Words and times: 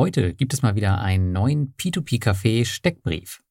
Heute 0.00 0.32
gibt 0.32 0.54
es 0.54 0.62
mal 0.62 0.76
wieder 0.76 1.02
einen 1.02 1.30
neuen 1.30 1.74
P2P-Café 1.76 2.64
Steckbrief. 2.64 3.42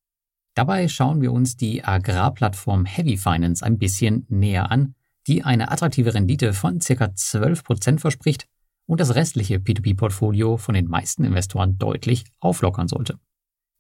Dabei 0.56 0.88
schauen 0.88 1.22
wir 1.22 1.32
uns 1.32 1.58
die 1.58 1.84
Agrarplattform 1.84 2.86
Heavy 2.86 3.18
Finance 3.18 3.64
ein 3.64 3.78
bisschen 3.78 4.26
näher 4.30 4.72
an, 4.72 4.96
die 5.28 5.44
eine 5.44 5.70
attraktive 5.70 6.16
Rendite 6.16 6.54
von 6.54 6.80
ca. 6.80 7.06
12% 7.06 8.00
verspricht 8.00 8.48
und 8.88 9.00
das 9.00 9.14
restliche 9.14 9.58
P2P-Portfolio 9.58 10.58
von 10.58 10.74
den 10.74 10.88
meisten 10.88 11.24
Investoren 11.24 11.78
deutlich 11.78 12.26
auflockern 12.40 12.88
sollte. 12.88 13.20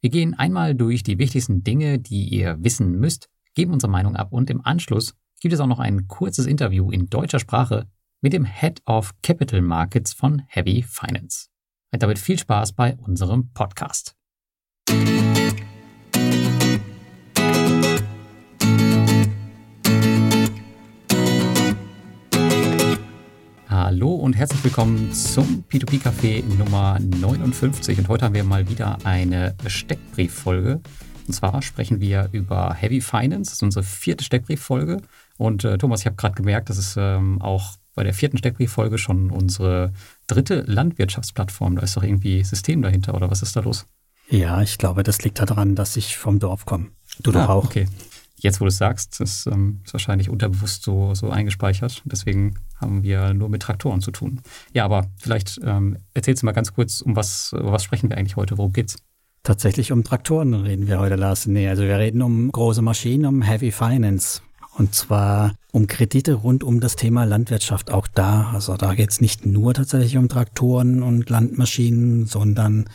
Wir 0.01 0.11
gehen 0.11 0.35
einmal 0.35 0.75
durch 0.75 1.01
die 1.01 1.17
wichtigsten 1.17 1.63
Dinge, 1.63 1.97
die 1.97 2.25
ihr 2.25 2.63
wissen 2.63 2.99
müsst, 2.99 3.29
geben 3.55 3.73
unsere 3.73 3.91
Meinung 3.91 4.15
ab 4.15 4.31
und 4.31 4.51
im 4.51 4.63
Anschluss 4.63 5.15
gibt 5.39 5.55
es 5.55 5.59
auch 5.59 5.65
noch 5.65 5.79
ein 5.79 6.07
kurzes 6.07 6.45
Interview 6.45 6.91
in 6.91 7.07
deutscher 7.07 7.39
Sprache 7.39 7.87
mit 8.21 8.33
dem 8.33 8.45
Head 8.45 8.83
of 8.85 9.15
Capital 9.23 9.63
Markets 9.63 10.13
von 10.13 10.43
Heavy 10.45 10.83
Finance. 10.83 11.49
Und 11.91 12.03
damit 12.03 12.19
viel 12.19 12.37
Spaß 12.37 12.73
bei 12.73 12.95
unserem 12.97 13.51
Podcast. 13.51 14.15
Hallo 23.67 24.13
und 24.13 24.33
herzlich 24.35 24.63
willkommen 24.63 25.11
zum 25.13 25.63
P2P 25.67 26.03
Café 26.03 26.43
Nummer 26.59 26.99
59. 26.99 27.97
Und 27.97 28.07
heute 28.07 28.25
haben 28.25 28.35
wir 28.35 28.43
mal 28.43 28.69
wieder 28.69 28.99
eine 29.03 29.55
Steckbrieffolge. 29.65 30.81
Und 31.25 31.33
zwar 31.33 31.59
sprechen 31.63 31.99
wir 31.99 32.29
über 32.31 32.71
Heavy 32.75 33.01
Finance. 33.01 33.49
Das 33.49 33.53
ist 33.53 33.63
unsere 33.63 33.83
vierte 33.83 34.23
Steckbrieffolge. 34.23 35.01
Und 35.37 35.63
äh, 35.63 35.79
Thomas, 35.79 36.01
ich 36.01 36.05
habe 36.05 36.17
gerade 36.17 36.35
gemerkt, 36.35 36.69
dass 36.69 36.77
es 36.77 36.97
ähm, 36.97 37.41
auch 37.41 37.78
bei 37.99 38.05
der 38.05 38.13
vierten 38.13 38.37
Steckbrieffolge 38.37 38.97
schon 38.97 39.29
unsere 39.29 39.91
dritte 40.25 40.63
Landwirtschaftsplattform. 40.65 41.75
Da 41.75 41.81
ist 41.81 41.97
doch 41.97 42.03
irgendwie 42.03 42.41
System 42.45 42.81
dahinter 42.81 43.13
oder 43.13 43.29
was 43.29 43.41
ist 43.41 43.57
da 43.57 43.59
los? 43.59 43.87
Ja, 44.29 44.61
ich 44.61 44.77
glaube, 44.77 45.03
das 45.03 45.21
liegt 45.25 45.37
daran, 45.37 45.75
dass 45.75 45.97
ich 45.97 46.15
vom 46.15 46.39
Dorf 46.39 46.65
komme. 46.65 46.91
Du 47.21 47.31
ah, 47.31 47.33
doch 47.33 47.49
auch. 47.49 47.65
Okay. 47.65 47.87
Jetzt, 48.37 48.61
wo 48.61 48.63
du 48.63 48.69
es 48.69 48.77
sagst, 48.77 49.19
ist, 49.19 49.47
ähm, 49.47 49.81
ist 49.83 49.91
wahrscheinlich 49.91 50.29
unterbewusst 50.29 50.83
so, 50.83 51.13
so 51.13 51.29
eingespeichert. 51.29 52.01
Deswegen 52.05 52.55
haben 52.77 53.03
wir 53.03 53.33
nur 53.33 53.49
mit 53.49 53.63
Traktoren 53.63 53.99
zu 53.99 54.11
tun. 54.11 54.39
Ja, 54.71 54.85
aber 54.85 55.07
vielleicht 55.17 55.59
ähm, 55.65 55.97
erzählst 56.13 56.41
du 56.41 56.45
mal 56.45 56.53
ganz 56.53 56.73
kurz, 56.73 57.01
um 57.01 57.17
was, 57.17 57.51
um 57.51 57.69
was 57.69 57.83
sprechen 57.83 58.09
wir 58.09 58.17
eigentlich 58.17 58.37
heute? 58.37 58.57
Worum 58.57 58.71
geht's? 58.71 58.95
Tatsächlich 59.43 59.91
um 59.91 60.05
Traktoren 60.05 60.53
reden 60.53 60.87
wir 60.87 60.99
heute, 60.99 61.15
Lars. 61.15 61.47
Nee, 61.47 61.67
also 61.67 61.83
wir 61.83 61.97
reden 61.97 62.21
um 62.21 62.49
große 62.49 62.81
Maschinen, 62.81 63.25
um 63.25 63.41
Heavy 63.41 63.73
Finance. 63.73 64.41
Und 64.79 64.95
zwar 64.95 65.55
um 65.73 65.87
Kredite 65.87 66.35
rund 66.35 66.63
um 66.63 66.79
das 66.79 66.95
Thema 66.95 67.25
Landwirtschaft. 67.25 67.91
Auch 67.91 68.07
da, 68.07 68.51
also 68.53 68.77
da 68.77 68.95
geht 68.95 69.11
es 69.11 69.19
nicht 69.19 69.45
nur 69.45 69.73
tatsächlich 69.73 70.15
um 70.15 70.29
Traktoren 70.29 71.03
und 71.03 71.29
Landmaschinen, 71.29 72.25
sondern 72.25 72.85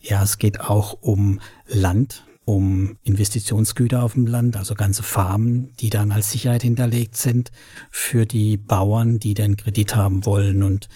ja, 0.00 0.22
es 0.22 0.38
geht 0.38 0.60
auch 0.60 0.96
um 1.02 1.40
Land, 1.68 2.24
um 2.46 2.96
Investitionsgüter 3.02 4.02
auf 4.02 4.14
dem 4.14 4.26
Land, 4.26 4.56
also 4.56 4.74
ganze 4.74 5.02
Farmen, 5.02 5.70
die 5.80 5.90
dann 5.90 6.12
als 6.12 6.30
Sicherheit 6.30 6.62
hinterlegt 6.62 7.14
sind 7.14 7.52
für 7.90 8.24
die 8.24 8.56
Bauern, 8.56 9.18
die 9.18 9.34
den 9.34 9.58
Kredit 9.58 9.94
haben 9.94 10.24
wollen. 10.24 10.62
Und 10.62 10.88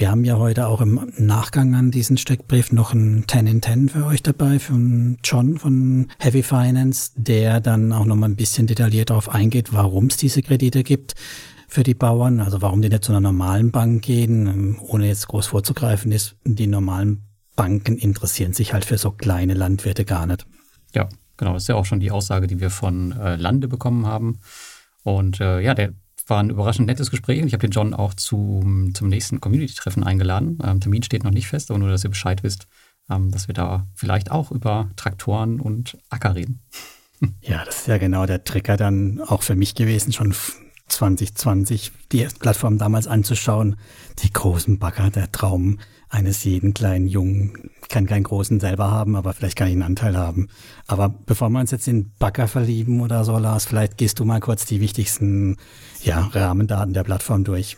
wir 0.00 0.10
haben 0.10 0.24
ja 0.24 0.38
heute 0.38 0.66
auch 0.66 0.80
im 0.80 1.12
Nachgang 1.18 1.74
an 1.74 1.90
diesen 1.90 2.16
Steckbrief 2.16 2.72
noch 2.72 2.94
ein 2.94 3.24
10 3.28 3.46
in 3.46 3.60
10 3.60 3.88
für 3.90 4.06
euch 4.06 4.22
dabei, 4.22 4.58
von 4.58 5.18
John 5.22 5.58
von 5.58 6.08
Heavy 6.18 6.42
Finance, 6.42 7.12
der 7.16 7.60
dann 7.60 7.92
auch 7.92 8.06
nochmal 8.06 8.30
ein 8.30 8.36
bisschen 8.36 8.66
detailliert 8.66 9.10
darauf 9.10 9.28
eingeht, 9.28 9.74
warum 9.74 10.06
es 10.06 10.16
diese 10.16 10.40
Kredite 10.40 10.84
gibt 10.84 11.16
für 11.68 11.82
die 11.82 11.92
Bauern, 11.92 12.40
also 12.40 12.62
warum 12.62 12.80
die 12.80 12.88
nicht 12.88 13.04
zu 13.04 13.12
einer 13.12 13.20
normalen 13.20 13.72
Bank 13.72 14.00
gehen, 14.00 14.78
ohne 14.80 15.06
jetzt 15.06 15.28
groß 15.28 15.48
vorzugreifen 15.48 16.12
ist, 16.12 16.34
die 16.44 16.66
normalen 16.66 17.26
Banken 17.54 17.98
interessieren 17.98 18.54
sich 18.54 18.72
halt 18.72 18.86
für 18.86 18.96
so 18.96 19.10
kleine 19.10 19.52
Landwirte 19.52 20.06
gar 20.06 20.26
nicht. 20.26 20.46
Ja, 20.94 21.10
genau, 21.36 21.52
das 21.52 21.64
ist 21.64 21.68
ja 21.68 21.74
auch 21.74 21.84
schon 21.84 22.00
die 22.00 22.10
Aussage, 22.10 22.46
die 22.46 22.58
wir 22.58 22.70
von 22.70 23.12
äh, 23.12 23.36
Lande 23.36 23.68
bekommen 23.68 24.06
haben. 24.06 24.40
Und 25.02 25.40
äh, 25.40 25.60
ja, 25.60 25.74
der 25.74 25.92
war 26.30 26.40
ein 26.40 26.50
überraschend 26.50 26.86
nettes 26.86 27.10
Gespräch 27.10 27.42
ich 27.44 27.52
habe 27.52 27.66
den 27.66 27.70
John 27.70 27.94
auch 27.94 28.14
zum, 28.14 28.94
zum 28.94 29.08
nächsten 29.08 29.40
Community-Treffen 29.40 30.04
eingeladen. 30.04 30.58
Ähm, 30.64 30.80
Termin 30.80 31.02
steht 31.02 31.24
noch 31.24 31.30
nicht 31.30 31.48
fest, 31.48 31.70
aber 31.70 31.78
nur, 31.78 31.90
dass 31.90 32.04
ihr 32.04 32.10
Bescheid 32.10 32.42
wisst, 32.42 32.66
ähm, 33.10 33.30
dass 33.30 33.48
wir 33.48 33.54
da 33.54 33.86
vielleicht 33.94 34.30
auch 34.30 34.50
über 34.50 34.90
Traktoren 34.96 35.60
und 35.60 35.98
Acker 36.08 36.34
reden. 36.34 36.62
Ja, 37.42 37.66
das 37.66 37.80
ist 37.80 37.86
ja 37.86 37.98
genau 37.98 38.24
der 38.24 38.44
Trigger 38.44 38.78
dann 38.78 39.20
auch 39.20 39.42
für 39.42 39.54
mich 39.54 39.74
gewesen, 39.74 40.10
schon 40.10 40.34
2020 40.88 41.92
die 42.12 42.26
Plattform 42.38 42.78
damals 42.78 43.06
anzuschauen. 43.06 43.76
Die 44.20 44.32
großen 44.32 44.78
Bagger, 44.78 45.10
der 45.10 45.30
Traum 45.30 45.80
eines 46.10 46.44
jeden 46.44 46.74
kleinen 46.74 47.06
Jungen. 47.06 47.70
Ich 47.82 47.88
kann 47.88 48.06
keinen 48.06 48.24
großen 48.24 48.60
selber 48.60 48.90
haben, 48.90 49.16
aber 49.16 49.32
vielleicht 49.32 49.56
kann 49.56 49.68
ich 49.68 49.74
einen 49.74 49.82
Anteil 49.82 50.16
haben. 50.16 50.48
Aber 50.86 51.08
bevor 51.08 51.48
wir 51.50 51.60
uns 51.60 51.70
jetzt 51.70 51.88
in 51.88 52.12
Bagger 52.18 52.48
verlieben 52.48 53.00
oder 53.00 53.24
so, 53.24 53.38
Lars, 53.38 53.64
vielleicht 53.64 53.96
gehst 53.96 54.18
du 54.18 54.24
mal 54.24 54.40
kurz 54.40 54.66
die 54.66 54.80
wichtigsten 54.80 55.56
ja, 56.02 56.28
Rahmendaten 56.32 56.92
der 56.92 57.04
Plattform 57.04 57.44
durch. 57.44 57.76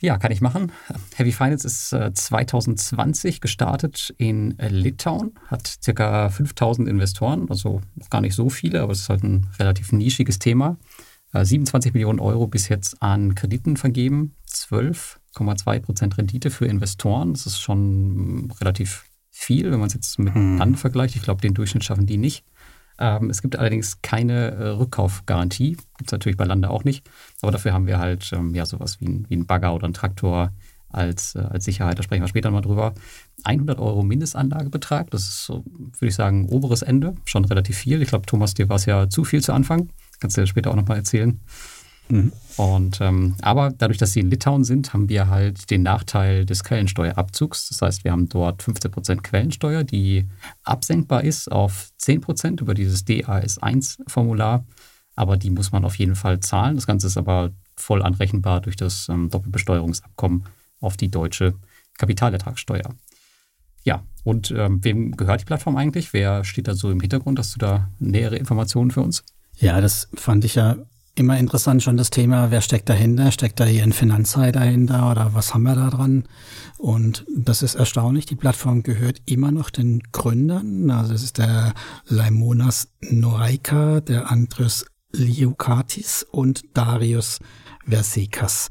Ja, 0.00 0.16
kann 0.16 0.30
ich 0.30 0.40
machen. 0.40 0.70
Heavy 1.16 1.32
Finance 1.32 1.66
ist 1.66 1.88
2020 1.90 3.36
äh, 3.36 3.38
gestartet 3.40 4.14
in 4.16 4.56
Litauen, 4.58 5.34
hat 5.48 5.66
circa 5.82 6.28
5000 6.30 6.88
Investoren, 6.88 7.50
also 7.50 7.80
gar 8.08 8.20
nicht 8.20 8.34
so 8.34 8.48
viele, 8.48 8.80
aber 8.80 8.92
es 8.92 9.00
ist 9.00 9.08
halt 9.08 9.24
ein 9.24 9.48
relativ 9.58 9.90
nischiges 9.92 10.38
Thema. 10.38 10.78
27 11.32 11.90
äh, 11.90 11.92
Millionen 11.94 12.20
Euro 12.20 12.46
bis 12.46 12.68
jetzt 12.68 13.02
an 13.02 13.34
Krediten 13.34 13.76
vergeben, 13.76 14.36
12,2 15.38 15.80
Prozent 15.80 16.18
Rendite 16.18 16.50
für 16.50 16.66
Investoren. 16.66 17.32
Das 17.32 17.46
ist 17.46 17.60
schon 17.60 18.52
relativ 18.60 19.04
viel, 19.30 19.70
wenn 19.70 19.78
man 19.78 19.86
es 19.88 19.94
jetzt 19.94 20.18
mit 20.18 20.34
hm. 20.34 20.58
Land 20.58 20.78
vergleicht. 20.78 21.16
Ich 21.16 21.22
glaube, 21.22 21.40
den 21.40 21.54
Durchschnitt 21.54 21.84
schaffen 21.84 22.06
die 22.06 22.16
nicht. 22.16 22.44
Ähm, 22.98 23.30
es 23.30 23.42
gibt 23.42 23.56
allerdings 23.56 24.02
keine 24.02 24.50
äh, 24.50 24.68
Rückkaufgarantie. 24.70 25.76
Gibt 25.96 26.08
es 26.08 26.12
natürlich 26.12 26.36
bei 26.36 26.44
Lande 26.44 26.70
auch 26.70 26.84
nicht. 26.84 27.08
Aber 27.40 27.52
dafür 27.52 27.72
haben 27.72 27.86
wir 27.86 27.98
halt 27.98 28.30
ähm, 28.32 28.54
ja 28.54 28.66
sowas 28.66 29.00
wie 29.00 29.06
ein, 29.06 29.26
wie 29.28 29.36
ein 29.36 29.46
Bagger 29.46 29.74
oder 29.74 29.86
ein 29.86 29.92
Traktor 29.92 30.52
als, 30.90 31.34
äh, 31.34 31.40
als 31.40 31.64
Sicherheit. 31.64 31.98
Da 31.98 32.02
sprechen 32.02 32.22
wir 32.22 32.28
später 32.28 32.50
mal 32.50 32.60
drüber. 32.60 32.94
100 33.44 33.78
Euro 33.78 34.02
Mindestanlagebetrag, 34.02 35.10
das 35.10 35.22
ist, 35.22 35.44
so, 35.44 35.64
würde 35.66 36.06
ich 36.06 36.14
sagen, 36.14 36.48
oberes 36.48 36.82
Ende. 36.82 37.14
Schon 37.24 37.44
relativ 37.44 37.76
viel. 37.78 38.02
Ich 38.02 38.08
glaube, 38.08 38.26
Thomas, 38.26 38.54
dir 38.54 38.68
war 38.68 38.76
es 38.76 38.86
ja 38.86 39.08
zu 39.08 39.24
viel 39.24 39.42
zu 39.42 39.52
Anfang. 39.52 39.90
Kannst 40.20 40.36
du 40.36 40.40
ja 40.40 40.46
später 40.46 40.70
auch 40.70 40.76
nochmal 40.76 40.96
erzählen. 40.96 41.40
Mhm. 42.08 42.32
Und, 42.56 43.00
ähm, 43.00 43.36
aber 43.40 43.72
dadurch, 43.76 43.98
dass 43.98 44.12
sie 44.12 44.20
in 44.20 44.30
Litauen 44.30 44.64
sind, 44.64 44.92
haben 44.92 45.08
wir 45.08 45.28
halt 45.28 45.70
den 45.70 45.82
Nachteil 45.82 46.44
des 46.44 46.64
Quellensteuerabzugs. 46.64 47.68
Das 47.68 47.82
heißt, 47.82 48.04
wir 48.04 48.12
haben 48.12 48.28
dort 48.28 48.62
15% 48.62 49.22
Quellensteuer, 49.22 49.84
die 49.84 50.26
absenkbar 50.64 51.22
ist 51.22 51.52
auf 51.52 51.90
10% 52.00 52.60
über 52.60 52.74
dieses 52.74 53.06
DAS1-Formular. 53.06 54.64
Aber 55.14 55.36
die 55.36 55.50
muss 55.50 55.72
man 55.72 55.84
auf 55.84 55.96
jeden 55.96 56.16
Fall 56.16 56.40
zahlen. 56.40 56.76
Das 56.76 56.86
Ganze 56.86 57.06
ist 57.06 57.16
aber 57.16 57.50
voll 57.76 58.02
anrechenbar 58.02 58.60
durch 58.60 58.76
das 58.76 59.08
ähm, 59.08 59.28
Doppelbesteuerungsabkommen 59.30 60.44
auf 60.80 60.96
die 60.96 61.10
deutsche 61.10 61.54
Kapitalertragssteuer. 61.98 62.94
Ja, 63.84 64.02
und 64.24 64.50
ähm, 64.50 64.82
wem 64.84 65.16
gehört 65.16 65.40
die 65.40 65.44
Plattform 65.44 65.76
eigentlich? 65.76 66.12
Wer 66.12 66.44
steht 66.44 66.68
da 66.68 66.74
so 66.74 66.90
im 66.90 67.00
Hintergrund? 67.00 67.38
Hast 67.38 67.54
du 67.54 67.58
da 67.58 67.88
nähere 67.98 68.36
Informationen 68.36 68.90
für 68.90 69.00
uns? 69.00 69.24
Ja, 69.56 69.80
das 69.80 70.08
fand 70.14 70.44
ich 70.44 70.56
ja 70.56 70.76
immer 71.18 71.38
interessant 71.38 71.82
schon 71.82 71.96
das 71.96 72.10
Thema, 72.10 72.50
wer 72.50 72.60
steckt 72.60 72.88
dahinter? 72.88 73.30
Steckt 73.30 73.60
da 73.60 73.64
hier 73.64 73.82
ein 73.82 73.92
Finanzhai 73.92 74.52
dahinter 74.52 75.10
oder 75.10 75.34
was 75.34 75.54
haben 75.54 75.64
wir 75.64 75.74
da 75.74 75.90
dran? 75.90 76.24
Und 76.76 77.26
das 77.34 77.62
ist 77.62 77.74
erstaunlich. 77.74 78.26
Die 78.26 78.36
Plattform 78.36 78.82
gehört 78.82 79.22
immer 79.26 79.50
noch 79.50 79.70
den 79.70 80.02
Gründern. 80.12 80.90
Also 80.90 81.12
das 81.12 81.22
ist 81.22 81.38
der 81.38 81.74
Laimonas 82.06 82.88
Noreika, 83.00 84.00
der 84.00 84.30
Andres 84.30 84.86
Liukatis 85.12 86.26
und 86.30 86.62
Darius 86.74 87.40
Versekas. 87.86 88.70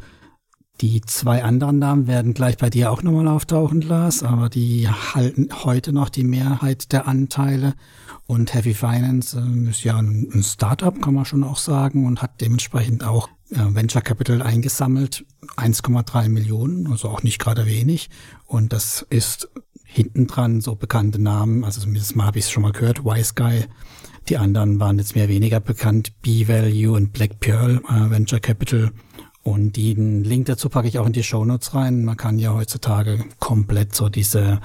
Die 0.81 1.01
zwei 1.01 1.43
anderen 1.43 1.79
Namen 1.79 2.05
werden 2.05 2.35
gleich 2.35 2.57
bei 2.57 2.69
dir 2.69 2.91
auch 2.91 3.01
nochmal 3.01 3.27
auftauchen, 3.27 3.81
Lars, 3.81 4.21
aber 4.21 4.47
die 4.47 4.87
halten 4.87 5.49
heute 5.63 5.91
noch 5.91 6.09
die 6.09 6.23
Mehrheit 6.23 6.91
der 6.91 7.07
Anteile. 7.07 7.73
Und 8.27 8.53
Heavy 8.53 8.73
Finance 8.73 9.39
äh, 9.39 9.69
ist 9.69 9.83
ja 9.83 9.97
ein, 9.97 10.29
ein 10.33 10.43
Startup, 10.43 11.01
kann 11.01 11.13
man 11.13 11.25
schon 11.25 11.43
auch 11.43 11.57
sagen, 11.57 12.05
und 12.05 12.21
hat 12.21 12.41
dementsprechend 12.41 13.03
auch 13.05 13.29
äh, 13.51 13.57
Venture 13.73 14.01
Capital 14.01 14.41
eingesammelt, 14.41 15.25
1,3 15.55 16.27
Millionen, 16.29 16.87
also 16.87 17.09
auch 17.09 17.23
nicht 17.23 17.39
gerade 17.39 17.65
wenig. 17.65 18.09
Und 18.45 18.73
das 18.73 19.05
ist 19.09 19.49
hinten 19.85 20.27
dran 20.27 20.59
so 20.59 20.75
bekannte 20.75 21.21
Namen, 21.21 21.63
also 21.63 21.79
zumindest 21.79 22.17
mal 22.17 22.25
habe 22.25 22.39
ich 22.39 22.45
es 22.45 22.51
schon 22.51 22.63
mal 22.63 22.73
gehört, 22.73 23.05
Wise 23.05 23.33
Guy. 23.35 23.65
Die 24.27 24.37
anderen 24.37 24.81
waren 24.81 24.99
jetzt 24.99 25.15
mehr 25.15 25.29
weniger 25.29 25.61
bekannt, 25.61 26.21
B-Value 26.21 26.93
und 26.93 27.13
Black 27.13 27.39
Pearl 27.39 27.81
äh, 27.89 28.09
Venture 28.09 28.41
Capital. 28.41 28.91
Und 29.41 29.77
den 29.77 30.25
Link 30.25 30.47
dazu 30.47 30.67
packe 30.67 30.89
ich 30.89 30.99
auch 30.99 31.05
in 31.05 31.13
die 31.13 31.23
Show 31.23 31.45
Notes 31.45 31.73
rein. 31.73 32.03
Man 32.03 32.17
kann 32.17 32.37
ja 32.37 32.53
heutzutage 32.53 33.23
komplett 33.39 33.95
so 33.95 34.09
diese 34.09 34.59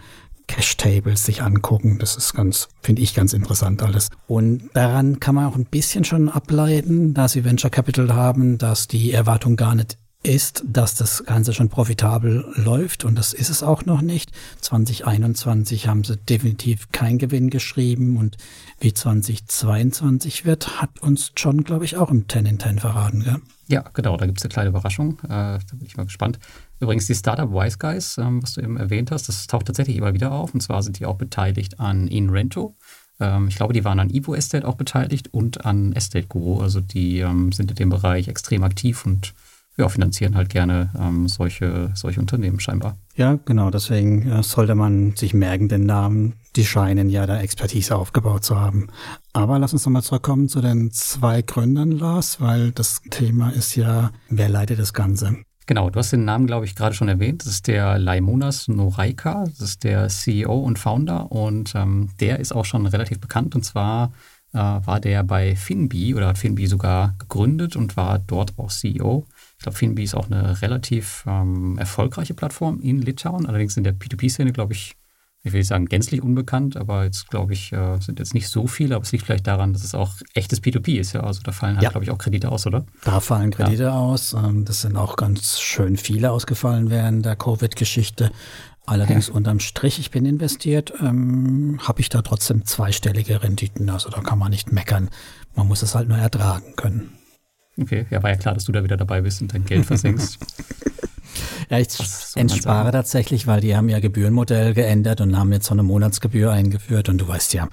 Cache-Tables 0.46 1.24
sich 1.24 1.42
angucken. 1.42 1.98
Das 1.98 2.16
ist 2.16 2.34
ganz, 2.34 2.68
finde 2.82 3.02
ich, 3.02 3.14
ganz 3.14 3.32
interessant 3.32 3.82
alles. 3.82 4.08
Und 4.26 4.70
daran 4.74 5.20
kann 5.20 5.34
man 5.34 5.46
auch 5.46 5.56
ein 5.56 5.66
bisschen 5.66 6.04
schon 6.04 6.28
ableiten, 6.28 7.14
da 7.14 7.28
sie 7.28 7.44
Venture 7.44 7.70
Capital 7.70 8.14
haben, 8.14 8.58
dass 8.58 8.88
die 8.88 9.12
Erwartung 9.12 9.56
gar 9.56 9.74
nicht 9.74 9.98
ist, 10.22 10.64
dass 10.66 10.94
das 10.94 11.24
Ganze 11.24 11.52
schon 11.52 11.68
profitabel 11.68 12.44
läuft 12.54 13.04
und 13.04 13.16
das 13.16 13.32
ist 13.32 13.50
es 13.50 13.62
auch 13.62 13.84
noch 13.84 14.02
nicht. 14.02 14.30
2021 14.60 15.88
haben 15.88 16.04
sie 16.04 16.16
definitiv 16.16 16.90
keinen 16.92 17.18
Gewinn 17.18 17.50
geschrieben 17.50 18.16
und 18.16 18.36
wie 18.78 18.94
2022 18.94 20.44
wird, 20.44 20.80
hat 20.80 21.00
uns 21.00 21.32
John, 21.36 21.64
glaube 21.64 21.84
ich, 21.84 21.96
auch 21.96 22.10
im 22.10 22.28
10 22.28 22.46
in 22.46 22.60
10 22.60 22.78
verraten. 22.78 23.24
Gell? 23.24 23.40
Ja, 23.68 23.84
genau, 23.94 24.16
da 24.16 24.26
gibt 24.26 24.38
es 24.38 24.44
eine 24.44 24.52
kleine 24.52 24.70
Überraschung. 24.70 25.18
Äh, 25.24 25.28
da 25.28 25.60
bin 25.72 25.86
ich 25.86 25.96
mal 25.96 26.04
gespannt. 26.04 26.38
Übrigens, 26.82 27.06
die 27.06 27.14
Startup 27.14 27.48
Wise 27.48 27.78
Guys, 27.78 28.18
ähm, 28.18 28.42
was 28.42 28.54
du 28.54 28.60
eben 28.60 28.76
erwähnt 28.76 29.12
hast, 29.12 29.28
das 29.28 29.46
taucht 29.46 29.66
tatsächlich 29.66 29.96
immer 29.96 30.14
wieder 30.14 30.32
auf. 30.32 30.52
Und 30.52 30.62
zwar 30.62 30.82
sind 30.82 30.98
die 30.98 31.06
auch 31.06 31.14
beteiligt 31.14 31.78
an 31.78 32.08
InRento. 32.08 32.74
Ähm, 33.20 33.46
ich 33.46 33.54
glaube, 33.54 33.72
die 33.72 33.84
waren 33.84 34.00
an 34.00 34.10
Evo 34.10 34.34
Estate 34.34 34.66
auch 34.66 34.74
beteiligt 34.74 35.32
und 35.32 35.64
an 35.64 35.92
Estate 35.92 36.26
Guru. 36.26 36.60
Also 36.60 36.80
die 36.80 37.20
ähm, 37.20 37.52
sind 37.52 37.70
in 37.70 37.76
dem 37.76 37.88
Bereich 37.88 38.26
extrem 38.26 38.64
aktiv 38.64 39.06
und 39.06 39.32
ja, 39.76 39.88
finanzieren 39.88 40.34
halt 40.34 40.48
gerne 40.48 40.90
ähm, 40.98 41.28
solche, 41.28 41.92
solche 41.94 42.18
Unternehmen 42.18 42.58
scheinbar. 42.58 42.96
Ja, 43.14 43.38
genau. 43.44 43.70
Deswegen 43.70 44.28
äh, 44.28 44.42
sollte 44.42 44.74
man 44.74 45.14
sich 45.14 45.34
merken, 45.34 45.68
den 45.68 45.86
Namen. 45.86 46.34
Die 46.56 46.64
scheinen 46.64 47.10
ja 47.10 47.26
da 47.26 47.38
Expertise 47.38 47.94
aufgebaut 47.94 48.42
zu 48.42 48.58
haben. 48.58 48.88
Aber 49.32 49.60
lass 49.60 49.72
uns 49.72 49.86
nochmal 49.86 50.02
zurückkommen 50.02 50.48
zu 50.48 50.60
den 50.60 50.90
zwei 50.90 51.42
Gründern, 51.42 51.92
Lars, 51.92 52.40
weil 52.40 52.72
das 52.72 53.02
Thema 53.08 53.50
ist 53.50 53.76
ja, 53.76 54.10
wer 54.28 54.48
leitet 54.48 54.80
das 54.80 54.92
Ganze? 54.92 55.36
Genau, 55.66 55.90
du 55.90 55.98
hast 55.98 56.12
den 56.12 56.24
Namen, 56.24 56.46
glaube 56.46 56.64
ich, 56.66 56.74
gerade 56.74 56.94
schon 56.94 57.08
erwähnt. 57.08 57.42
Das 57.42 57.52
ist 57.52 57.66
der 57.68 57.98
Laimonas 57.98 58.68
Noreika. 58.68 59.44
Das 59.44 59.60
ist 59.60 59.84
der 59.84 60.08
CEO 60.08 60.58
und 60.58 60.78
Founder 60.78 61.30
und 61.30 61.74
ähm, 61.74 62.10
der 62.20 62.40
ist 62.40 62.52
auch 62.52 62.64
schon 62.64 62.86
relativ 62.86 63.20
bekannt. 63.20 63.54
Und 63.54 63.64
zwar 63.64 64.12
äh, 64.52 64.58
war 64.58 65.00
der 65.00 65.22
bei 65.22 65.54
Finbi 65.54 66.14
oder 66.14 66.28
hat 66.28 66.38
Finbi 66.38 66.66
sogar 66.66 67.14
gegründet 67.18 67.76
und 67.76 67.96
war 67.96 68.18
dort 68.18 68.58
auch 68.58 68.70
CEO. 68.70 69.26
Ich 69.56 69.62
glaube, 69.62 69.78
Finbi 69.78 70.02
ist 70.02 70.14
auch 70.14 70.30
eine 70.30 70.60
relativ 70.62 71.24
ähm, 71.26 71.78
erfolgreiche 71.78 72.34
Plattform 72.34 72.80
in 72.80 73.00
Litauen. 73.00 73.46
Allerdings 73.46 73.76
in 73.76 73.84
der 73.84 73.94
P2P-Szene, 73.94 74.52
glaube 74.52 74.72
ich, 74.72 74.96
ich 75.44 75.52
will 75.52 75.60
nicht 75.60 75.68
sagen 75.68 75.86
gänzlich 75.86 76.22
unbekannt, 76.22 76.76
aber 76.76 77.04
jetzt 77.04 77.28
glaube 77.28 77.52
ich, 77.52 77.72
äh, 77.72 77.98
sind 77.98 78.20
jetzt 78.20 78.32
nicht 78.32 78.48
so 78.48 78.68
viele, 78.68 78.94
aber 78.94 79.02
es 79.02 79.10
liegt 79.10 79.24
vielleicht 79.24 79.46
daran, 79.46 79.72
dass 79.72 79.82
es 79.82 79.94
auch 79.94 80.14
echtes 80.34 80.62
P2P 80.62 81.00
ist, 81.00 81.14
ja. 81.14 81.24
Also 81.24 81.42
da 81.42 81.50
fallen 81.50 81.74
halt, 81.76 81.82
ja. 81.82 81.90
glaube 81.90 82.04
ich, 82.04 82.10
auch 82.10 82.18
Kredite 82.18 82.52
aus, 82.52 82.66
oder? 82.66 82.86
Da 83.04 83.18
fallen 83.18 83.50
Kredite 83.50 83.84
ja. 83.84 83.98
aus. 83.98 84.34
Ähm, 84.34 84.64
das 84.64 84.82
sind 84.82 84.96
auch 84.96 85.16
ganz 85.16 85.60
schön 85.60 85.96
viele 85.96 86.30
ausgefallen 86.30 86.90
während 86.90 87.26
der 87.26 87.34
Covid-Geschichte. 87.34 88.30
Allerdings 88.86 89.28
ja. 89.28 89.34
unterm 89.34 89.58
Strich, 89.58 89.98
ich 89.98 90.10
bin 90.10 90.26
investiert, 90.26 90.92
ähm, 91.00 91.78
habe 91.82 92.00
ich 92.00 92.08
da 92.08 92.22
trotzdem 92.22 92.64
zweistellige 92.64 93.42
Renditen. 93.42 93.90
Also 93.90 94.10
da 94.10 94.20
kann 94.20 94.38
man 94.38 94.50
nicht 94.50 94.72
meckern. 94.72 95.10
Man 95.56 95.66
muss 95.66 95.82
es 95.82 95.94
halt 95.94 96.08
nur 96.08 96.18
ertragen 96.18 96.74
können. 96.76 97.12
Okay, 97.80 98.06
ja, 98.10 98.22
war 98.22 98.30
ja 98.30 98.36
klar, 98.36 98.54
dass 98.54 98.64
du 98.64 98.72
da 98.72 98.84
wieder 98.84 98.96
dabei 98.96 99.22
bist 99.22 99.40
und 99.42 99.54
dein 99.54 99.64
Geld 99.64 99.86
versenkst. 99.86 100.38
Ja, 101.72 101.78
ich 101.78 101.88
entspare 102.34 102.92
tatsächlich, 102.92 103.46
weil 103.46 103.62
die 103.62 103.74
haben 103.74 103.88
ja 103.88 103.98
Gebührenmodell 103.98 104.74
geändert 104.74 105.22
und 105.22 105.38
haben 105.38 105.50
jetzt 105.52 105.64
so 105.64 105.72
eine 105.72 105.82
Monatsgebühr 105.82 106.52
eingeführt 106.52 107.08
und 107.08 107.16
du 107.16 107.26
weißt 107.26 107.54
ja, 107.54 107.66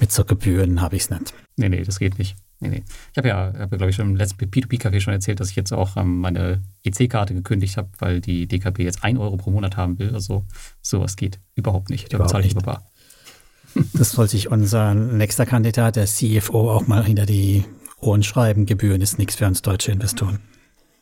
mit 0.00 0.10
so 0.10 0.24
Gebühren 0.24 0.80
habe 0.80 0.96
ich 0.96 1.02
es 1.02 1.10
nicht. 1.10 1.34
Nee, 1.56 1.68
nee, 1.68 1.82
das 1.82 1.98
geht 1.98 2.18
nicht. 2.18 2.36
Nee, 2.60 2.68
nee. 2.68 2.82
Ich 3.12 3.18
habe 3.18 3.28
ja, 3.28 3.52
hab 3.58 3.70
ja 3.70 3.76
glaube 3.76 3.90
ich, 3.90 3.96
schon 3.96 4.08
im 4.08 4.16
letzten 4.16 4.42
P2P-Café 4.46 4.98
schon 4.98 5.12
erzählt, 5.12 5.40
dass 5.40 5.50
ich 5.50 5.56
jetzt 5.56 5.74
auch 5.74 5.98
ähm, 5.98 6.20
meine 6.20 6.62
EC-Karte 6.84 7.34
gekündigt 7.34 7.76
habe, 7.76 7.90
weil 7.98 8.22
die 8.22 8.46
DKB 8.46 8.78
jetzt 8.78 9.04
1 9.04 9.18
Euro 9.18 9.36
pro 9.36 9.50
Monat 9.50 9.76
haben 9.76 9.98
will. 9.98 10.14
Also 10.14 10.46
sowas 10.80 11.16
geht 11.16 11.38
überhaupt 11.54 11.90
nicht. 11.90 12.14
Da 12.14 12.16
bezahle 12.16 12.46
ich 12.46 12.52
über 12.52 12.62
bar. 12.62 12.86
Das 13.92 14.12
soll 14.12 14.26
sich 14.26 14.50
unser 14.50 14.94
nächster 14.94 15.44
Kandidat, 15.44 15.96
der 15.96 16.06
CFO, 16.06 16.70
auch 16.70 16.86
mal 16.86 17.04
hinter 17.04 17.26
die 17.26 17.64
Ohren 18.00 18.22
schreiben. 18.22 18.64
Gebühren 18.64 19.02
ist 19.02 19.18
nichts 19.18 19.34
für 19.34 19.46
uns 19.46 19.60
deutsche 19.60 19.92
Investoren. 19.92 20.38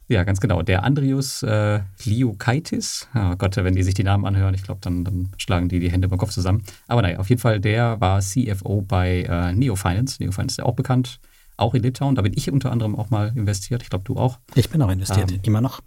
Ja, 0.09 0.25
ganz 0.25 0.41
genau. 0.41 0.63
Der 0.63 0.83
Andrius 0.83 1.43
äh, 1.43 1.81
Liukaitis, 2.05 3.09
oh 3.15 3.35
Gott, 3.37 3.57
wenn 3.57 3.75
die 3.75 3.83
sich 3.83 3.95
die 3.95 4.05
Namen 4.05 4.27
anhören, 4.27 4.55
ich 4.55 4.63
glaube, 4.63 4.81
dann, 4.83 5.05
dann, 5.05 5.31
schlagen 5.39 5.69
die 5.69 5.81
die 5.81 5.91
Hände 5.91 6.09
beim 6.09 6.19
Kopf 6.19 6.33
zusammen. 6.33 6.65
Aber 6.89 7.03
naja, 7.03 7.19
auf 7.19 7.29
jeden 7.31 7.41
Fall, 7.41 7.61
der 7.61 8.01
war 8.01 8.21
CFO 8.21 8.83
bei 8.83 9.23
äh, 9.23 9.53
Neo 9.53 9.77
Finance. 9.77 10.23
Neo 10.23 10.33
Finance 10.33 10.55
ist 10.55 10.59
ja 10.59 10.65
auch 10.65 10.75
bekannt, 10.75 11.21
auch 11.57 11.75
in 11.75 11.83
Litauen. 11.83 12.15
Da 12.15 12.23
bin 12.23 12.33
ich 12.37 12.51
unter 12.51 12.73
anderem 12.73 12.97
auch 12.97 13.11
mal 13.11 13.33
investiert. 13.37 13.83
Ich 13.83 13.91
glaube, 13.91 14.05
du 14.05 14.17
auch. 14.17 14.39
Ich 14.55 14.69
bin 14.71 14.83
auch 14.83 14.91
investiert, 14.91 15.33
ähm, 15.33 15.41
immer 15.45 15.61
noch. 15.61 15.81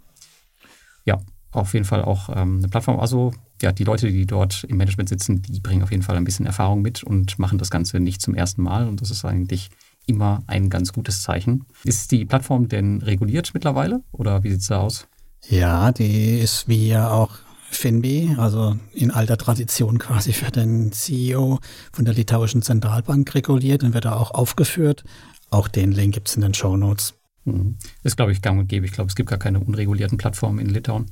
Ja, 1.04 1.20
auf 1.52 1.74
jeden 1.74 1.84
Fall 1.84 2.02
auch 2.02 2.28
ähm, 2.34 2.58
eine 2.58 2.68
Plattform. 2.68 2.98
Also, 2.98 3.32
ja, 3.62 3.72
die 3.72 3.84
Leute, 3.84 4.10
die 4.10 4.26
dort 4.26 4.64
im 4.64 4.76
Management 4.76 5.08
sitzen, 5.08 5.42
die 5.42 5.60
bringen 5.60 5.82
auf 5.82 5.90
jeden 5.90 6.02
Fall 6.02 6.16
ein 6.16 6.24
bisschen 6.24 6.46
Erfahrung 6.46 6.82
mit 6.82 7.02
und 7.02 7.38
machen 7.38 7.58
das 7.58 7.70
Ganze 7.70 8.00
nicht 8.00 8.20
zum 8.20 8.34
ersten 8.34 8.62
Mal. 8.62 8.88
Und 8.88 9.00
das 9.00 9.10
ist 9.10 9.24
eigentlich 9.24 9.70
immer 10.06 10.42
ein 10.46 10.70
ganz 10.70 10.92
gutes 10.92 11.22
Zeichen. 11.22 11.66
Ist 11.84 12.12
die 12.12 12.24
Plattform 12.24 12.68
denn 12.68 13.02
reguliert 13.02 13.52
mittlerweile 13.54 14.02
oder 14.12 14.42
wie 14.42 14.50
sieht 14.50 14.60
es 14.60 14.68
da 14.68 14.80
aus? 14.80 15.08
Ja, 15.48 15.92
die 15.92 16.38
ist 16.38 16.68
wie 16.68 16.88
ja 16.88 17.10
auch 17.10 17.38
Finbi, 17.70 18.34
also 18.38 18.76
in 18.92 19.10
alter 19.10 19.36
Tradition 19.36 19.98
quasi 19.98 20.32
für 20.32 20.50
den 20.50 20.92
CEO 20.92 21.58
von 21.92 22.04
der 22.04 22.14
litauischen 22.14 22.62
Zentralbank 22.62 23.34
reguliert 23.34 23.82
und 23.84 23.94
wird 23.94 24.04
da 24.04 24.16
auch 24.16 24.30
aufgeführt. 24.30 25.04
Auch 25.50 25.68
den 25.68 25.92
Link 25.92 26.14
gibt 26.14 26.28
es 26.28 26.36
in 26.36 26.42
den 26.42 26.54
Show 26.54 26.76
Notes. 26.76 27.14
Mhm. 27.44 27.76
Ist, 28.02 28.16
glaube 28.16 28.32
ich, 28.32 28.42
gang 28.42 28.58
und 28.58 28.68
gäbe. 28.68 28.86
Ich 28.86 28.92
glaube, 28.92 29.08
es 29.08 29.14
gibt 29.14 29.28
gar 29.28 29.38
keine 29.38 29.60
unregulierten 29.60 30.18
Plattformen 30.18 30.58
in 30.58 30.68
Litauen. 30.68 31.06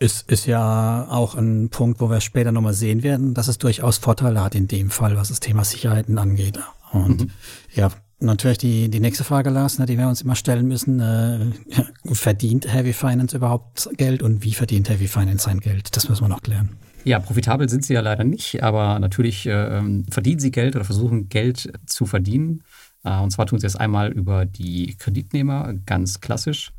Ist, 0.00 0.30
ist 0.30 0.46
ja 0.46 1.06
auch 1.08 1.36
ein 1.36 1.68
Punkt, 1.68 2.00
wo 2.00 2.10
wir 2.10 2.20
später 2.20 2.50
nochmal 2.50 2.74
sehen 2.74 3.02
werden, 3.04 3.32
dass 3.32 3.46
es 3.46 3.58
durchaus 3.58 3.98
Vorteile 3.98 4.42
hat 4.42 4.56
in 4.56 4.66
dem 4.66 4.90
Fall, 4.90 5.16
was 5.16 5.28
das 5.28 5.38
Thema 5.38 5.64
Sicherheiten 5.64 6.18
angeht. 6.18 6.58
Und 6.90 7.22
mhm. 7.22 7.30
ja, 7.74 7.90
natürlich 8.20 8.58
die, 8.58 8.88
die 8.88 9.00
nächste 9.00 9.24
Frage, 9.24 9.50
Lars, 9.50 9.78
ne, 9.78 9.86
die 9.86 9.98
wir 9.98 10.08
uns 10.08 10.22
immer 10.22 10.36
stellen 10.36 10.66
müssen. 10.66 11.00
Äh, 11.00 11.46
verdient 12.12 12.72
Heavy 12.72 12.92
Finance 12.92 13.36
überhaupt 13.36 13.88
Geld 13.96 14.22
und 14.22 14.44
wie 14.44 14.52
verdient 14.52 14.88
Heavy 14.88 15.08
Finance 15.08 15.44
sein 15.44 15.60
Geld? 15.60 15.96
Das 15.96 16.08
müssen 16.08 16.24
wir 16.24 16.28
noch 16.28 16.42
klären. 16.42 16.76
Ja, 17.04 17.18
profitabel 17.18 17.68
sind 17.68 17.84
sie 17.84 17.92
ja 17.92 18.00
leider 18.00 18.24
nicht, 18.24 18.62
aber 18.62 18.98
natürlich 18.98 19.46
äh, 19.46 19.82
verdienen 20.10 20.40
sie 20.40 20.50
Geld 20.50 20.74
oder 20.74 20.86
versuchen 20.86 21.28
Geld 21.28 21.70
zu 21.86 22.06
verdienen. 22.06 22.62
Äh, 23.04 23.20
und 23.20 23.30
zwar 23.30 23.46
tun 23.46 23.58
sie 23.58 23.66
es 23.66 23.76
einmal 23.76 24.10
über 24.10 24.46
die 24.46 24.96
Kreditnehmer, 24.98 25.74
ganz 25.84 26.20
klassisch. 26.20 26.72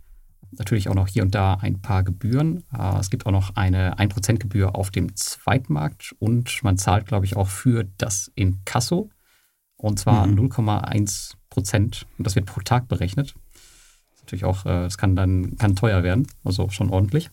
Natürlich 0.57 0.89
auch 0.89 0.95
noch 0.95 1.07
hier 1.07 1.23
und 1.23 1.35
da 1.35 1.55
ein 1.55 1.81
paar 1.81 2.03
Gebühren. 2.03 2.63
Äh, 2.75 2.99
es 2.99 3.11
gibt 3.11 3.27
auch 3.27 3.31
noch 3.31 3.55
eine 3.55 3.97
1% 3.99 4.37
Gebühr 4.37 4.75
auf 4.75 4.89
dem 4.89 5.15
Zweitmarkt 5.15 6.15
und 6.17 6.63
man 6.63 6.77
zahlt, 6.77 7.05
glaube 7.05 7.25
ich, 7.25 7.35
auch 7.35 7.47
für 7.47 7.85
das 7.97 8.31
Inkasso. 8.35 9.09
Und 9.85 9.99
zwar 9.99 10.25
mhm. 10.25 10.49
0,1 10.51 11.33
Prozent. 11.51 12.07
Und 12.17 12.25
das 12.25 12.35
wird 12.35 12.47
pro 12.47 12.59
Tag 12.61 12.87
berechnet. 12.87 13.35
Das 14.11 14.21
natürlich 14.21 14.45
auch, 14.45 14.65
äh, 14.65 14.83
das 14.83 14.97
kann 14.97 15.15
dann 15.15 15.57
kann 15.57 15.75
teuer 15.75 16.01
werden, 16.03 16.27
also 16.43 16.69
schon 16.69 16.89
ordentlich. 16.89 17.29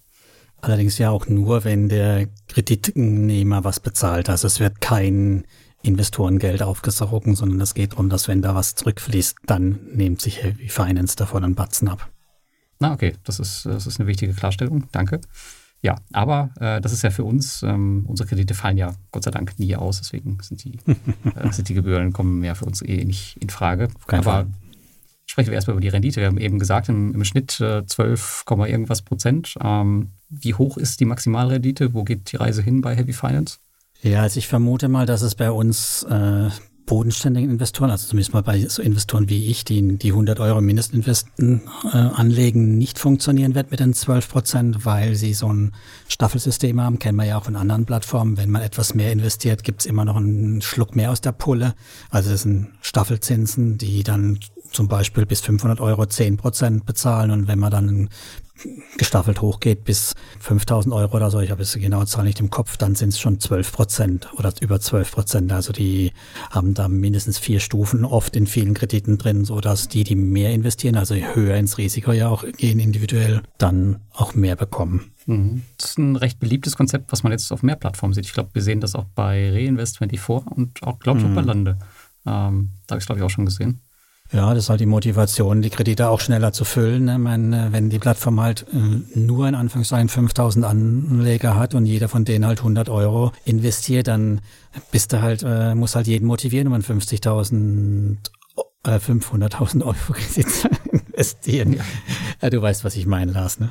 Allerdings 0.60 0.98
ja 0.98 1.10
auch 1.10 1.26
nur, 1.28 1.64
wenn 1.64 1.88
der 1.88 2.28
Kreditnehmer 2.48 3.64
was 3.64 3.80
bezahlt. 3.80 4.28
Also 4.28 4.46
es 4.46 4.60
wird 4.60 4.80
kein 4.82 5.44
Investorengeld 5.82 6.62
aufgesogen, 6.62 7.34
sondern 7.34 7.60
es 7.62 7.74
geht 7.74 7.92
darum, 7.92 8.10
dass 8.10 8.28
wenn 8.28 8.42
da 8.42 8.54
was 8.54 8.74
zurückfließt, 8.74 9.38
dann 9.46 9.80
nimmt 9.94 10.20
sich 10.20 10.44
Heavy 10.44 10.68
Finance 10.68 11.16
davon 11.16 11.44
einen 11.44 11.54
Batzen 11.54 11.88
ab. 11.88 12.10
Na, 12.78 12.92
okay, 12.92 13.14
das 13.24 13.40
ist, 13.40 13.64
das 13.64 13.86
ist 13.86 13.98
eine 13.98 14.06
wichtige 14.06 14.34
Klarstellung. 14.34 14.88
Danke. 14.92 15.22
Ja, 15.82 15.96
aber 16.12 16.50
äh, 16.60 16.80
das 16.80 16.92
ist 16.92 17.02
ja 17.02 17.10
für 17.10 17.24
uns, 17.24 17.62
ähm, 17.64 18.04
unsere 18.06 18.28
Kredite 18.28 18.54
fallen 18.54 18.78
ja 18.78 18.94
Gott 19.10 19.24
sei 19.24 19.32
Dank 19.32 19.58
nie 19.58 19.74
aus, 19.74 19.98
deswegen 19.98 20.38
sind 20.40 20.62
die, 20.62 20.78
äh, 20.86 21.50
sind 21.50 21.68
die 21.68 21.74
Gebühren 21.74 22.12
kommen 22.12 22.44
ja 22.44 22.54
für 22.54 22.66
uns 22.66 22.82
eh 22.82 23.04
nicht 23.04 23.36
in 23.40 23.50
Frage. 23.50 23.88
Aber 24.06 24.22
Fall. 24.22 24.46
sprechen 25.26 25.48
wir 25.48 25.54
erstmal 25.54 25.74
über 25.74 25.80
die 25.80 25.88
Rendite. 25.88 26.20
Wir 26.20 26.28
haben 26.28 26.38
eben 26.38 26.60
gesagt, 26.60 26.88
im, 26.88 27.12
im 27.14 27.24
Schnitt 27.24 27.60
äh, 27.60 27.84
12, 27.84 28.44
irgendwas 28.48 29.02
Prozent. 29.02 29.56
Ähm, 29.60 30.12
wie 30.30 30.54
hoch 30.54 30.76
ist 30.76 31.00
die 31.00 31.04
Maximalrendite? 31.04 31.94
Wo 31.94 32.04
geht 32.04 32.30
die 32.30 32.36
Reise 32.36 32.62
hin 32.62 32.80
bei 32.80 32.94
Heavy 32.94 33.12
Finance? 33.12 33.58
Ja, 34.02 34.22
also 34.22 34.38
ich 34.38 34.46
vermute 34.46 34.88
mal, 34.88 35.06
dass 35.06 35.22
es 35.22 35.34
bei 35.34 35.50
uns 35.50 36.04
äh, 36.04 36.48
bodenständigen 36.86 37.50
Investoren, 37.50 37.90
also 37.90 38.06
zumindest 38.06 38.34
mal 38.34 38.42
bei 38.42 38.58
so 38.66 38.82
Investoren 38.82 39.28
wie 39.28 39.46
ich, 39.46 39.64
die 39.64 39.98
die 39.98 40.10
100 40.10 40.40
Euro 40.40 40.60
Mindestinvesten 40.60 41.62
äh, 41.84 41.96
anlegen, 41.96 42.76
nicht 42.78 42.98
funktionieren 42.98 43.54
wird 43.54 43.70
mit 43.70 43.80
den 43.80 43.94
12 43.94 44.28
Prozent, 44.28 44.84
weil 44.84 45.14
sie 45.14 45.34
so 45.34 45.52
ein 45.52 45.72
Staffelsystem 46.08 46.80
haben, 46.80 46.98
kennen 46.98 47.16
wir 47.16 47.24
ja 47.24 47.38
auch 47.38 47.44
von 47.44 47.56
anderen 47.56 47.86
Plattformen. 47.86 48.36
Wenn 48.36 48.50
man 48.50 48.62
etwas 48.62 48.94
mehr 48.94 49.12
investiert, 49.12 49.64
gibt's 49.64 49.86
immer 49.86 50.04
noch 50.04 50.16
einen 50.16 50.62
Schluck 50.62 50.96
mehr 50.96 51.10
aus 51.10 51.20
der 51.20 51.32
Pulle. 51.32 51.74
Also 52.10 52.30
das 52.30 52.42
sind 52.42 52.68
Staffelzinsen, 52.80 53.78
die 53.78 54.02
dann 54.02 54.38
zum 54.72 54.88
Beispiel 54.88 55.26
bis 55.26 55.40
500 55.40 55.80
Euro 55.80 56.06
10 56.06 56.36
Prozent 56.36 56.86
bezahlen 56.86 57.30
und 57.30 57.48
wenn 57.48 57.58
man 57.58 57.70
dann 57.70 58.08
gestaffelt 58.96 59.40
hochgeht 59.40 59.84
bis 59.84 60.14
5000 60.40 60.94
Euro 60.94 61.16
oder 61.16 61.30
so, 61.30 61.40
ich 61.40 61.50
habe 61.50 61.62
jetzt 61.62 61.74
die 61.74 61.80
genaue 61.80 62.06
Zahl 62.06 62.24
nicht 62.24 62.40
im 62.40 62.50
Kopf, 62.50 62.76
dann 62.76 62.94
sind 62.94 63.10
es 63.10 63.20
schon 63.20 63.40
12 63.40 63.72
Prozent 63.72 64.28
oder 64.36 64.52
über 64.60 64.80
12 64.80 65.10
Prozent. 65.10 65.52
Also 65.52 65.72
die 65.72 66.12
haben 66.50 66.74
da 66.74 66.88
mindestens 66.88 67.38
vier 67.38 67.60
Stufen 67.60 68.04
oft 68.04 68.36
in 68.36 68.46
vielen 68.46 68.74
Krediten 68.74 69.18
drin, 69.18 69.44
so 69.44 69.60
dass 69.60 69.88
die, 69.88 70.04
die 70.04 70.16
mehr 70.16 70.52
investieren, 70.52 70.96
also 70.96 71.14
höher 71.14 71.56
ins 71.56 71.78
Risiko 71.78 72.12
ja 72.12 72.28
auch 72.28 72.44
gehen 72.56 72.78
individuell, 72.78 73.42
dann 73.58 74.00
auch 74.12 74.34
mehr 74.34 74.56
bekommen. 74.56 75.12
Mhm. 75.26 75.62
Das 75.78 75.90
ist 75.90 75.98
ein 75.98 76.16
recht 76.16 76.38
beliebtes 76.38 76.76
Konzept, 76.76 77.12
was 77.12 77.22
man 77.22 77.32
jetzt 77.32 77.50
auf 77.52 77.62
mehr 77.62 77.76
Plattformen 77.76 78.14
sieht. 78.14 78.26
Ich 78.26 78.32
glaube, 78.32 78.50
wir 78.52 78.62
sehen 78.62 78.80
das 78.80 78.94
auch 78.94 79.06
bei 79.14 79.50
Reinvest24 79.50 80.46
und 80.48 80.82
auch, 80.82 80.98
glaube 80.98 81.20
ich, 81.20 81.24
auch 81.24 81.34
bei 81.34 81.42
mhm. 81.42 81.48
Lande. 81.48 81.78
Ähm, 82.24 82.70
da 82.86 82.94
habe 82.94 82.98
ich 82.98 83.02
es, 83.02 83.06
glaube 83.06 83.20
ich, 83.20 83.24
auch 83.24 83.30
schon 83.30 83.44
gesehen. 83.44 83.80
Ja, 84.32 84.54
das 84.54 84.64
ist 84.64 84.70
halt 84.70 84.80
die 84.80 84.86
Motivation, 84.86 85.60
die 85.60 85.68
Kredite 85.68 86.08
auch 86.08 86.20
schneller 86.20 86.52
zu 86.54 86.64
füllen. 86.64 87.04
Ne? 87.04 87.18
meine, 87.18 87.68
wenn 87.70 87.90
die 87.90 87.98
Plattform 87.98 88.40
halt 88.40 88.64
äh, 88.72 89.18
nur 89.18 89.46
in 89.46 89.54
Anführungszeichen 89.54 90.08
5000 90.08 90.64
Anleger 90.64 91.56
hat 91.56 91.74
und 91.74 91.84
jeder 91.84 92.08
von 92.08 92.24
denen 92.24 92.46
halt 92.46 92.60
100 92.60 92.88
Euro 92.88 93.32
investiert, 93.44 94.08
dann 94.08 94.40
bist 94.90 95.12
du 95.12 95.20
halt, 95.20 95.42
äh, 95.46 95.74
muss 95.74 95.94
halt 95.94 96.06
jeden 96.06 96.26
motivieren, 96.26 96.66
um 96.68 96.72
ein 96.72 96.82
50.000 96.82 98.16
äh, 98.84 98.96
500.000 98.96 99.82
Euro 99.82 100.12
Kredit 100.12 100.50
zu 100.50 100.68
investieren. 100.92 101.76
Ja. 102.40 102.50
du 102.50 102.62
weißt, 102.62 102.84
was 102.84 102.96
ich 102.96 103.06
meine, 103.06 103.32
Lars, 103.32 103.60
ne? 103.60 103.68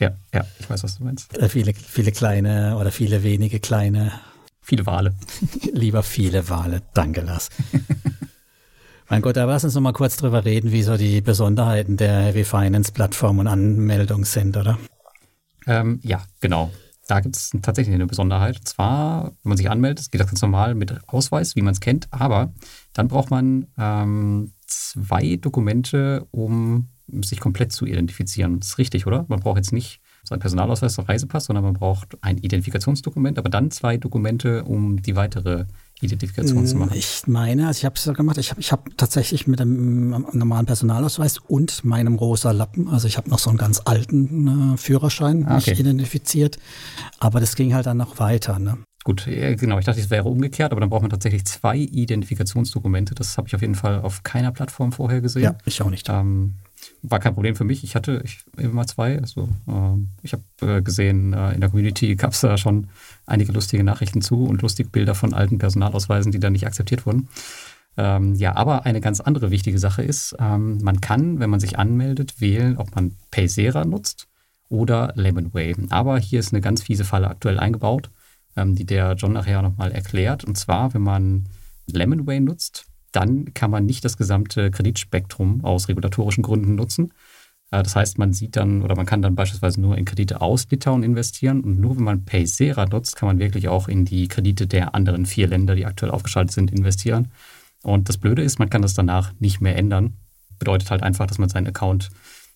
Ja, 0.00 0.10
ja, 0.34 0.44
ich 0.58 0.68
weiß, 0.68 0.82
was 0.82 0.98
du 0.98 1.04
meinst. 1.04 1.36
Äh, 1.38 1.48
viele, 1.48 1.74
viele 1.74 2.10
kleine 2.10 2.76
oder 2.76 2.90
viele 2.90 3.22
wenige 3.22 3.60
kleine. 3.60 4.10
Viele 4.60 4.84
Wale. 4.84 5.14
Lieber 5.72 6.02
viele 6.02 6.48
Wale. 6.48 6.82
Danke, 6.92 7.20
Lars. 7.20 7.50
Mein 9.12 9.20
Gott, 9.20 9.36
aber 9.36 9.52
lass 9.52 9.62
uns 9.62 9.74
noch 9.74 9.82
mal 9.82 9.92
kurz 9.92 10.16
drüber 10.16 10.46
reden, 10.46 10.72
wie 10.72 10.82
so 10.82 10.96
die 10.96 11.20
Besonderheiten 11.20 11.98
der 11.98 12.22
Heavy 12.22 12.44
Finance 12.44 12.92
Plattform 12.92 13.40
und 13.40 13.46
Anmeldung 13.46 14.24
sind, 14.24 14.56
oder? 14.56 14.78
Ähm, 15.66 16.00
ja, 16.02 16.22
genau. 16.40 16.70
Da 17.08 17.20
gibt 17.20 17.36
es 17.36 17.50
tatsächlich 17.60 17.94
eine 17.94 18.06
Besonderheit. 18.06 18.56
Und 18.56 18.66
zwar, 18.66 19.24
wenn 19.24 19.50
man 19.50 19.58
sich 19.58 19.68
anmeldet, 19.68 20.10
geht 20.10 20.18
das 20.22 20.28
ganz 20.28 20.40
normal 20.40 20.74
mit 20.74 20.98
Ausweis, 21.08 21.56
wie 21.56 21.60
man 21.60 21.72
es 21.72 21.80
kennt, 21.80 22.10
aber 22.10 22.54
dann 22.94 23.08
braucht 23.08 23.30
man 23.30 23.66
ähm, 23.76 24.54
zwei 24.66 25.36
Dokumente, 25.36 26.26
um 26.30 26.88
sich 27.20 27.38
komplett 27.38 27.72
zu 27.72 27.84
identifizieren. 27.84 28.60
Das 28.60 28.70
ist 28.70 28.78
richtig, 28.78 29.06
oder? 29.06 29.26
Man 29.28 29.40
braucht 29.40 29.58
jetzt 29.58 29.74
nicht 29.74 30.00
seinen 30.22 30.40
Personalausweis 30.40 30.98
oder 30.98 31.08
Reisepass, 31.08 31.46
sondern 31.46 31.64
man 31.64 31.74
braucht 31.74 32.16
ein 32.20 32.38
Identifikationsdokument, 32.38 33.38
aber 33.38 33.48
dann 33.48 33.70
zwei 33.70 33.96
Dokumente, 33.96 34.64
um 34.64 35.02
die 35.02 35.16
weitere 35.16 35.66
Identifikation 36.00 36.66
zu 36.66 36.76
machen? 36.76 36.96
Ich 36.96 37.22
meine, 37.26 37.66
also 37.68 37.78
ich 37.78 37.84
habe 37.84 37.94
es 37.96 38.04
so 38.04 38.12
gemacht, 38.12 38.38
ich 38.38 38.50
habe 38.50 38.60
ich 38.60 38.72
hab 38.72 38.96
tatsächlich 38.96 39.46
mit 39.46 39.60
dem 39.60 40.10
normalen 40.32 40.66
Personalausweis 40.66 41.38
und 41.38 41.84
meinem 41.84 42.16
rosa 42.16 42.50
Lappen, 42.50 42.88
also 42.88 43.06
ich 43.06 43.16
habe 43.16 43.30
noch 43.30 43.38
so 43.38 43.50
einen 43.50 43.58
ganz 43.58 43.82
alten 43.84 44.74
äh, 44.74 44.76
Führerschein 44.76 45.46
ah, 45.46 45.58
okay. 45.58 45.74
identifiziert, 45.78 46.58
aber 47.18 47.40
das 47.40 47.54
ging 47.54 47.74
halt 47.74 47.86
dann 47.86 47.96
noch 47.96 48.18
weiter. 48.18 48.58
Ne? 48.58 48.78
Gut, 49.04 49.24
genau. 49.26 49.78
Ich 49.78 49.84
dachte, 49.84 50.00
es 50.00 50.10
wäre 50.10 50.28
umgekehrt, 50.28 50.70
aber 50.70 50.80
dann 50.80 50.90
braucht 50.90 51.02
man 51.02 51.10
tatsächlich 51.10 51.44
zwei 51.44 51.76
Identifikationsdokumente. 51.76 53.14
Das 53.14 53.36
habe 53.36 53.48
ich 53.48 53.54
auf 53.54 53.60
jeden 53.60 53.74
Fall 53.74 54.00
auf 54.00 54.22
keiner 54.22 54.52
Plattform 54.52 54.92
vorher 54.92 55.20
gesehen. 55.20 55.42
Ja, 55.42 55.56
ich 55.64 55.82
auch 55.82 55.90
nicht. 55.90 56.08
Ähm, 56.08 56.54
war 57.02 57.18
kein 57.18 57.34
Problem 57.34 57.56
für 57.56 57.64
mich. 57.64 57.84
Ich 57.84 57.94
hatte 57.94 58.22
ich, 58.24 58.44
immer 58.56 58.86
zwei. 58.86 59.18
Also, 59.18 59.48
äh, 59.66 59.98
ich 60.22 60.32
habe 60.32 60.42
äh, 60.60 60.82
gesehen, 60.82 61.32
äh, 61.32 61.52
in 61.52 61.60
der 61.60 61.70
Community 61.70 62.14
gab 62.16 62.32
es 62.32 62.40
da 62.40 62.56
schon 62.56 62.88
einige 63.26 63.52
lustige 63.52 63.84
Nachrichten 63.84 64.22
zu 64.22 64.44
und 64.44 64.62
lustige 64.62 64.88
Bilder 64.88 65.14
von 65.14 65.34
alten 65.34 65.58
Personalausweisen, 65.58 66.32
die 66.32 66.40
dann 66.40 66.52
nicht 66.52 66.66
akzeptiert 66.66 67.06
wurden. 67.06 67.28
Ähm, 67.96 68.34
ja, 68.36 68.56
aber 68.56 68.86
eine 68.86 69.00
ganz 69.00 69.20
andere 69.20 69.50
wichtige 69.50 69.78
Sache 69.78 70.02
ist, 70.02 70.34
ähm, 70.38 70.78
man 70.82 71.00
kann, 71.00 71.40
wenn 71.40 71.50
man 71.50 71.60
sich 71.60 71.78
anmeldet, 71.78 72.40
wählen, 72.40 72.78
ob 72.78 72.94
man 72.94 73.16
Paysera 73.30 73.84
nutzt 73.84 74.28
oder 74.68 75.12
Lemonway. 75.14 75.74
Aber 75.90 76.18
hier 76.18 76.40
ist 76.40 76.52
eine 76.52 76.62
ganz 76.62 76.82
fiese 76.82 77.04
Falle 77.04 77.28
aktuell 77.28 77.58
eingebaut, 77.58 78.10
ähm, 78.56 78.74
die 78.74 78.86
der 78.86 79.14
John 79.14 79.32
nachher 79.32 79.62
nochmal 79.62 79.92
erklärt. 79.92 80.44
Und 80.44 80.56
zwar, 80.56 80.94
wenn 80.94 81.02
man 81.02 81.48
Lemonway 81.86 82.40
nutzt, 82.40 82.86
dann 83.12 83.52
kann 83.54 83.70
man 83.70 83.84
nicht 83.86 84.04
das 84.04 84.16
gesamte 84.16 84.70
Kreditspektrum 84.70 85.64
aus 85.64 85.88
regulatorischen 85.88 86.42
Gründen 86.42 86.74
nutzen. 86.74 87.12
Äh, 87.70 87.82
das 87.82 87.96
heißt, 87.96 88.18
man 88.18 88.32
sieht 88.32 88.56
dann 88.56 88.82
oder 88.82 88.96
man 88.96 89.06
kann 89.06 89.22
dann 89.22 89.34
beispielsweise 89.34 89.80
nur 89.80 89.98
in 89.98 90.04
Kredite 90.04 90.40
aus 90.40 90.66
Litauen 90.70 91.02
investieren 91.02 91.62
und 91.62 91.80
nur 91.80 91.96
wenn 91.96 92.04
man 92.04 92.24
Paysera 92.24 92.86
nutzt, 92.86 93.16
kann 93.16 93.26
man 93.26 93.38
wirklich 93.38 93.68
auch 93.68 93.88
in 93.88 94.04
die 94.04 94.28
Kredite 94.28 94.66
der 94.66 94.94
anderen 94.94 95.26
vier 95.26 95.48
Länder, 95.48 95.74
die 95.74 95.86
aktuell 95.86 96.12
aufgeschaltet 96.12 96.52
sind, 96.52 96.70
investieren. 96.70 97.28
Und 97.82 98.08
das 98.08 98.18
Blöde 98.18 98.42
ist, 98.42 98.58
man 98.58 98.70
kann 98.70 98.82
das 98.82 98.94
danach 98.94 99.32
nicht 99.40 99.60
mehr 99.60 99.76
ändern. 99.76 100.14
Bedeutet 100.58 100.90
halt 100.90 101.02
einfach, 101.02 101.26
dass 101.26 101.38
man 101.38 101.48
seinen 101.48 101.66
Account 101.66 102.10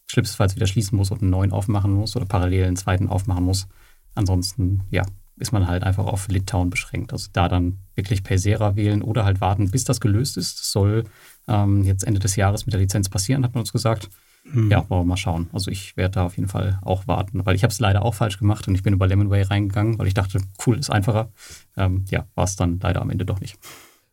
schlimmstenfalls 0.06 0.54
wieder 0.54 0.68
schließen 0.68 0.96
muss 0.96 1.10
und 1.10 1.20
einen 1.20 1.30
neuen 1.30 1.50
aufmachen 1.50 1.92
muss 1.92 2.14
oder 2.14 2.26
parallel 2.26 2.66
einen 2.66 2.76
zweiten 2.76 3.08
aufmachen 3.08 3.44
muss. 3.44 3.66
Ansonsten, 4.14 4.82
ja, 4.90 5.04
ist 5.38 5.52
man 5.52 5.66
halt 5.66 5.82
einfach 5.82 6.06
auf 6.06 6.28
Litauen 6.28 6.70
beschränkt. 6.70 7.12
Also 7.12 7.28
da 7.32 7.48
dann 7.48 7.78
wirklich 7.94 8.22
Paysera 8.22 8.76
wählen 8.76 9.02
oder 9.02 9.24
halt 9.24 9.40
warten, 9.40 9.70
bis 9.70 9.84
das 9.84 10.00
gelöst 10.00 10.36
ist. 10.36 10.60
Das 10.60 10.72
soll 10.72 11.04
ähm, 11.46 11.84
jetzt 11.84 12.04
Ende 12.04 12.20
des 12.20 12.36
Jahres 12.36 12.66
mit 12.66 12.72
der 12.72 12.80
Lizenz 12.80 13.08
passieren, 13.08 13.44
hat 13.44 13.54
man 13.54 13.60
uns 13.60 13.72
gesagt. 13.72 14.08
Hm. 14.50 14.70
Ja, 14.70 14.88
wollen 14.88 15.02
wir 15.02 15.06
mal 15.06 15.16
schauen. 15.16 15.48
Also 15.52 15.70
ich 15.70 15.96
werde 15.96 16.14
da 16.14 16.24
auf 16.24 16.36
jeden 16.36 16.48
Fall 16.48 16.78
auch 16.82 17.06
warten, 17.06 17.44
weil 17.44 17.56
ich 17.56 17.64
habe 17.64 17.72
es 17.72 17.80
leider 17.80 18.02
auch 18.02 18.14
falsch 18.14 18.38
gemacht 18.38 18.68
und 18.68 18.74
ich 18.74 18.82
bin 18.82 18.94
über 18.94 19.06
Lemonway 19.06 19.42
reingegangen, 19.42 19.98
weil 19.98 20.06
ich 20.06 20.14
dachte, 20.14 20.40
cool, 20.64 20.78
ist 20.78 20.90
einfacher. 20.90 21.30
Ähm, 21.76 22.04
ja, 22.10 22.26
war 22.34 22.44
es 22.44 22.56
dann 22.56 22.78
leider 22.80 23.02
am 23.02 23.10
Ende 23.10 23.24
doch 23.24 23.40
nicht. 23.40 23.58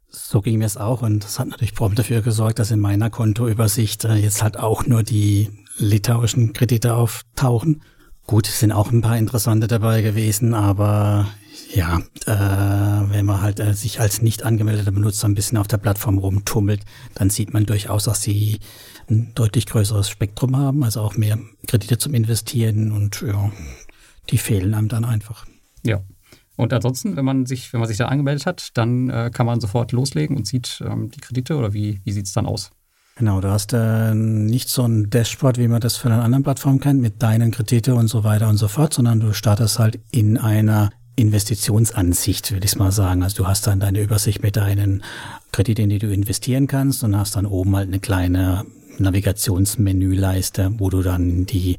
So 0.10 0.42
ging 0.42 0.60
mir 0.60 0.66
es 0.66 0.78
auch 0.78 1.02
und 1.02 1.24
das 1.24 1.40
hat 1.40 1.48
natürlich 1.48 1.76
prompt 1.76 1.98
dafür 1.98 2.22
gesorgt, 2.22 2.60
dass 2.60 2.72
in 2.72 2.80
meiner 2.80 3.10
Kontoübersicht 3.10 4.06
äh, 4.06 4.16
jetzt 4.16 4.44
halt 4.44 4.58
auch 4.58 4.86
nur 4.86 5.04
die 5.04 5.50
litauischen 5.78 6.54
Kredite 6.54 6.96
auftauchen. 6.96 7.82
Gut, 8.26 8.46
sind 8.46 8.72
auch 8.72 8.92
ein 8.92 9.02
paar 9.02 9.18
interessante 9.18 9.68
dabei 9.68 10.02
gewesen, 10.02 10.54
aber 10.54 11.28
ja, 11.74 12.00
äh, 12.26 13.12
wenn 13.12 13.26
man 13.26 13.42
halt 13.42 13.60
äh, 13.60 13.74
sich 13.74 14.00
als 14.00 14.22
nicht 14.22 14.44
angemeldeter 14.44 14.92
Benutzer 14.92 15.28
ein 15.28 15.36
bisschen 15.36 15.58
auf 15.58 15.68
der 15.68 15.78
Plattform 15.78 16.18
rumtummelt, 16.18 16.82
dann 17.16 17.30
sieht 17.30 17.54
man 17.54 17.66
durchaus, 17.66 18.06
dass 18.06 18.22
sie 18.22 18.60
ein 19.10 19.34
deutlich 19.36 19.66
größeres 19.66 20.10
Spektrum 20.10 20.56
haben, 20.56 20.84
also 20.84 21.02
auch 21.02 21.18
mehr 21.18 21.38
Kredite 21.68 21.98
zum 21.98 22.14
Investieren 22.14 22.92
und 22.92 23.22
ja, 23.22 23.52
die 24.30 24.38
fehlen 24.38 24.74
einem 24.74 24.88
dann 24.88 25.04
einfach. 25.04 25.46
Ja. 25.84 26.02
Und 26.56 26.72
ansonsten, 26.72 27.16
wenn 27.16 27.26
man 27.26 27.46
sich, 27.46 27.74
wenn 27.74 27.80
man 27.80 27.90
sich 27.90 27.98
da 27.98 28.06
angemeldet 28.06 28.46
hat, 28.46 28.78
dann 28.78 29.10
äh, 29.10 29.32
kann 29.34 29.48
man 29.48 29.60
sofort 29.60 29.92
loslegen 29.92 30.38
und 30.38 30.48
sieht 30.48 30.84
ähm, 30.86 31.10
die 31.10 31.20
Kredite 31.20 31.56
oder 31.56 31.74
wie, 31.74 32.00
wie 32.04 32.12
sieht 32.12 32.28
es 32.28 32.34
dann 32.34 32.46
aus? 32.46 32.72
Genau, 33.16 33.42
du 33.42 33.50
hast 33.50 33.74
äh, 33.74 34.16
nicht 34.16 34.70
so 34.70 34.84
ein 34.84 35.12
Dashboard, 35.12 35.60
wie 35.60 35.68
man 35.68 35.82
das 35.82 35.98
von 35.98 36.12
einer 36.12 36.24
anderen 36.24 36.44
Plattform 36.44 36.80
kennt, 36.80 37.00
mit 37.00 37.22
deinen 37.22 37.52
Kredite 37.52 37.94
und 37.94 38.08
so 38.08 38.24
weiter 38.24 38.50
und 38.50 38.58
so 38.58 38.68
fort, 38.68 38.94
sondern 38.94 39.20
du 39.20 39.34
startest 39.34 39.78
halt 39.78 40.00
in 40.10 40.38
einer 40.40 40.90
Investitionsansicht, 41.16 42.52
würde 42.52 42.66
ich 42.66 42.76
mal 42.76 42.92
sagen. 42.92 43.22
Also 43.22 43.44
du 43.44 43.48
hast 43.48 43.68
dann 43.68 43.80
deine 43.80 44.02
Übersicht 44.02 44.42
mit 44.42 44.56
deinen 44.56 45.04
Krediten, 45.52 45.84
in 45.84 45.90
die 45.90 46.00
du 46.00 46.12
investieren 46.12 46.66
kannst 46.66 47.04
und 47.04 47.16
hast 47.16 47.36
dann 47.36 47.46
oben 47.46 47.76
halt 47.76 47.88
eine 47.88 48.00
kleine 48.00 48.66
Navigationsmenüleiste, 48.98 50.74
wo 50.80 50.90
du 50.90 51.04
dann 51.04 51.46
die 51.46 51.78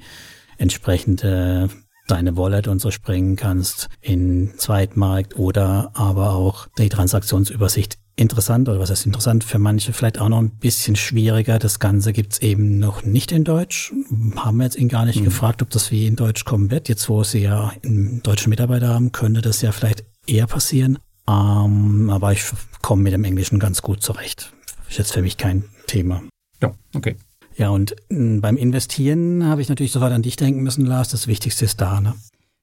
entsprechende 0.57 1.69
deine 2.07 2.37
Wallet 2.37 2.69
und 2.69 2.81
so 2.81 2.91
springen 2.91 3.35
kannst 3.35 3.89
in 4.01 4.53
Zweitmarkt 4.57 5.37
oder 5.37 5.91
aber 5.95 6.35
auch 6.35 6.69
die 6.79 6.91
Transaktionsübersicht 6.91 7.99
interessant 8.17 8.69
oder 8.69 8.79
was 8.79 8.91
heißt 8.91 9.07
interessant 9.07 9.45
für 9.45 9.59
manche 9.59 9.93
vielleicht 9.93 10.21
auch 10.21 10.29
noch 10.29 10.39
ein 10.39 10.51
bisschen 10.51 10.97
schwieriger. 10.97 11.59
Das 11.59 11.79
Ganze 11.79 12.13
gibt's 12.13 12.39
eben 12.39 12.79
noch 12.79 13.05
nicht 13.05 13.33
in 13.33 13.45
Deutsch. 13.45 13.93
Haben 14.37 14.59
wir 14.59 14.65
jetzt 14.65 14.77
ihn 14.77 14.89
gar 14.89 15.05
nicht 15.05 15.21
mhm. 15.21 15.25
gefragt, 15.25 15.63
ob 15.63 15.71
das 15.71 15.91
wie 15.91 16.07
in 16.07 16.17
Deutsch 16.17 16.45
kommen 16.45 16.71
wird. 16.71 16.89
Jetzt, 16.89 17.09
wo 17.09 17.25
sie 17.25 17.41
ja 17.41 17.73
einen 17.85 18.23
deutschen 18.23 18.51
Mitarbeiter 18.51 18.89
haben, 18.89 19.13
könnte 19.13 19.41
das 19.41 19.63
ja 19.63 19.73
vielleicht 19.73 20.05
eher 20.27 20.47
passieren. 20.47 20.99
Ähm, 21.29 22.11
aber 22.11 22.33
ich 22.33 22.45
komme 22.83 23.03
mit 23.03 23.13
dem 23.13 23.25
Englischen 23.25 23.59
ganz 23.59 23.83
gut 23.83 24.03
zurecht. 24.03 24.53
Ist 24.89 24.99
jetzt 24.99 25.13
für 25.13 25.23
mich 25.23 25.37
kein 25.37 25.65
Thema. 25.87 26.23
Ja, 26.61 26.75
okay. 26.95 27.17
Ja, 27.57 27.71
und 27.71 27.95
hm, 28.11 28.41
beim 28.41 28.57
Investieren 28.57 29.45
habe 29.47 29.63
ich 29.63 29.69
natürlich 29.69 29.93
sofort 29.93 30.13
an 30.13 30.23
dich 30.23 30.37
denken 30.37 30.63
müssen, 30.63 30.85
Lars. 30.85 31.09
Das 31.09 31.27
Wichtigste 31.27 31.65
ist 31.65 31.81
da, 31.81 32.01
ne? 32.01 32.15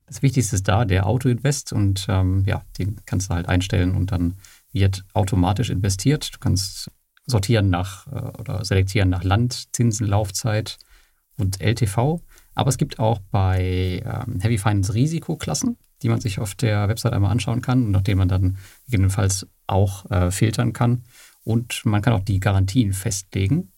Das 0.06 0.22
Wichtigste 0.22 0.58
ist 0.58 0.68
da, 0.68 0.84
der 0.84 1.08
Auto-Invest 1.08 1.72
und 1.72 2.06
ähm, 2.10 2.44
ja, 2.46 2.64
den 2.78 2.98
kannst 3.06 3.30
du 3.30 3.34
halt 3.34 3.48
einstellen 3.48 3.96
und 3.96 4.12
dann 4.12 4.36
wird 4.72 5.04
automatisch 5.14 5.70
investiert. 5.70 6.34
Du 6.34 6.40
kannst 6.40 6.92
sortieren 7.26 7.70
nach 7.70 8.08
äh, 8.08 8.38
oder 8.40 8.66
selektieren 8.66 9.10
nach 9.10 9.24
Land, 9.24 9.76
Zinsen, 9.76 10.08
Laufzeit 10.08 10.78
und 11.38 11.62
LTV. 11.62 12.22
Aber 12.54 12.70
es 12.70 12.78
gibt 12.78 13.00
auch 13.00 13.20
bei 13.32 14.04
ähm, 14.06 14.40
Heavy 14.40 14.58
Finance 14.58 14.94
Risikoklassen, 14.94 15.78
die 16.02 16.10
man 16.10 16.20
sich 16.20 16.40
auf 16.40 16.56
der 16.56 16.90
Website 16.90 17.14
einmal 17.14 17.32
anschauen 17.32 17.62
kann 17.62 17.86
und 17.86 17.92
nach 17.92 18.02
denen 18.02 18.18
man 18.18 18.28
dann 18.28 18.58
gegebenenfalls 18.86 19.48
auch 19.68 20.10
äh, 20.12 20.32
filtern 20.32 20.74
kann. 20.74 21.04
Und 21.44 21.86
man 21.86 22.02
kann 22.02 22.14
auch 22.14 22.24
die 22.24 22.40
Garantien 22.40 22.94
festlegen 22.94 23.72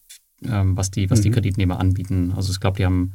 ähm, 0.46 0.76
was, 0.76 0.90
die, 0.90 1.10
was 1.10 1.20
mhm. 1.20 1.22
die 1.24 1.30
Kreditnehmer 1.30 1.78
anbieten. 1.78 2.32
Also 2.36 2.52
ich 2.52 2.60
glaube, 2.60 2.76
die 2.76 2.84
haben 2.84 3.14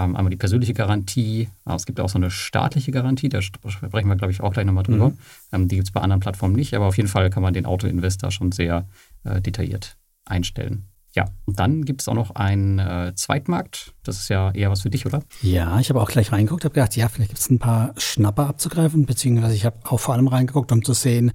ähm, 0.00 0.16
einmal 0.16 0.30
die 0.30 0.36
persönliche 0.36 0.74
Garantie, 0.74 1.48
aber 1.64 1.76
es 1.76 1.86
gibt 1.86 2.00
auch 2.00 2.08
so 2.08 2.18
eine 2.18 2.30
staatliche 2.30 2.90
Garantie, 2.90 3.28
da 3.28 3.42
sprechen 3.42 4.08
wir, 4.08 4.16
glaube 4.16 4.32
ich, 4.32 4.40
auch 4.40 4.52
gleich 4.52 4.66
nochmal 4.66 4.84
drüber. 4.84 5.10
Mhm. 5.10 5.18
Ähm, 5.52 5.68
die 5.68 5.76
gibt 5.76 5.88
es 5.88 5.92
bei 5.92 6.00
anderen 6.00 6.20
Plattformen 6.20 6.54
nicht, 6.54 6.74
aber 6.74 6.86
auf 6.86 6.96
jeden 6.96 7.08
Fall 7.08 7.30
kann 7.30 7.42
man 7.42 7.54
den 7.54 7.66
Autoinvestor 7.66 8.30
schon 8.30 8.52
sehr 8.52 8.86
äh, 9.24 9.40
detailliert 9.40 9.96
einstellen. 10.24 10.86
Ja, 11.12 11.24
und 11.44 11.58
dann 11.58 11.84
gibt 11.84 12.02
es 12.02 12.08
auch 12.08 12.14
noch 12.14 12.36
einen 12.36 12.78
äh, 12.78 13.12
Zweitmarkt. 13.16 13.94
Das 14.04 14.18
ist 14.18 14.28
ja 14.28 14.52
eher 14.52 14.70
was 14.70 14.82
für 14.82 14.90
dich, 14.90 15.06
oder? 15.06 15.22
Ja, 15.42 15.80
ich 15.80 15.88
habe 15.90 16.00
auch 16.00 16.08
gleich 16.08 16.30
reingeguckt, 16.30 16.64
habe 16.64 16.74
gedacht, 16.74 16.94
ja, 16.94 17.08
vielleicht 17.08 17.30
gibt 17.30 17.40
es 17.40 17.50
ein 17.50 17.58
paar 17.58 17.94
Schnapper 17.96 18.46
abzugreifen, 18.46 19.06
beziehungsweise 19.06 19.54
ich 19.54 19.64
habe 19.64 19.78
auch 19.84 19.98
vor 19.98 20.14
allem 20.14 20.28
reingeguckt, 20.28 20.70
um 20.70 20.84
zu 20.84 20.92
sehen, 20.92 21.32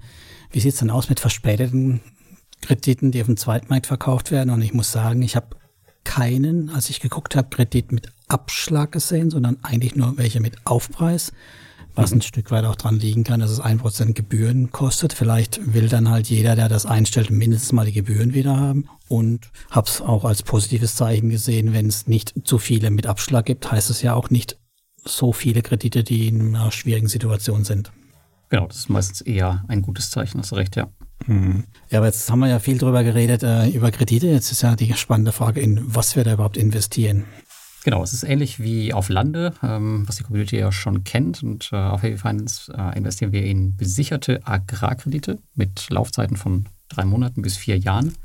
wie 0.50 0.60
sieht 0.60 0.72
es 0.72 0.78
denn 0.78 0.90
aus 0.90 1.10
mit 1.10 1.20
verspäteten 1.20 2.00
Krediten, 2.62 3.10
die 3.10 3.20
auf 3.20 3.26
dem 3.26 3.36
Zweitmarkt 3.36 3.86
verkauft 3.86 4.30
werden. 4.30 4.48
Und 4.48 4.62
ich 4.62 4.72
muss 4.72 4.92
sagen, 4.92 5.20
ich 5.20 5.36
habe 5.36 5.56
keinen, 6.04 6.70
als 6.70 6.88
ich 6.88 7.00
geguckt 7.00 7.36
habe, 7.36 7.50
Kredit 7.50 7.92
mit 7.92 8.08
Abschlag 8.28 8.92
gesehen, 8.92 9.30
sondern 9.30 9.58
eigentlich 9.62 9.96
nur 9.96 10.16
welche 10.16 10.40
mit 10.40 10.56
Aufpreis. 10.64 11.32
was 11.94 12.10
mhm. 12.10 12.18
ein 12.18 12.22
Stück 12.22 12.50
weit 12.50 12.64
auch 12.64 12.76
dran 12.76 12.98
liegen 12.98 13.24
kann, 13.24 13.40
dass 13.40 13.50
es 13.50 13.60
ein 13.60 13.78
Prozent 13.78 14.14
Gebühren 14.14 14.70
kostet. 14.70 15.12
Vielleicht 15.12 15.72
will 15.74 15.88
dann 15.88 16.10
halt 16.10 16.28
jeder, 16.28 16.54
der 16.54 16.68
das 16.68 16.86
einstellt, 16.86 17.30
mindestens 17.30 17.72
mal 17.72 17.86
die 17.86 17.92
Gebühren 17.92 18.34
wieder 18.34 18.58
haben. 18.58 18.88
Und 19.08 19.50
habe 19.70 19.88
es 19.88 20.00
auch 20.00 20.24
als 20.24 20.42
positives 20.42 20.96
Zeichen 20.96 21.30
gesehen, 21.30 21.72
wenn 21.72 21.86
es 21.86 22.06
nicht 22.06 22.34
zu 22.44 22.58
viele 22.58 22.90
mit 22.90 23.06
Abschlag 23.06 23.46
gibt, 23.46 23.70
heißt 23.70 23.90
es 23.90 24.02
ja 24.02 24.14
auch 24.14 24.30
nicht 24.30 24.58
so 25.04 25.32
viele 25.32 25.62
Kredite, 25.62 26.02
die 26.02 26.28
in 26.28 26.54
einer 26.54 26.72
schwierigen 26.72 27.08
Situation 27.08 27.64
sind. 27.64 27.92
Genau, 28.48 28.66
das 28.66 28.76
ist 28.78 28.90
meistens 28.90 29.20
eher 29.20 29.64
ein 29.68 29.82
gutes 29.82 30.10
Zeichen, 30.10 30.38
hast 30.38 30.52
du 30.52 30.56
recht, 30.56 30.76
ja. 30.76 30.88
Hm. 31.24 31.64
Ja, 31.90 31.98
aber 31.98 32.06
jetzt 32.06 32.30
haben 32.30 32.40
wir 32.40 32.48
ja 32.48 32.58
viel 32.58 32.78
drüber 32.78 33.02
geredet, 33.02 33.42
äh, 33.42 33.68
über 33.68 33.90
Kredite. 33.90 34.28
Jetzt 34.28 34.52
ist 34.52 34.62
ja 34.62 34.76
die 34.76 34.92
spannende 34.94 35.32
Frage, 35.32 35.60
in 35.60 35.82
was 35.82 36.14
wir 36.14 36.24
da 36.24 36.34
überhaupt 36.34 36.56
investieren. 36.56 37.24
Genau, 37.86 38.02
es 38.02 38.12
ist 38.12 38.24
ähnlich 38.24 38.58
wie 38.58 38.92
auf 38.92 39.10
Lande, 39.10 39.52
ähm, 39.62 40.02
was 40.08 40.16
die 40.16 40.24
Community 40.24 40.58
ja 40.58 40.72
schon 40.72 41.04
kennt. 41.04 41.44
Und 41.44 41.70
äh, 41.72 41.76
auf 41.76 42.02
Heavy 42.02 42.16
Finance 42.16 42.72
äh, 42.76 42.98
investieren 42.98 43.30
wir 43.30 43.44
in 43.44 43.76
besicherte 43.76 44.44
Agrarkredite 44.44 45.38
mit 45.54 45.88
Laufzeiten 45.88 46.36
von 46.36 46.66
drei 46.88 47.04
Monaten 47.04 47.42
bis 47.42 47.56
vier 47.56 47.78
Jahren. 47.78 48.16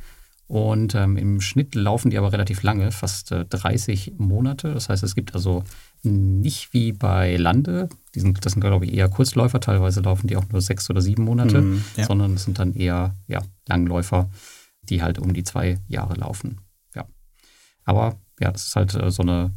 Und 0.47 0.95
ähm, 0.95 1.15
im 1.15 1.41
Schnitt 1.41 1.75
laufen 1.75 2.09
die 2.09 2.17
aber 2.17 2.33
relativ 2.33 2.63
lange, 2.63 2.91
fast 2.91 3.31
äh, 3.31 3.45
30 3.45 4.13
Monate. 4.17 4.73
Das 4.73 4.89
heißt, 4.89 5.03
es 5.03 5.13
gibt 5.13 5.35
also 5.35 5.63
nicht 6.01 6.73
wie 6.73 6.91
bei 6.91 7.37
Lande, 7.37 7.87
die 8.15 8.19
sind, 8.19 8.43
das 8.43 8.53
sind 8.53 8.61
glaube 8.61 8.85
ich 8.85 8.93
eher 8.95 9.09
Kurzläufer, 9.09 9.59
teilweise 9.59 10.01
laufen 10.01 10.25
die 10.25 10.37
auch 10.37 10.49
nur 10.49 10.61
sechs 10.61 10.89
oder 10.89 11.01
sieben 11.01 11.23
Monate, 11.23 11.61
mm, 11.61 11.83
ja. 11.97 12.05
sondern 12.05 12.33
es 12.33 12.45
sind 12.45 12.57
dann 12.57 12.73
eher 12.73 13.15
ja, 13.27 13.43
Langläufer, 13.67 14.27
die 14.81 15.03
halt 15.03 15.19
um 15.19 15.35
die 15.35 15.43
zwei 15.43 15.77
Jahre 15.87 16.15
laufen. 16.15 16.61
Ja. 16.95 17.05
Aber 17.85 18.17
ja, 18.41 18.51
das 18.51 18.67
ist 18.67 18.75
halt 18.75 18.93
äh, 18.95 19.12
so, 19.12 19.24
eine, 19.24 19.53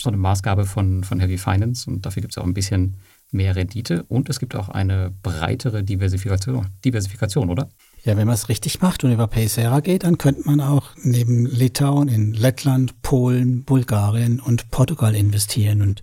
so 0.00 0.08
eine 0.08 0.16
Maßgabe 0.16 0.64
von, 0.64 1.04
von 1.04 1.20
Heavy 1.20 1.38
Finance 1.38 1.88
und 1.88 2.06
dafür 2.06 2.22
gibt 2.22 2.34
es 2.34 2.38
auch 2.38 2.46
ein 2.46 2.54
bisschen 2.54 2.96
mehr 3.30 3.56
Rendite 3.56 4.04
und 4.04 4.28
es 4.30 4.38
gibt 4.38 4.54
auch 4.54 4.68
eine 4.68 5.12
breitere 5.22 5.82
Diversifikation, 5.82 6.68
Diversifikation 6.84 7.50
oder? 7.50 7.68
Ja, 8.04 8.16
wenn 8.16 8.26
man 8.26 8.34
es 8.34 8.48
richtig 8.48 8.80
macht 8.80 9.02
und 9.02 9.12
über 9.12 9.26
Paysera 9.26 9.80
geht, 9.80 10.04
dann 10.04 10.18
könnte 10.18 10.42
man 10.44 10.60
auch 10.60 10.90
neben 11.02 11.46
Litauen 11.46 12.08
in 12.08 12.32
Lettland, 12.34 13.00
Polen, 13.02 13.64
Bulgarien 13.64 14.40
und 14.40 14.70
Portugal 14.70 15.14
investieren. 15.14 15.80
Und 15.80 16.02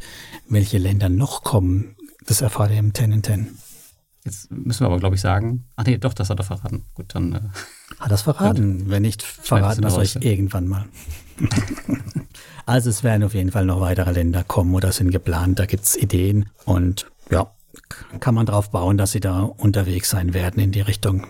welche 0.50 0.80
Länder 0.80 1.10
noch 1.10 1.44
kommen, 1.44 1.96
das 2.25 2.42
erfahrt 2.42 2.72
ihr 2.72 2.80
im 2.80 2.94
10 2.94 3.12
in 3.12 3.24
10. 3.24 3.48
Jetzt 4.24 4.51
müssen 4.51 4.82
wir 4.82 4.88
aber, 4.88 5.00
glaube 5.00 5.16
ich, 5.16 5.22
sagen, 5.22 5.66
ach 5.75 5.86
nee, 5.86 5.98
doch, 5.98 6.13
das 6.13 6.30
hat 6.30 6.40
er 6.40 6.44
verraten. 6.44 6.86
Gut, 6.96 7.13
dann. 7.16 7.34
Äh, 7.34 7.40
hat 8.00 8.12
er 8.12 8.16
es 8.16 8.22
verraten? 8.24 8.84
Wenn 8.90 9.04
nicht, 9.04 9.22
verraten 9.22 9.82
wir 9.82 9.88
es 9.88 9.98
euch 9.98 10.16
irgendwann 10.24 10.68
mal. 10.68 10.86
also 12.66 12.90
es 12.90 13.04
werden 13.04 13.24
auf 13.24 13.34
jeden 13.34 13.52
Fall 13.52 13.66
noch 13.66 13.82
weitere 13.82 14.12
Länder 14.12 14.44
kommen 14.44 14.74
oder 14.74 14.92
sind 14.92 15.12
geplant, 15.12 15.60
da 15.60 15.66
gibt 15.66 15.84
es 15.84 15.96
Ideen 15.96 16.50
und 16.66 17.10
ja, 17.30 17.52
kann 18.20 18.36
man 18.36 18.46
darauf 18.46 18.72
bauen, 18.72 18.98
dass 18.98 19.12
sie 19.12 19.20
da 19.20 19.42
unterwegs 19.42 20.10
sein 20.10 20.34
werden 20.34 20.62
in 20.62 20.72
die 20.72 20.82
Richtung 20.82 21.26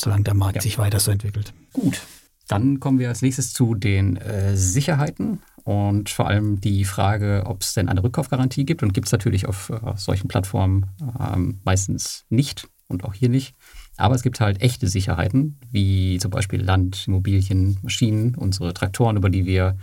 solange 0.00 0.22
der 0.22 0.34
Markt 0.34 0.56
ja. 0.56 0.62
sich 0.62 0.78
weiter 0.78 1.00
so 1.00 1.10
entwickelt. 1.10 1.52
Gut. 1.72 2.02
Dann 2.46 2.80
kommen 2.80 2.98
wir 2.98 3.08
als 3.08 3.20
nächstes 3.20 3.52
zu 3.52 3.74
den 3.74 4.16
äh, 4.16 4.56
Sicherheiten 4.56 5.42
und 5.64 6.08
vor 6.08 6.28
allem 6.28 6.60
die 6.60 6.84
Frage, 6.84 7.42
ob 7.44 7.60
es 7.60 7.74
denn 7.74 7.88
eine 7.88 8.02
Rückkaufgarantie 8.02 8.64
gibt. 8.64 8.82
Und 8.82 8.94
gibt 8.94 9.08
es 9.08 9.12
natürlich 9.12 9.46
auf 9.46 9.70
äh, 9.70 9.78
solchen 9.96 10.28
Plattformen 10.28 10.86
äh, 11.00 11.36
meistens 11.64 12.24
nicht 12.30 12.68
und 12.86 13.04
auch 13.04 13.12
hier 13.12 13.28
nicht. 13.28 13.54
Aber 13.98 14.14
es 14.14 14.22
gibt 14.22 14.40
halt 14.40 14.62
echte 14.62 14.88
Sicherheiten, 14.88 15.58
wie 15.70 16.18
zum 16.18 16.30
Beispiel 16.30 16.62
Land, 16.62 17.06
Immobilien, 17.08 17.78
Maschinen, 17.82 18.34
unsere 18.36 18.72
Traktoren, 18.72 19.16
über 19.16 19.28
die 19.28 19.44
wir 19.44 19.76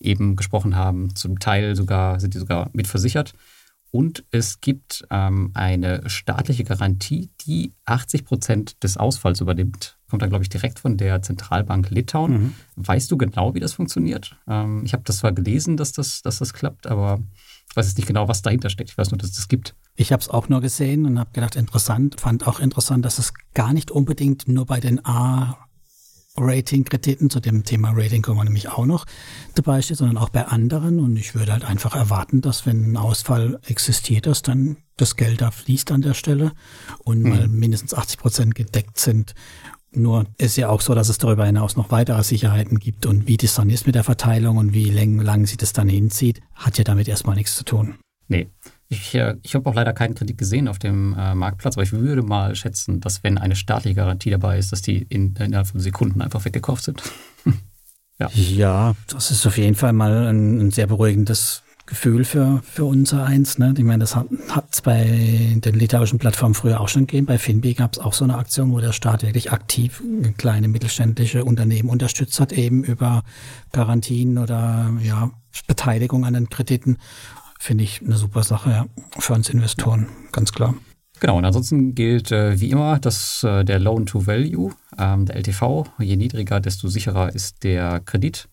eben 0.00 0.34
gesprochen 0.36 0.76
haben. 0.76 1.14
Zum 1.14 1.38
Teil 1.38 1.76
sogar 1.76 2.18
sind 2.20 2.34
die 2.34 2.38
sogar 2.38 2.70
mitversichert. 2.72 3.32
Und 3.92 4.24
es 4.30 4.60
gibt 4.60 5.04
ähm, 5.10 5.50
eine 5.54 6.08
staatliche 6.08 6.64
Garantie, 6.64 7.30
die 7.46 7.72
80 7.86 8.24
Prozent 8.24 8.82
des 8.84 8.96
Ausfalls 8.96 9.40
übernimmt. 9.40 9.98
Kommt 10.08 10.22
da, 10.22 10.26
glaube 10.26 10.44
ich, 10.44 10.48
direkt 10.48 10.78
von 10.78 10.96
der 10.96 11.22
Zentralbank 11.22 11.90
Litauen. 11.90 12.32
Mhm. 12.32 12.54
Weißt 12.76 13.10
du 13.10 13.16
genau, 13.16 13.54
wie 13.54 13.60
das 13.60 13.72
funktioniert? 13.72 14.36
Ähm, 14.48 14.82
ich 14.84 14.92
habe 14.92 15.02
das 15.04 15.18
zwar 15.18 15.32
gelesen, 15.32 15.76
dass 15.76 15.92
das, 15.92 16.22
dass 16.22 16.38
das 16.38 16.52
klappt, 16.52 16.86
aber 16.86 17.20
ich 17.68 17.76
weiß 17.76 17.86
jetzt 17.86 17.98
nicht 17.98 18.06
genau, 18.06 18.28
was 18.28 18.42
dahinter 18.42 18.70
steckt. 18.70 18.90
Ich 18.90 18.98
weiß 18.98 19.10
nur, 19.10 19.18
dass 19.18 19.30
es 19.30 19.36
das 19.36 19.48
gibt. 19.48 19.74
Ich 20.00 20.12
habe 20.12 20.22
es 20.22 20.30
auch 20.30 20.48
nur 20.48 20.62
gesehen 20.62 21.04
und 21.04 21.18
habe 21.18 21.28
gedacht, 21.34 21.56
interessant. 21.56 22.18
Fand 22.18 22.46
auch 22.46 22.58
interessant, 22.58 23.04
dass 23.04 23.18
es 23.18 23.34
gar 23.52 23.74
nicht 23.74 23.90
unbedingt 23.90 24.48
nur 24.48 24.64
bei 24.64 24.80
den 24.80 25.04
A 25.04 25.58
Rating-Krediten, 26.38 27.28
zu 27.28 27.38
dem 27.38 27.64
Thema 27.64 27.90
Rating 27.94 28.22
kommen 28.22 28.38
wir 28.38 28.44
nämlich 28.44 28.70
auch 28.70 28.86
noch 28.86 29.04
dabei 29.56 29.82
steht, 29.82 29.98
sondern 29.98 30.16
auch 30.16 30.30
bei 30.30 30.46
anderen. 30.46 31.00
Und 31.00 31.18
ich 31.18 31.34
würde 31.34 31.52
halt 31.52 31.66
einfach 31.66 31.94
erwarten, 31.94 32.40
dass 32.40 32.64
wenn 32.64 32.92
ein 32.92 32.96
Ausfall 32.96 33.60
existiert, 33.66 34.24
dass 34.24 34.40
dann 34.40 34.78
das 34.96 35.16
Geld 35.16 35.42
da 35.42 35.50
fließt 35.50 35.92
an 35.92 36.00
der 36.00 36.14
Stelle 36.14 36.52
und 37.04 37.22
mhm. 37.22 37.28
mal 37.28 37.48
mindestens 37.48 37.92
80 37.92 38.18
Prozent 38.18 38.54
gedeckt 38.54 38.98
sind. 38.98 39.34
Nur 39.92 40.24
ist 40.38 40.56
ja 40.56 40.70
auch 40.70 40.80
so, 40.80 40.94
dass 40.94 41.10
es 41.10 41.18
darüber 41.18 41.44
hinaus 41.44 41.76
noch 41.76 41.90
weitere 41.90 42.22
Sicherheiten 42.22 42.78
gibt. 42.78 43.04
Und 43.04 43.28
wie 43.28 43.36
das 43.36 43.54
dann 43.54 43.68
ist 43.68 43.84
mit 43.84 43.96
der 43.96 44.04
Verteilung 44.04 44.56
und 44.56 44.72
wie 44.72 44.90
lang, 44.90 45.20
lang 45.20 45.44
sie 45.44 45.58
das 45.58 45.74
dann 45.74 45.90
hinzieht, 45.90 46.40
hat 46.54 46.78
ja 46.78 46.84
damit 46.84 47.06
erstmal 47.06 47.36
nichts 47.36 47.54
zu 47.54 47.64
tun. 47.64 47.96
Nee, 48.28 48.48
ich, 48.90 49.14
äh, 49.14 49.36
ich 49.42 49.54
habe 49.54 49.70
auch 49.70 49.74
leider 49.74 49.92
keinen 49.92 50.16
Kredit 50.16 50.36
gesehen 50.36 50.66
auf 50.66 50.78
dem 50.78 51.14
äh, 51.16 51.34
Marktplatz, 51.34 51.76
aber 51.76 51.84
ich 51.84 51.92
würde 51.92 52.22
mal 52.22 52.56
schätzen, 52.56 53.00
dass 53.00 53.22
wenn 53.22 53.38
eine 53.38 53.54
staatliche 53.54 53.94
Garantie 53.94 54.30
dabei 54.30 54.58
ist, 54.58 54.72
dass 54.72 54.82
die 54.82 55.06
in, 55.08 55.34
innerhalb 55.36 55.68
von 55.68 55.80
Sekunden 55.80 56.20
einfach 56.20 56.44
weggekauft 56.44 56.84
sind. 56.84 57.02
ja. 58.18 58.28
ja, 58.34 58.94
das 59.06 59.30
ist 59.30 59.46
auf 59.46 59.56
jeden 59.58 59.76
Fall 59.76 59.92
mal 59.92 60.26
ein, 60.26 60.60
ein 60.60 60.70
sehr 60.72 60.88
beruhigendes 60.88 61.62
Gefühl 61.86 62.24
für, 62.24 62.62
für 62.64 62.84
unser 62.84 63.24
Eins. 63.24 63.58
Ne? 63.58 63.74
Ich 63.76 63.84
meine, 63.84 64.00
das 64.00 64.16
hat 64.16 64.26
es 64.72 64.80
bei 64.80 65.04
den 65.04 65.74
litauischen 65.74 66.18
Plattformen 66.18 66.54
früher 66.54 66.80
auch 66.80 66.88
schon 66.88 67.06
gegeben. 67.06 67.26
Bei 67.26 67.38
Finbi 67.38 67.74
gab 67.74 67.92
es 67.92 67.98
auch 68.00 68.12
so 68.12 68.24
eine 68.24 68.38
Aktion, 68.38 68.72
wo 68.72 68.80
der 68.80 68.92
Staat 68.92 69.22
wirklich 69.22 69.52
aktiv 69.52 70.02
kleine 70.36 70.68
mittelständische 70.68 71.44
Unternehmen 71.44 71.88
unterstützt 71.88 72.40
hat, 72.40 72.52
eben 72.52 72.82
über 72.84 73.22
Garantien 73.72 74.38
oder 74.38 74.90
ja, 75.02 75.30
Beteiligung 75.66 76.24
an 76.24 76.34
den 76.34 76.48
Krediten 76.48 76.98
finde 77.60 77.84
ich 77.84 78.00
eine 78.02 78.16
super 78.16 78.42
Sache 78.42 78.70
ja, 78.70 78.86
für 79.18 79.34
uns 79.34 79.50
Investoren, 79.50 80.08
ganz 80.32 80.50
klar. 80.50 80.74
Genau, 81.20 81.36
und 81.36 81.44
ansonsten 81.44 81.94
gilt 81.94 82.32
äh, 82.32 82.58
wie 82.58 82.70
immer, 82.70 82.98
dass 82.98 83.42
äh, 83.44 83.62
der 83.62 83.78
Loan 83.78 84.06
to 84.06 84.26
Value, 84.26 84.72
ähm, 84.98 85.26
der 85.26 85.36
LTV, 85.36 85.86
je 85.98 86.16
niedriger, 86.16 86.60
desto 86.60 86.88
sicherer 86.88 87.34
ist 87.34 87.62
der 87.62 88.00
Kredit. 88.00 88.48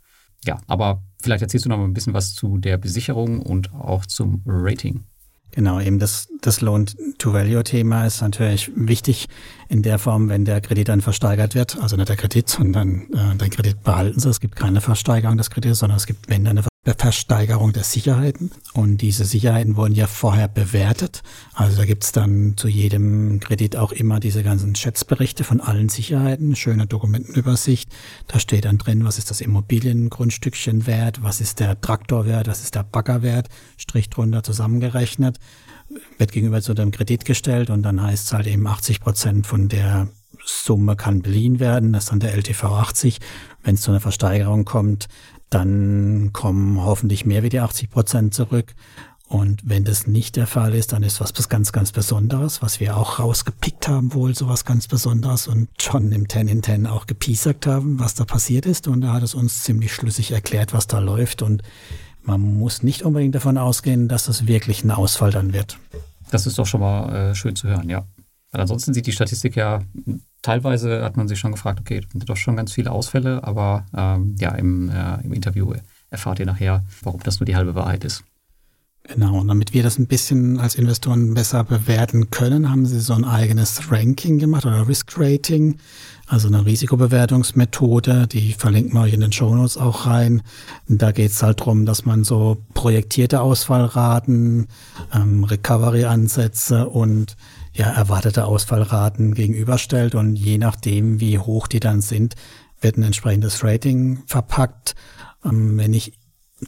Ja, 0.46 0.60
aber 0.68 1.02
vielleicht 1.22 1.42
erzählst 1.42 1.66
du 1.66 1.70
noch 1.70 1.78
mal 1.78 1.86
ein 1.86 1.94
bisschen 1.94 2.14
was 2.14 2.36
zu 2.36 2.58
der 2.58 2.78
Besicherung 2.78 3.42
und 3.42 3.74
auch 3.74 4.06
zum 4.06 4.42
Rating. 4.46 5.06
Genau, 5.52 5.80
eben 5.80 5.98
das, 5.98 6.28
das 6.42 6.60
Loan-to-Value-Thema 6.60 8.06
ist 8.06 8.22
natürlich 8.22 8.70
wichtig 8.76 9.28
in 9.70 9.84
der 9.84 10.00
Form, 10.00 10.30
wenn 10.30 10.46
der 10.46 10.62
Kredit 10.62 10.90
dann 10.90 11.02
versteigert 11.02 11.56
wird, 11.56 11.78
also 11.82 11.96
nicht 11.96 12.10
der 12.10 12.16
Kredit, 12.16 12.50
sondern 12.50 13.08
äh, 13.14 13.36
den 13.36 13.50
Kredit 13.50 13.84
behalten 13.84 14.20
sie. 14.20 14.30
Es 14.30 14.40
gibt 14.40 14.56
keine 14.56 14.82
Versteigerung 14.82 15.38
des 15.38 15.50
Kredits, 15.50 15.80
sondern 15.80 15.98
es 15.98 16.06
gibt, 16.06 16.30
wenn 16.30 16.46
dann 16.46 16.58
eine 16.58 16.68
Versteigerung 16.98 17.74
der 17.74 17.84
Sicherheiten. 17.84 18.52
Und 18.74 18.98
diese 18.98 19.26
Sicherheiten 19.26 19.76
wurden 19.76 19.96
ja 19.96 20.08
vorher 20.08 20.48
bewertet. 20.48 21.22
Also 21.54 21.78
da 21.78 21.86
gibt's 21.86 22.12
dann 22.12 22.56
zu 22.56 22.68
jedem 22.68 23.40
Kredit 23.40 23.76
auch 23.76 23.92
immer 23.92 24.20
diese 24.20 24.44
ganzen 24.44 24.76
Schätzberichte 24.76 25.44
von 25.44 25.60
allen 25.60 25.90
Sicherheiten, 25.90 26.56
schöne 26.56 26.88
Dokumentenübersicht. 26.88 27.92
Da 28.28 28.40
steht 28.40 28.66
dann 28.66 28.78
drin, 28.78 29.04
was 29.06 29.18
ist 29.18 29.30
das 29.30 29.42
Immobiliengrundstückchen 29.42 30.88
wert, 30.88 31.24
was 31.24 31.42
ist 31.42 31.60
der 31.60 31.80
Traktorwert, 31.82 32.48
was 32.48 32.64
ist 32.64 32.76
der 32.76 32.84
Baggerwert, 32.84 33.50
Strich 33.76 34.10
drunter 34.10 34.44
zusammengerechnet, 34.44 35.40
wird 36.18 36.32
gegenüber 36.32 36.62
zu 36.62 36.74
dem 36.74 36.92
Kredit 36.92 37.26
gestellt 37.26 37.70
und 37.70 37.84
dann 37.84 38.02
heißt 38.02 38.28
es 38.28 38.34
halt 38.34 38.48
eben 38.48 38.68
80 38.68 39.02
Prozent 39.02 39.48
von 39.48 39.68
der 39.68 40.08
Summe 40.46 40.96
kann 40.96 41.22
beliehen 41.22 41.60
werden, 41.60 41.94
das 41.94 42.06
ist 42.06 42.12
dann 42.12 42.20
der 42.20 42.34
LTV 42.36 42.64
80. 42.64 43.20
Wenn 43.64 43.76
es 43.76 43.82
zu 43.82 43.92
einer 43.92 44.00
Versteigerung 44.00 44.66
kommt, 44.66 45.08
dann 45.50 46.32
kommen 46.34 46.84
hoffentlich 46.84 47.26
mehr 47.26 47.44
wie 47.44 47.50
die 47.50 47.60
80 47.60 47.90
Prozent 47.90 48.34
zurück. 48.34 48.74
Und 49.30 49.62
wenn 49.66 49.84
das 49.84 50.08
nicht 50.08 50.38
der 50.38 50.48
Fall 50.48 50.74
ist, 50.74 50.94
dann 50.94 51.04
ist 51.04 51.20
was 51.20 51.50
ganz, 51.50 51.74
ganz 51.74 51.92
Besonderes, 51.92 52.62
was 52.62 52.80
wir 52.80 52.96
auch 52.96 53.20
rausgepickt 53.20 53.90
haben, 53.90 54.14
wohl 54.14 54.34
sowas 54.34 54.64
ganz 54.64 54.88
Besonderes 54.88 55.50
und 55.50 55.68
schon 55.82 56.14
im 56.14 56.30
10 56.30 56.48
in 56.48 56.64
10 56.64 56.88
auch 56.88 57.08
gepiesackt 57.08 57.68
haben, 57.68 58.00
was 58.00 58.14
da 58.14 58.24
passiert 58.24 58.66
ist. 58.66 58.88
Und 58.88 59.04
er 59.04 59.12
hat 59.12 59.24
es 59.24 59.36
uns 59.36 59.64
ziemlich 59.64 59.94
schlüssig 59.94 60.32
erklärt, 60.32 60.72
was 60.72 60.88
da 60.88 61.00
läuft. 61.00 61.42
Und 61.42 61.62
man 62.28 62.42
muss 62.60 62.84
nicht 62.84 63.04
unbedingt 63.04 63.34
davon 63.34 63.58
ausgehen, 63.58 64.08
dass 64.08 64.26
das 64.26 64.46
wirklich 64.46 64.84
ein 64.84 64.92
Ausfall 64.92 65.32
dann 65.32 65.54
wird. 65.54 65.80
Das 66.30 66.46
ist 66.46 66.60
doch 66.60 66.66
schon 66.66 66.82
mal 66.82 67.32
äh, 67.32 67.36
schön 67.36 67.56
zu 67.56 67.68
hören, 67.68 67.90
ja. 67.90 68.06
Weil 68.52 68.62
ansonsten 68.62 68.94
sieht 68.94 69.08
die 69.08 69.12
Statistik 69.12 69.56
ja 69.56 69.82
teilweise 70.42 71.04
hat 71.04 71.18
man 71.18 71.28
sich 71.28 71.40
schon 71.40 71.52
gefragt, 71.52 71.80
okay, 71.80 72.00
das 72.00 72.12
sind 72.12 72.30
doch 72.30 72.38
schon 72.38 72.56
ganz 72.56 72.72
viele 72.72 72.92
Ausfälle, 72.92 73.44
aber 73.44 73.86
ähm, 73.96 74.36
ja, 74.40 74.52
im, 74.52 74.90
äh, 74.90 75.22
im 75.24 75.34
Interview 75.34 75.74
erfahrt 76.10 76.40
ihr 76.40 76.46
nachher, 76.46 76.86
warum 77.02 77.22
das 77.22 77.40
nur 77.40 77.46
die 77.46 77.56
halbe 77.56 77.76
Wahrheit 77.76 78.06
ist. 78.06 78.24
Genau, 79.08 79.40
und 79.40 79.48
damit 79.48 79.74
wir 79.74 79.84
das 79.84 79.98
ein 79.98 80.08
bisschen 80.08 80.60
als 80.60 80.76
Investoren 80.76 81.34
besser 81.34 81.64
bewerten 81.64 82.30
können, 82.30 82.70
haben 82.70 82.86
sie 82.86 83.00
so 83.00 83.14
ein 83.14 83.24
eigenes 83.24 83.90
Ranking 83.90 84.38
gemacht 84.38 84.66
oder 84.66 84.86
Risk 84.86 85.14
Rating, 85.18 85.78
also 86.28 86.50
eine 86.50 86.66
Risikobewertungsmethode, 86.66 88.28
die 88.28 88.52
verlinken 88.52 88.94
wir 88.94 89.04
euch 89.04 89.14
in 89.14 89.22
den 89.22 89.32
Show 89.32 89.56
Notes 89.56 89.78
auch 89.78 90.06
rein. 90.08 90.42
Da 90.90 91.14
geht 91.14 91.32
es 91.32 91.42
halt 91.42 91.62
drum, 91.62 91.86
dass 91.86 92.04
man 92.04 92.26
so 92.26 92.58
projektierte 92.74 93.40
Ausfallraten, 93.40 94.68
ähm, 95.14 95.46
Recovery-Ansätze 95.46 96.90
und 96.90 97.38
ja, 97.74 97.90
erwartete 97.90 98.44
Ausfallraten 98.44 99.36
gegenüberstellt 99.36 100.16
und 100.16 100.36
je 100.36 100.58
nachdem, 100.58 101.22
wie 101.22 101.40
hoch 101.40 101.68
die 101.68 101.80
dann 101.80 102.02
sind, 102.02 102.36
wird 102.82 102.98
ein 102.98 103.04
entsprechendes 103.04 103.64
Rating 103.64 104.24
verpackt. 104.26 104.96
Ähm, 105.46 105.78
wenn 105.78 105.94
ich 105.94 106.12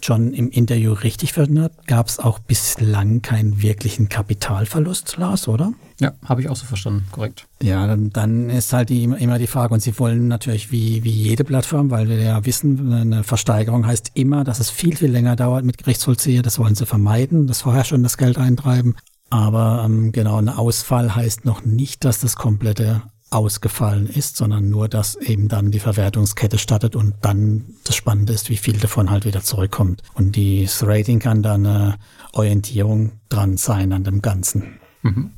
John 0.01 0.33
im 0.33 0.49
Interview 0.49 0.93
richtig 0.93 1.33
verstanden 1.33 1.63
habe, 1.63 1.73
gab 1.87 2.07
es 2.07 2.19
auch 2.19 2.39
bislang 2.39 3.21
keinen 3.21 3.61
wirklichen 3.61 4.07
Kapitalverlust, 4.07 5.17
Lars, 5.17 5.47
oder? 5.47 5.73
Ja, 5.99 6.13
habe 6.23 6.41
ich 6.41 6.49
auch 6.49 6.55
so 6.55 6.65
verstanden, 6.65 7.05
korrekt. 7.11 7.47
Ja, 7.61 7.87
dann, 7.87 8.11
dann 8.11 8.49
ist 8.49 8.71
halt 8.71 8.89
die, 8.89 9.03
immer 9.03 9.39
die 9.39 9.47
Frage, 9.47 9.73
und 9.73 9.81
Sie 9.81 9.97
wollen 9.97 10.27
natürlich 10.27 10.71
wie, 10.71 11.03
wie 11.03 11.09
jede 11.09 11.43
Plattform, 11.43 11.89
weil 11.89 12.07
wir 12.07 12.21
ja 12.21 12.45
wissen, 12.45 12.93
eine 12.93 13.23
Versteigerung 13.23 13.85
heißt 13.85 14.11
immer, 14.13 14.43
dass 14.43 14.59
es 14.59 14.69
viel, 14.69 14.95
viel 14.95 15.11
länger 15.11 15.35
dauert 15.35 15.65
mit 15.65 15.77
Gerichtsvollzieher. 15.77 16.43
Das 16.43 16.59
wollen 16.59 16.75
Sie 16.75 16.85
vermeiden, 16.85 17.47
dass 17.47 17.61
vorher 17.61 17.83
schon 17.83 18.03
das 18.03 18.17
Geld 18.17 18.37
eintreiben. 18.37 18.95
Aber 19.29 19.83
ähm, 19.85 20.11
genau, 20.11 20.37
ein 20.37 20.49
Ausfall 20.49 21.15
heißt 21.15 21.45
noch 21.45 21.65
nicht, 21.65 22.03
dass 22.05 22.19
das 22.19 22.35
komplette 22.35 23.01
ausgefallen 23.31 24.07
ist, 24.07 24.37
sondern 24.37 24.69
nur, 24.69 24.89
dass 24.89 25.15
eben 25.15 25.47
dann 25.47 25.71
die 25.71 25.79
Verwertungskette 25.79 26.57
startet 26.57 26.95
und 26.95 27.13
dann 27.21 27.65
das 27.83 27.95
Spannende 27.95 28.33
ist, 28.33 28.49
wie 28.49 28.57
viel 28.57 28.77
davon 28.77 29.09
halt 29.09 29.25
wieder 29.25 29.41
zurückkommt. 29.41 30.01
Und 30.13 30.35
das 30.37 30.85
Rating 30.85 31.19
kann 31.19 31.43
dann 31.43 31.65
eine 31.65 31.97
Orientierung 32.33 33.13
dran 33.29 33.57
sein 33.57 33.93
an 33.93 34.03
dem 34.03 34.21
Ganzen. 34.21 34.79
Mhm. 35.03 35.31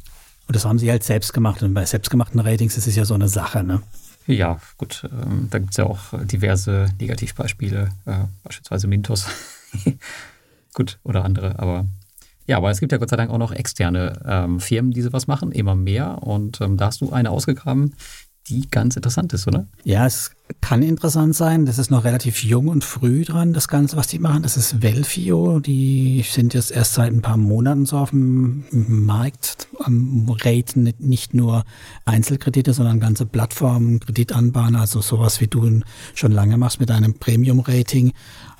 Und 0.47 0.55
das 0.55 0.65
haben 0.65 0.79
sie 0.79 0.89
halt 0.89 1.03
selbst 1.03 1.33
gemacht. 1.33 1.63
Und 1.63 1.73
bei 1.73 1.85
selbstgemachten 1.85 2.39
Ratings 2.39 2.77
ist 2.77 2.87
es 2.87 2.95
ja 2.95 3.05
so 3.05 3.13
eine 3.13 3.27
Sache, 3.27 3.63
ne? 3.63 3.81
Ja, 4.27 4.59
gut. 4.77 5.07
Ähm, 5.11 5.47
da 5.49 5.59
gibt 5.59 5.71
es 5.71 5.77
ja 5.77 5.85
auch 5.85 5.99
diverse 6.23 6.89
Negativbeispiele, 6.99 7.89
äh, 8.05 8.25
beispielsweise 8.43 8.87
Mintos. 8.87 9.27
gut, 10.73 10.99
oder 11.03 11.25
andere, 11.25 11.59
aber 11.59 11.85
ja, 12.47 12.57
aber 12.57 12.71
es 12.71 12.79
gibt 12.79 12.91
ja 12.91 12.97
Gott 12.97 13.09
sei 13.09 13.17
Dank 13.17 13.31
auch 13.31 13.37
noch 13.37 13.51
externe 13.51 14.19
ähm, 14.25 14.59
Firmen, 14.59 14.91
die 14.91 15.01
sowas 15.01 15.27
machen, 15.27 15.51
immer 15.51 15.75
mehr. 15.75 16.23
Und 16.23 16.61
ähm, 16.61 16.77
da 16.77 16.87
hast 16.87 17.01
du 17.01 17.11
eine 17.11 17.29
ausgegraben, 17.29 17.93
die 18.49 18.69
ganz 18.69 18.95
interessant 18.95 19.33
ist, 19.33 19.47
oder? 19.47 19.67
Ja, 19.83 20.05
es 20.05 20.31
kann 20.59 20.81
interessant 20.81 21.35
sein. 21.35 21.65
Das 21.65 21.77
ist 21.77 21.91
noch 21.91 22.03
relativ 22.03 22.43
jung 22.43 22.67
und 22.67 22.83
früh 22.83 23.23
dran, 23.23 23.53
das 23.53 23.67
Ganze, 23.67 23.95
was 23.95 24.07
die 24.07 24.19
machen. 24.19 24.43
Das 24.43 24.57
ist 24.57 24.81
Velfio. 24.81 25.59
Die 25.59 26.25
sind 26.27 26.53
jetzt 26.53 26.71
erst 26.71 26.95
seit 26.95 27.13
ein 27.13 27.21
paar 27.21 27.37
Monaten 27.37 27.85
so 27.85 27.97
auf 27.97 28.09
dem 28.09 28.65
Markt 28.71 29.67
am 29.79 30.27
Raten 30.43 30.91
nicht 30.99 31.33
nur 31.33 31.63
Einzelkredite, 32.05 32.73
sondern 32.73 32.99
ganze 32.99 33.25
Plattformen, 33.25 33.99
Kreditanbahnen, 33.99 34.75
also 34.75 35.01
sowas 35.01 35.39
wie 35.39 35.47
du 35.47 35.81
schon 36.13 36.31
lange 36.31 36.57
machst 36.57 36.79
mit 36.79 36.91
einem 36.91 37.13
Premium-Rating 37.13 38.11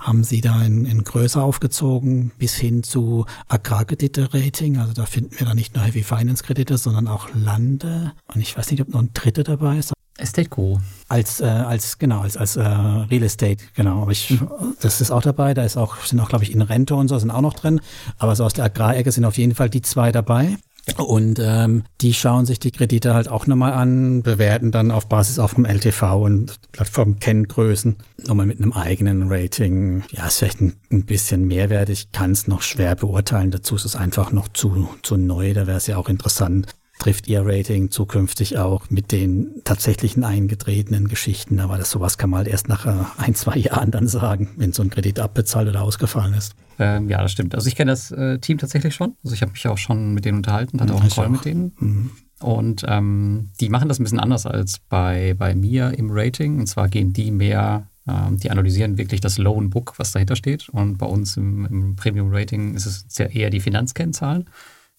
haben 0.02 0.24
sie 0.24 0.42
da 0.42 0.62
in, 0.64 0.86
in 0.86 1.04
größer 1.04 1.42
aufgezogen 1.42 2.32
bis 2.38 2.56
hin 2.56 2.84
zu 2.84 3.26
Agrarkredite-Rating. 3.48 4.78
Also 4.78 4.94
da 4.94 5.06
finden 5.06 5.40
wir 5.40 5.46
da 5.46 5.54
nicht 5.54 5.76
nur 5.76 5.86
Heavy 5.86 6.04
Finance-Kredite, 6.04 6.78
sondern 6.78 7.08
auch 7.08 7.30
Lande. 7.34 8.14
Und 8.34 8.42
ich 8.42 8.58
weiß 8.58 8.72
nicht, 8.72 8.82
ob 8.82 8.90
noch 8.90 9.02
ein 9.02 9.12
dritter 9.14 9.44
dabei 9.44 9.78
ist. 9.78 9.94
Estate 10.18 10.50
Co. 10.50 10.80
Als, 11.08 11.40
äh, 11.40 11.46
als, 11.46 11.98
genau, 11.98 12.22
als, 12.22 12.38
als 12.38 12.56
äh, 12.56 12.62
Real 12.62 13.24
Estate, 13.24 13.64
genau. 13.76 14.02
Aber 14.02 14.12
ich, 14.12 14.38
das 14.82 15.02
ist 15.02 15.12
auch 15.12 15.22
dabei. 15.22 15.54
Da 15.54 15.64
ist 15.64 15.78
auch, 15.78 15.98
sind 15.98 16.20
auch, 16.20 16.30
glaube 16.30 16.44
ich, 16.44 16.52
in 16.52 16.62
Rente 16.62 16.96
und 16.96 17.08
so 17.08 17.18
sind 17.18 17.32
auch 17.32 17.42
noch 17.42 17.54
drin. 17.54 17.80
Aber 18.18 18.36
so 18.36 18.44
aus 18.44 18.54
der 18.54 18.66
Agrarecke 18.66 19.12
sind 19.12 19.26
auf 19.26 19.38
jeden 19.38 19.56
Fall 19.56 19.70
die 19.70 19.82
zwei 19.82 20.12
dabei. 20.12 20.58
Und 20.98 21.40
ähm, 21.40 21.84
die 22.02 22.14
schauen 22.14 22.46
sich 22.46 22.60
die 22.60 22.72
Kredite 22.72 23.14
halt 23.14 23.28
auch 23.28 23.48
nochmal 23.48 23.74
an, 23.74 24.24
bewerten 24.24 24.72
dann 24.72 24.92
auf 24.92 25.08
Basis 25.08 25.40
auch 25.40 25.52
vom 25.52 25.66
LTV 25.66 26.02
und 26.24 26.60
Plattformkenngrößen 26.72 27.98
nochmal 28.26 28.48
mit 28.48 28.60
einem 28.60 28.74
eigenen 28.74 29.32
Rating. 29.32 30.04
Ja, 30.12 30.28
ist 30.28 30.40
vielleicht 30.40 30.62
ein, 30.62 30.74
ein 30.92 31.06
bisschen 31.06 31.48
mehrwert. 31.48 31.90
Ich 31.90 32.12
kann 32.12 32.32
es 32.32 32.48
noch 32.48 32.62
schwer 32.62 32.96
beurteilen. 32.96 33.52
Dazu 33.52 33.76
ist 33.76 33.86
es 33.86 33.96
einfach 33.96 34.32
noch 34.32 34.48
zu, 34.50 34.90
zu 35.04 35.18
neu. 35.18 35.54
Da 35.54 35.68
wäre 35.68 35.78
es 35.78 35.88
ja 35.88 35.98
auch 35.98 36.10
interessant, 36.10 36.74
trifft 37.00 37.28
Ihr 37.28 37.44
Rating 37.46 37.90
zukünftig 37.92 38.58
auch 38.58 38.90
mit 38.90 39.12
den 39.12 39.62
tatsächlichen 39.64 40.24
eingetretenen 40.24 41.08
Geschichten. 41.08 41.60
Aber 41.60 41.78
das 41.78 41.92
sowas 41.92 42.18
kann 42.18 42.32
man 42.32 42.40
halt 42.40 42.48
erst 42.48 42.70
nach 42.70 42.86
äh, 42.86 42.94
ein, 43.18 43.36
zwei 43.36 43.58
Jahren 43.58 43.92
dann 43.92 44.08
sagen, 44.08 44.50
wenn 44.58 44.74
so 44.74 44.82
ein 44.82 44.90
Kredit 44.90 45.20
abbezahlt 45.20 45.68
oder 45.68 45.84
ausgefallen 45.84 46.34
ist. 46.34 46.54
Ähm, 46.82 47.10
ja, 47.10 47.22
das 47.22 47.32
stimmt. 47.32 47.54
Also 47.54 47.68
ich 47.68 47.76
kenne 47.76 47.92
das 47.92 48.12
äh, 48.12 48.40
Team 48.40 48.58
tatsächlich 48.58 48.96
schon. 48.96 49.16
Also 49.24 49.36
ich 49.36 49.44
habe 49.44 49.52
mich 49.52 49.68
auch 49.68 49.78
schon 49.78 50.14
mit 50.14 50.26
denen 50.26 50.38
unterhalten, 50.38 50.82
hatte 50.82 50.96
auch 50.96 51.02
einen 51.02 51.12
Call 51.12 51.30
mit 51.30 51.46
denen. 51.46 51.76
Mhm. 51.80 52.12
Und 52.40 52.84
ähm, 52.88 53.52
die 53.60 53.70
machen 53.70 53.88
das 53.88 54.00
ein 54.00 54.04
bisschen 54.04 54.20
anders 54.20 54.48
als 54.48 54.80
bei, 54.90 55.36
bei 55.38 55.54
mir 55.54 55.94
im 55.96 56.10
Rating. 56.12 56.60
Und 56.60 56.66
zwar 56.66 56.90
gehen 56.90 57.14
die 57.14 57.30
mehr, 57.30 57.88
ähm, 58.08 58.38
die 58.38 58.50
analysieren 58.50 58.98
wirklich 58.98 59.22
das 59.22 59.38
Loan 59.38 59.70
Book, 59.70 59.94
was 59.98 60.12
dahinter 60.12 60.36
steht. 60.36 60.70
Und 60.70 60.98
bei 60.98 61.06
uns 61.06 61.38
im, 61.38 61.66
im 61.68 61.96
Premium 61.96 62.30
Rating 62.34 62.74
ist 62.74 62.88
es 62.88 63.06
sehr 63.10 63.36
eher 63.36 63.52
die 63.52 63.60
Finanzkennzahlen. 63.60 64.50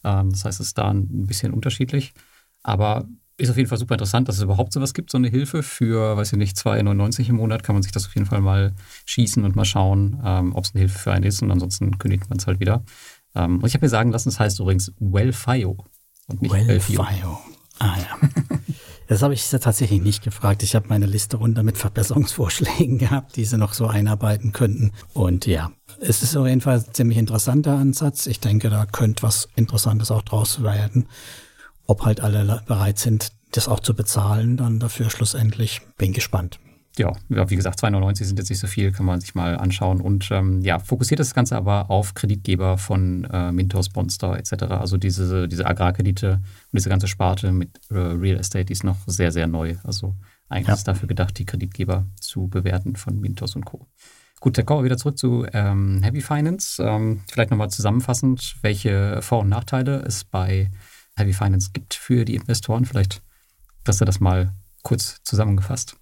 Ähm, 0.05 0.31
das 0.31 0.45
heißt, 0.45 0.61
es 0.61 0.69
ist 0.69 0.79
da 0.79 0.89
ein 0.89 1.27
bisschen 1.27 1.53
unterschiedlich. 1.53 2.13
Aber 2.63 3.09
ist 3.37 3.51
auf 3.51 3.57
jeden 3.57 3.69
Fall 3.69 3.79
super 3.79 3.95
interessant, 3.95 4.29
dass 4.29 4.37
es 4.37 4.43
überhaupt 4.43 4.73
sowas 4.73 4.95
gibt, 4.95 5.11
so 5.11 5.19
eine 5.19 5.29
Hilfe. 5.29 5.63
Für, 5.63 6.17
weiß 6.17 6.33
ich 6.33 6.39
nicht, 6.39 6.57
2,99 6.57 7.29
im 7.29 7.37
Monat 7.37 7.63
kann 7.63 7.75
man 7.75 7.83
sich 7.83 7.93
das 7.93 8.07
auf 8.07 8.15
jeden 8.15 8.27
Fall 8.27 8.41
mal 8.41 8.73
schießen 9.07 9.45
und 9.45 9.57
mal 9.57 9.65
schauen, 9.65 10.21
ähm, 10.25 10.55
ob 10.55 10.65
es 10.65 10.75
eine 10.75 10.81
Hilfe 10.81 10.99
für 10.99 11.13
einen 11.13 11.25
ist. 11.25 11.43
Und 11.43 11.51
ansonsten 11.51 11.99
kündigt 11.99 12.29
man 12.29 12.39
es 12.39 12.47
halt 12.47 12.61
wieder. 12.61 12.85
Ähm, 13.35 13.59
und 13.59 13.67
ich 13.67 13.75
habe 13.75 13.85
mir 13.85 13.91
sagen 13.91 14.13
lassen, 14.13 14.29
es 14.29 14.39
heißt 14.39 14.61
übrigens 14.61 14.93
Wellfio 14.99 15.85
und 16.29 16.43
nicht 16.43 16.53
Wellfio. 16.53 17.03
Ah 17.79 17.97
ja. 17.97 18.29
Das 19.13 19.21
habe 19.21 19.35
ich 19.35 19.47
tatsächlich 19.51 20.01
nicht 20.01 20.23
gefragt. 20.23 20.63
Ich 20.63 20.75
habe 20.75 20.89
meine 20.89 21.05
Liste 21.05 21.37
runter 21.37 21.63
mit 21.63 21.77
Verbesserungsvorschlägen 21.77 22.97
gehabt, 22.99 23.37
die 23.37 23.45
sie 23.45 23.59
noch 23.59 23.75
so 23.75 23.87
einarbeiten 23.87 24.53
könnten. 24.53 24.93
Und 25.13 25.45
ja, 25.45 25.71
es 26.01 26.23
ist 26.23 26.35
auf 26.35 26.47
jeden 26.47 26.63
Fall 26.63 26.79
ein 26.79 26.95
ziemlich 26.95 27.19
interessanter 27.19 27.77
Ansatz. 27.77 28.27
Ich 28.27 28.41
denke, 28.41 28.71
da 28.71 28.87
könnte 28.87 29.23
was 29.23 29.49
Interessantes 29.55 30.11
auch 30.11 30.23
draus 30.23 30.63
werden. 30.63 31.09
Ob 31.87 32.05
halt 32.05 32.21
alle 32.21 32.63
bereit 32.67 32.99
sind, 32.99 33.33
das 33.53 33.69
auch 33.69 33.81
zu 33.81 33.95
bezahlen, 33.95 34.57
dann 34.57 34.79
dafür 34.81 35.11
schlussendlich. 35.11 35.83
Bin 35.99 36.13
gespannt. 36.13 36.59
Ja, 36.99 37.15
wie 37.31 37.57
gesagt, 37.57 37.83
2,99 37.83 38.25
sind 38.25 38.39
jetzt 38.39 38.51
nicht 38.51 38.59
so 38.59 38.67
viel, 38.67 38.93
kann 38.93 39.07
man 39.07 39.19
sich 39.19 39.35
mal 39.35 39.57
anschauen. 39.57 40.03
Und 40.03 40.31
ähm, 40.31 40.61
ja, 40.61 40.79
fokussiert 40.79 41.21
das 41.21 41.35
Ganze 41.35 41.57
aber 41.57 41.91
auf 41.91 42.13
Kreditgeber 42.13 42.77
von 42.77 43.25
äh, 43.25 43.51
Mintos, 43.51 43.89
Bonster 43.89 44.37
etc. 44.37 44.65
Also 44.65 44.99
diese, 44.99 45.49
diese 45.49 45.67
Agrarkredite 45.67 46.35
und 46.35 46.43
diese 46.75 46.91
ganze 46.91 47.09
Sparte 47.09 47.51
mit 47.51 47.81
äh, 47.91 47.97
Real 47.97 48.39
Estate, 48.39 48.67
die 48.67 48.75
ist 48.75 48.85
noch 48.85 48.99
sehr, 49.07 49.33
sehr 49.33 49.47
neu. 49.47 49.77
Also 49.85 50.17
eigentlich 50.51 50.69
ja. 50.69 50.75
ist 50.75 50.87
dafür 50.87 51.09
gedacht, 51.09 51.39
die 51.39 51.47
Kreditgeber 51.47 52.07
zu 52.21 52.49
bewerten 52.49 52.97
von 52.97 53.19
Mintos 53.19 53.57
und 53.57 53.65
Co. 53.65 53.87
Gut, 54.41 54.59
dann 54.59 54.67
kommen 54.67 54.81
wir 54.81 54.85
wieder 54.85 54.99
zurück 54.99 55.17
zu 55.17 55.47
ähm, 55.53 56.03
Heavy 56.03 56.21
Finance. 56.21 56.83
Ähm, 56.83 57.23
vielleicht 57.31 57.51
nochmal 57.51 57.71
zusammenfassend, 57.71 58.57
welche 58.61 59.23
Vor- 59.23 59.41
und 59.41 59.49
Nachteile 59.49 60.03
es 60.03 60.25
bei 60.25 60.71
Heavy 61.17 61.33
Finance 61.33 61.71
gibt 61.73 61.95
für 61.95 62.25
die 62.25 62.35
Investoren. 62.35 62.85
Vielleicht 62.85 63.23
hast 63.87 64.01
du 64.01 64.05
das 64.05 64.21
mal 64.21 64.53
kurz 64.83 65.21
zusammengefasst. 65.25 65.97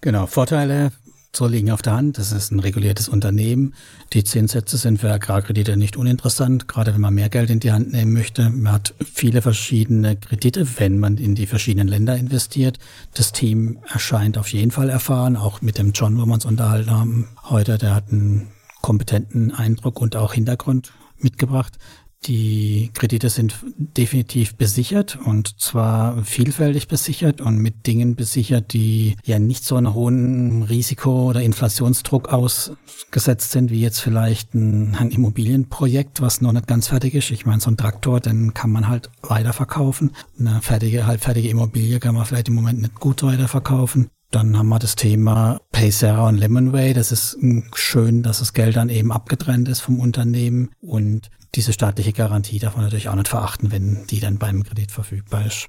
Genau, 0.00 0.26
Vorteile 0.26 0.92
so 1.36 1.46
liegen 1.46 1.70
auf 1.70 1.82
der 1.82 1.94
Hand. 1.94 2.18
Das 2.18 2.32
ist 2.32 2.50
ein 2.52 2.60
reguliertes 2.60 3.08
Unternehmen. 3.08 3.74
Die 4.12 4.24
Zinssätze 4.24 4.76
sind 4.76 4.98
für 4.98 5.12
Agrarkredite 5.12 5.76
nicht 5.76 5.96
uninteressant, 5.96 6.68
gerade 6.68 6.94
wenn 6.94 7.00
man 7.00 7.14
mehr 7.14 7.28
Geld 7.28 7.50
in 7.50 7.60
die 7.60 7.72
Hand 7.72 7.92
nehmen 7.92 8.12
möchte. 8.12 8.50
Man 8.50 8.72
hat 8.72 8.94
viele 9.04 9.42
verschiedene 9.42 10.16
Kredite, 10.16 10.78
wenn 10.78 10.98
man 10.98 11.16
in 11.16 11.34
die 11.34 11.46
verschiedenen 11.46 11.88
Länder 11.88 12.16
investiert. 12.16 12.78
Das 13.14 13.32
Team 13.32 13.78
erscheint 13.92 14.38
auf 14.38 14.48
jeden 14.48 14.70
Fall 14.70 14.90
erfahren, 14.90 15.36
auch 15.36 15.60
mit 15.62 15.78
dem 15.78 15.92
John, 15.92 16.18
wo 16.18 16.26
wir 16.26 16.34
uns 16.34 16.44
unterhalten 16.44 16.90
haben 16.90 17.28
heute. 17.44 17.78
Der 17.78 17.94
hat 17.94 18.10
einen 18.10 18.48
kompetenten 18.80 19.52
Eindruck 19.52 20.00
und 20.00 20.16
auch 20.16 20.34
Hintergrund 20.34 20.92
mitgebracht. 21.18 21.78
Die 22.26 22.90
Kredite 22.94 23.28
sind 23.28 23.54
definitiv 23.76 24.54
besichert 24.54 25.18
und 25.24 25.60
zwar 25.60 26.24
vielfältig 26.24 26.88
besichert 26.88 27.42
und 27.42 27.58
mit 27.58 27.86
Dingen 27.86 28.16
besichert, 28.16 28.72
die 28.72 29.16
ja 29.24 29.38
nicht 29.38 29.64
so 29.64 29.76
einen 29.76 29.92
hohen 29.92 30.62
Risiko- 30.62 31.28
oder 31.28 31.42
Inflationsdruck 31.42 32.30
ausgesetzt 32.30 33.50
sind, 33.50 33.70
wie 33.70 33.80
jetzt 33.80 34.00
vielleicht 34.00 34.54
ein, 34.54 34.94
ein 34.94 35.10
Immobilienprojekt, 35.10 36.22
was 36.22 36.40
noch 36.40 36.52
nicht 36.52 36.66
ganz 36.66 36.88
fertig 36.88 37.14
ist. 37.14 37.30
Ich 37.30 37.44
meine, 37.44 37.60
so 37.60 37.70
ein 37.70 37.76
Traktor, 37.76 38.20
den 38.20 38.54
kann 38.54 38.72
man 38.72 38.88
halt 38.88 39.10
weiterverkaufen. 39.22 40.12
Eine 40.38 40.62
fertige, 40.62 41.06
halbfertige 41.06 41.50
Immobilie 41.50 42.00
kann 42.00 42.14
man 42.14 42.24
vielleicht 42.24 42.48
im 42.48 42.54
Moment 42.54 42.80
nicht 42.80 42.94
gut 42.94 43.22
weiterverkaufen. 43.22 44.08
Dann 44.34 44.58
haben 44.58 44.68
wir 44.68 44.80
das 44.80 44.96
Thema 44.96 45.60
Paysera 45.70 46.28
und 46.28 46.38
Lemonway. 46.38 46.92
Das 46.92 47.12
ist 47.12 47.38
schön, 47.76 48.24
dass 48.24 48.40
das 48.40 48.52
Geld 48.52 48.74
dann 48.74 48.88
eben 48.88 49.12
abgetrennt 49.12 49.68
ist 49.68 49.78
vom 49.78 50.00
Unternehmen. 50.00 50.70
Und 50.80 51.30
diese 51.54 51.72
staatliche 51.72 52.12
Garantie 52.12 52.58
darf 52.58 52.74
man 52.74 52.84
natürlich 52.84 53.08
auch 53.08 53.14
nicht 53.14 53.28
verachten, 53.28 53.70
wenn 53.70 54.08
die 54.08 54.18
dann 54.18 54.38
beim 54.38 54.64
Kredit 54.64 54.90
verfügbar 54.90 55.46
ist. 55.46 55.68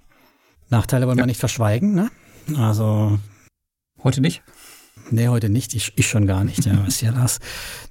Nachteile 0.71 1.05
wollen 1.05 1.19
ja. 1.19 1.25
wir 1.25 1.27
nicht 1.27 1.39
verschweigen, 1.39 1.93
ne? 1.93 2.09
Also. 2.57 3.19
Heute 4.03 4.19
nicht? 4.19 4.41
Nee, 5.11 5.27
heute 5.27 5.49
nicht. 5.49 5.75
Ich, 5.75 5.93
ich 5.95 6.07
schon 6.07 6.25
gar 6.25 6.43
nicht. 6.43 6.65
Ja, 6.65 6.83
ist 6.87 7.01
ja 7.01 7.11
das. 7.11 7.39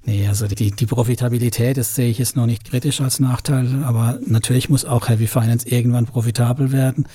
Nee, 0.04 0.26
also 0.26 0.48
die, 0.48 0.72
die 0.72 0.86
Profitabilität, 0.86 1.76
das 1.76 1.94
sehe 1.94 2.10
ich 2.10 2.18
jetzt 2.18 2.34
noch 2.34 2.46
nicht 2.46 2.64
kritisch 2.64 3.00
als 3.00 3.20
Nachteil, 3.20 3.84
aber 3.84 4.18
natürlich 4.26 4.70
muss 4.70 4.84
auch 4.84 5.08
Heavy 5.08 5.28
Finance 5.28 5.68
irgendwann 5.68 6.06
profitabel 6.06 6.72
werden. 6.72 7.06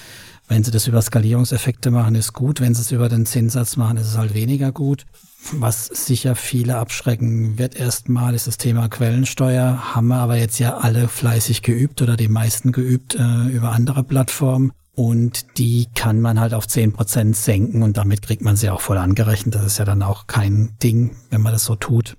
Wenn 0.50 0.64
sie 0.64 0.72
das 0.72 0.88
über 0.88 1.00
Skalierungseffekte 1.00 1.92
machen, 1.92 2.16
ist 2.16 2.34
gut. 2.34 2.60
Wenn 2.60 2.74
sie 2.74 2.82
es 2.82 2.92
über 2.92 3.08
den 3.08 3.28
Zinssatz 3.28 3.78
machen, 3.78 3.98
ist 3.98 4.08
es 4.08 4.18
halt 4.18 4.34
weniger 4.34 4.72
gut. 4.72 5.06
Was 5.54 5.86
sicher 5.86 6.36
viele 6.36 6.78
abschrecken 6.78 7.60
wird 7.60 7.76
erstmal, 7.76 8.34
ist 8.34 8.48
das 8.48 8.58
Thema 8.58 8.90
Quellensteuer. 8.90 9.96
Haben 9.96 10.08
wir 10.08 10.18
aber 10.18 10.38
jetzt 10.38 10.58
ja 10.58 10.78
alle 10.78 11.08
fleißig 11.08 11.62
geübt 11.62 12.02
oder 12.02 12.18
die 12.18 12.28
meisten 12.28 12.72
geübt 12.72 13.14
äh, 13.14 13.48
über 13.50 13.72
andere 13.72 14.04
Plattformen. 14.04 14.72
Und 14.96 15.58
die 15.60 15.88
kann 15.94 16.20
man 16.20 16.40
halt 16.40 16.56
auf 16.56 16.68
zehn 16.68 16.94
Prozent 16.94 17.38
senken 17.38 17.84
und 17.84 17.96
damit 17.96 18.24
kriegt 18.24 18.42
man 18.42 18.58
sie 18.58 18.72
auch 18.72 18.82
voll 18.82 18.98
angerechnet. 18.98 19.54
Das 19.54 19.66
ist 19.66 19.78
ja 19.78 19.86
dann 19.86 20.02
auch 20.02 20.26
kein 20.26 20.74
Ding, 20.82 21.16
wenn 21.30 21.42
man 21.42 21.54
das 21.54 21.64
so 21.64 21.76
tut. 21.76 22.18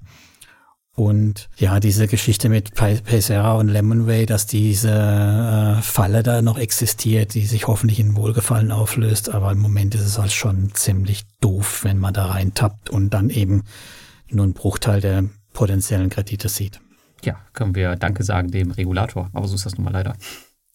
Und 1.00 1.48
ja, 1.56 1.80
diese 1.80 2.06
Geschichte 2.08 2.50
mit 2.50 2.74
Pacera 2.74 3.54
und 3.54 3.68
Lemonway, 3.68 4.26
dass 4.26 4.44
diese 4.44 4.90
äh, 4.90 5.80
Falle 5.80 6.22
da 6.22 6.42
noch 6.42 6.58
existiert, 6.58 7.32
die 7.32 7.46
sich 7.46 7.68
hoffentlich 7.68 7.98
in 8.00 8.16
Wohlgefallen 8.16 8.70
auflöst. 8.70 9.30
Aber 9.30 9.50
im 9.50 9.60
Moment 9.60 9.94
ist 9.94 10.02
es 10.02 10.18
halt 10.18 10.30
schon 10.30 10.74
ziemlich 10.74 11.22
doof, 11.40 11.84
wenn 11.84 11.96
man 11.96 12.12
da 12.12 12.26
reintappt 12.26 12.90
und 12.90 13.14
dann 13.14 13.30
eben 13.30 13.62
nur 14.28 14.44
einen 14.44 14.52
Bruchteil 14.52 15.00
der 15.00 15.24
potenziellen 15.54 16.10
Kredite 16.10 16.50
sieht. 16.50 16.80
Ja, 17.24 17.36
können 17.54 17.74
wir 17.74 17.96
Danke 17.96 18.22
sagen 18.22 18.50
dem 18.50 18.70
Regulator. 18.70 19.30
Aber 19.32 19.48
so 19.48 19.54
ist 19.54 19.64
das 19.64 19.78
nun 19.78 19.86
mal 19.86 19.94
leider. 19.94 20.16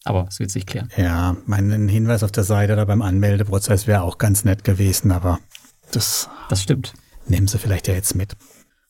Aber 0.02 0.26
es 0.28 0.40
wird 0.40 0.50
sich 0.50 0.66
klären. 0.66 0.88
Ja, 0.96 1.36
mein 1.46 1.88
Hinweis 1.88 2.24
auf 2.24 2.32
der 2.32 2.42
Seite 2.42 2.72
oder 2.72 2.84
beim 2.84 3.00
Anmeldeprozess 3.00 3.86
wäre 3.86 4.02
auch 4.02 4.18
ganz 4.18 4.44
nett 4.44 4.64
gewesen, 4.64 5.12
aber 5.12 5.38
das. 5.92 6.28
Das 6.48 6.64
stimmt. 6.64 6.94
Nehmen 7.28 7.46
Sie 7.46 7.58
vielleicht 7.58 7.86
ja 7.86 7.94
jetzt 7.94 8.16
mit. 8.16 8.36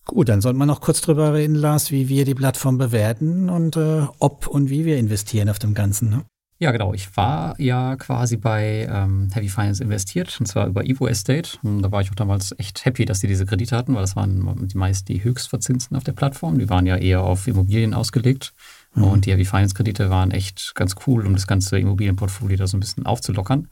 Gut, 0.06 0.28
dann 0.28 0.40
sollten 0.40 0.58
wir 0.58 0.66
noch 0.66 0.80
kurz 0.80 1.00
drüber 1.00 1.34
reden, 1.34 1.56
Lars, 1.56 1.90
wie 1.90 2.08
wir 2.08 2.24
die 2.24 2.36
Plattform 2.36 2.78
bewerten 2.78 3.50
und 3.50 3.76
äh, 3.76 4.06
ob 4.20 4.46
und 4.46 4.70
wie 4.70 4.84
wir 4.84 4.98
investieren 4.98 5.48
auf 5.48 5.58
dem 5.58 5.74
Ganzen. 5.74 6.08
Ne? 6.08 6.24
Ja, 6.60 6.70
genau. 6.70 6.94
Ich 6.94 7.16
war 7.16 7.60
ja 7.60 7.96
quasi 7.96 8.36
bei 8.36 8.88
ähm, 8.88 9.28
Heavy 9.32 9.48
Finance 9.48 9.82
investiert, 9.82 10.36
und 10.38 10.46
zwar 10.46 10.68
über 10.68 10.86
Evo 10.86 11.08
Estate. 11.08 11.58
Und 11.62 11.82
da 11.82 11.90
war 11.90 12.02
ich 12.02 12.10
auch 12.10 12.14
damals 12.14 12.54
echt 12.56 12.84
happy, 12.84 13.04
dass 13.04 13.18
die 13.18 13.26
diese 13.26 13.46
Kredite 13.46 13.76
hatten, 13.76 13.94
weil 13.94 14.02
das 14.02 14.14
waren 14.14 14.68
die 14.68 14.78
meist 14.78 15.08
die 15.08 15.24
Höchstverzinsten 15.24 15.96
auf 15.96 16.04
der 16.04 16.12
Plattform. 16.12 16.56
Die 16.58 16.70
waren 16.70 16.86
ja 16.86 16.96
eher 16.96 17.22
auf 17.22 17.48
Immobilien 17.48 17.92
ausgelegt. 17.92 18.54
Mhm. 18.94 19.04
Und 19.04 19.26
die 19.26 19.32
Heavy 19.32 19.44
Finance 19.44 19.74
Kredite 19.74 20.08
waren 20.08 20.30
echt 20.30 20.74
ganz 20.76 20.94
cool, 21.06 21.26
um 21.26 21.32
das 21.32 21.48
ganze 21.48 21.80
Immobilienportfolio 21.80 22.56
da 22.56 22.68
so 22.68 22.76
ein 22.76 22.80
bisschen 22.80 23.06
aufzulockern. 23.06 23.66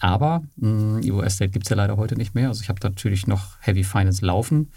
Aber 0.00 0.42
mh, 0.56 1.00
Evo 1.00 1.22
Estate 1.22 1.50
gibt 1.50 1.66
es 1.66 1.70
ja 1.70 1.76
leider 1.76 1.96
heute 1.96 2.14
nicht 2.14 2.36
mehr. 2.36 2.48
Also 2.48 2.62
ich 2.62 2.68
habe 2.68 2.78
natürlich 2.84 3.26
noch 3.26 3.58
Heavy 3.60 3.82
Finance 3.82 4.24
laufen 4.24 4.70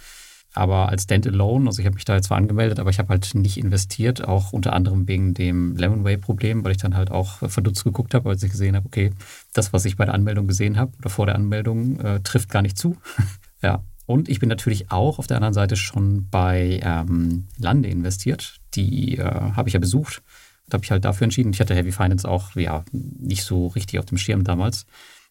aber 0.56 0.88
als 0.89 1.04
Standalone, 1.04 1.68
also 1.68 1.80
ich 1.80 1.86
habe 1.86 1.96
mich 1.96 2.06
da 2.06 2.15
jetzt 2.15 2.28
zwar 2.28 2.38
angemeldet, 2.38 2.80
aber 2.80 2.89
ich 2.89 2.98
habe 2.98 3.10
halt 3.10 3.36
nicht 3.36 3.58
investiert, 3.58 4.26
auch 4.26 4.54
unter 4.54 4.72
anderem 4.72 5.06
wegen 5.06 5.34
dem 5.34 5.76
Lemonway-Problem, 5.76 6.63
weil 6.63 6.72
ich 6.72 6.78
dann 6.78 6.96
halt 6.96 7.12
auch 7.12 7.50
verdutzt 7.50 7.84
geguckt 7.84 8.13
habe, 8.13 8.30
als 8.30 8.41
ich 8.41 8.52
gesehen 8.52 8.76
habe, 8.76 8.86
okay, 8.86 9.12
das, 9.54 9.74
was 9.74 9.84
ich 9.84 9.98
bei 9.98 10.06
der 10.06 10.13
Anmeldung 10.13 10.48
gesehen 10.48 10.78
habe 10.78 10.94
oder 11.00 11.10
vor 11.10 11.26
der 11.26 11.36
Anmeldung, 11.36 12.00
äh, 12.00 12.22
trifft 12.22 12.50
gar 12.50 12.62
nicht 12.62 12.78
zu. 12.78 12.96
ja. 13.62 13.84
Und 14.06 14.30
ich 14.30 14.39
bin 14.39 14.50
natürlich 14.50 14.91
auch 14.91 15.20
auf 15.20 15.28
der 15.28 15.38
anderen 15.38 15.56
Seite 15.56 15.76
schon 15.76 16.30
bei 16.30 16.80
ähm, 16.84 17.48
Lande 17.58 17.89
investiert. 17.89 18.62
Die 18.76 19.18
äh, 19.18 19.24
habe 19.24 19.68
ich 19.68 19.74
ja 19.74 19.80
besucht 19.80 20.22
und 20.65 20.74
habe 20.74 20.86
ich 20.86 20.91
halt 20.91 21.04
dafür 21.04 21.26
entschieden. 21.26 21.52
Ich 21.52 21.60
hatte 21.60 21.76
Heavy 21.76 21.91
Finance 21.91 22.30
auch 22.30 22.56
ja 22.56 22.86
nicht 22.91 23.44
so 23.44 23.68
richtig 23.68 24.00
auf 24.00 24.06
dem 24.06 24.20
Schirm 24.20 24.44
damals. 24.44 24.86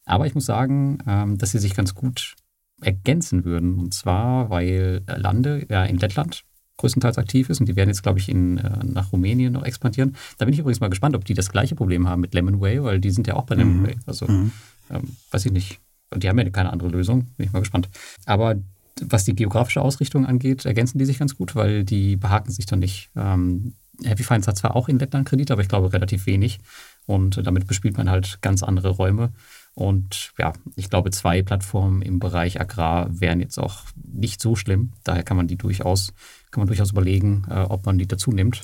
Aber 0.05 0.27
ich 0.27 0.35
muss 0.35 0.45
sagen, 0.45 0.99
ähm, 1.07 1.39
dass 1.39 1.53
sie 1.53 1.59
sich 1.59 1.75
ganz 1.75 1.95
gut 1.95 2.35
ergänzen 2.81 3.45
würden. 3.45 3.79
Und 3.79 3.95
zwar, 3.95 4.51
weil 4.51 5.03
Lande 5.07 5.67
ja 5.69 5.85
in 5.85 5.99
Lettland 5.99 6.45
größtenteils 6.77 7.19
aktiv 7.19 7.51
ist 7.51 7.61
und 7.61 7.67
die 7.67 7.77
werden 7.77 7.89
jetzt, 7.89 8.03
glaube 8.03 8.19
ich, 8.19 8.29
in, 8.29 8.59
äh, 8.59 8.85
nach 8.85 9.13
Rumänien 9.13 9.53
noch 9.53 9.63
expandieren. 9.63 10.17
Da 10.39 10.45
bin 10.45 10.55
ich 10.55 10.61
übrigens 10.61 10.81
mal 10.81 10.91
gespannt, 10.91 11.15
ob 11.15 11.25
die 11.25 11.35
das 11.35 11.51
gleiche 11.51 11.77
Problem 11.77 12.09
haben 12.09 12.21
mit 12.21 12.35
Lemonway, 12.35 12.83
weil 12.83 13.01
die 13.01 13.11
sind 13.11 13.27
ja 13.27 13.35
auch 13.35 13.45
bei 13.45 13.55
Lemonway. 13.55 13.95
Mhm. 13.95 14.03
Also, 14.07 14.27
mhm. 14.27 14.51
ähm, 14.91 15.17
weiß 15.31 15.47
ich 15.47 15.53
nicht. 15.53 15.81
Und 16.11 16.23
die 16.23 16.29
haben 16.29 16.39
ja 16.39 16.49
keine 16.51 16.73
andere 16.73 16.89
Lösung. 16.89 17.27
Bin 17.37 17.47
ich 17.47 17.53
mal 17.53 17.61
gespannt. 17.61 17.89
Aber 18.27 18.57
was 19.01 19.25
die 19.25 19.35
geografische 19.35 19.83
Ausrichtung 19.83 20.27
angeht, 20.27 20.65
ergänzen 20.65 20.99
die 20.99 21.05
sich 21.05 21.19
ganz 21.19 21.37
gut, 21.37 21.55
weil 21.55 21.85
die 21.85 22.17
behaken 22.17 22.51
sich 22.51 22.67
dann 22.67 22.79
nicht. 22.81 23.11
Ähm, 23.17 23.75
Happy 24.03 24.25
Finance 24.25 24.49
hat 24.49 24.59
zwar 24.59 24.75
auch 24.75 24.89
in 24.89 24.99
Lettland 24.99 25.29
Kredite, 25.29 25.53
aber 25.53 25.63
ich 25.63 25.69
glaube 25.69 25.93
relativ 25.93 26.27
wenig. 26.27 26.59
Und 27.07 27.47
damit 27.47 27.67
bespielt 27.67 27.97
man 27.97 28.11
halt 28.11 28.39
ganz 28.41 28.63
andere 28.63 28.91
Räume. 28.91 29.33
Und 29.75 30.33
ja, 30.39 30.53
ich 30.77 30.89
glaube, 30.89 31.11
zwei 31.11 31.43
Plattformen 31.43 32.01
im 32.03 32.21
Bereich 32.21 32.61
Agrar 32.61 33.09
wären 33.21 33.41
jetzt 33.41 33.59
auch 33.59 33.83
nicht 33.97 34.41
so 34.41 34.55
schlimm. 34.55 34.93
Daher 35.03 35.25
kann 35.25 35.37
man 35.37 35.49
die 35.49 35.57
durchaus, 35.57 36.13
kann 36.51 36.61
man 36.61 36.69
durchaus 36.69 36.93
überlegen, 36.93 37.45
äh, 37.51 37.63
ob 37.63 37.85
man 37.87 37.99
die 37.99 38.07
dazu 38.07 38.31
nimmt. 38.31 38.63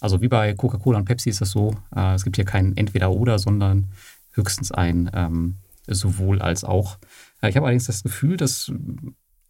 Also 0.00 0.20
wie 0.20 0.28
bei 0.28 0.54
Coca-Cola 0.54 0.98
und 0.98 1.06
Pepsi 1.06 1.30
ist 1.30 1.40
das 1.40 1.50
so, 1.50 1.76
äh, 1.94 2.14
es 2.14 2.22
gibt 2.22 2.36
hier 2.36 2.44
kein 2.44 2.76
Entweder-Oder, 2.76 3.40
sondern 3.40 3.88
höchstens 4.32 4.70
ein 4.70 5.10
ähm, 5.12 5.56
sowohl 5.88 6.40
als 6.40 6.62
auch. 6.62 6.98
Äh, 7.42 7.50
ich 7.50 7.56
habe 7.56 7.66
allerdings 7.66 7.86
das 7.86 8.04
Gefühl, 8.04 8.36
dass 8.36 8.70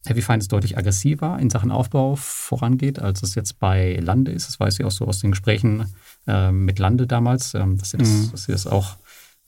Heavy 0.06 0.22
Finance 0.22 0.48
deutlich 0.48 0.78
aggressiver 0.78 1.38
in 1.38 1.50
Sachen 1.50 1.70
Aufbau 1.70 2.16
vorangeht, 2.16 2.98
als 2.98 3.22
es 3.22 3.34
jetzt 3.34 3.58
bei 3.58 3.98
Lande 4.00 4.32
ist. 4.32 4.48
Das 4.48 4.58
weiß 4.58 4.78
ich 4.78 4.86
auch 4.86 4.90
so 4.90 5.06
aus 5.06 5.20
den 5.20 5.32
Gesprächen 5.32 5.92
äh, 6.26 6.50
mit 6.50 6.78
Lande 6.78 7.06
damals, 7.06 7.52
ähm, 7.54 7.76
dass, 7.76 7.90
sie 7.90 7.98
das, 7.98 8.08
mhm. 8.08 8.30
dass 8.30 8.44
sie 8.44 8.52
das 8.52 8.66
auch 8.66 8.96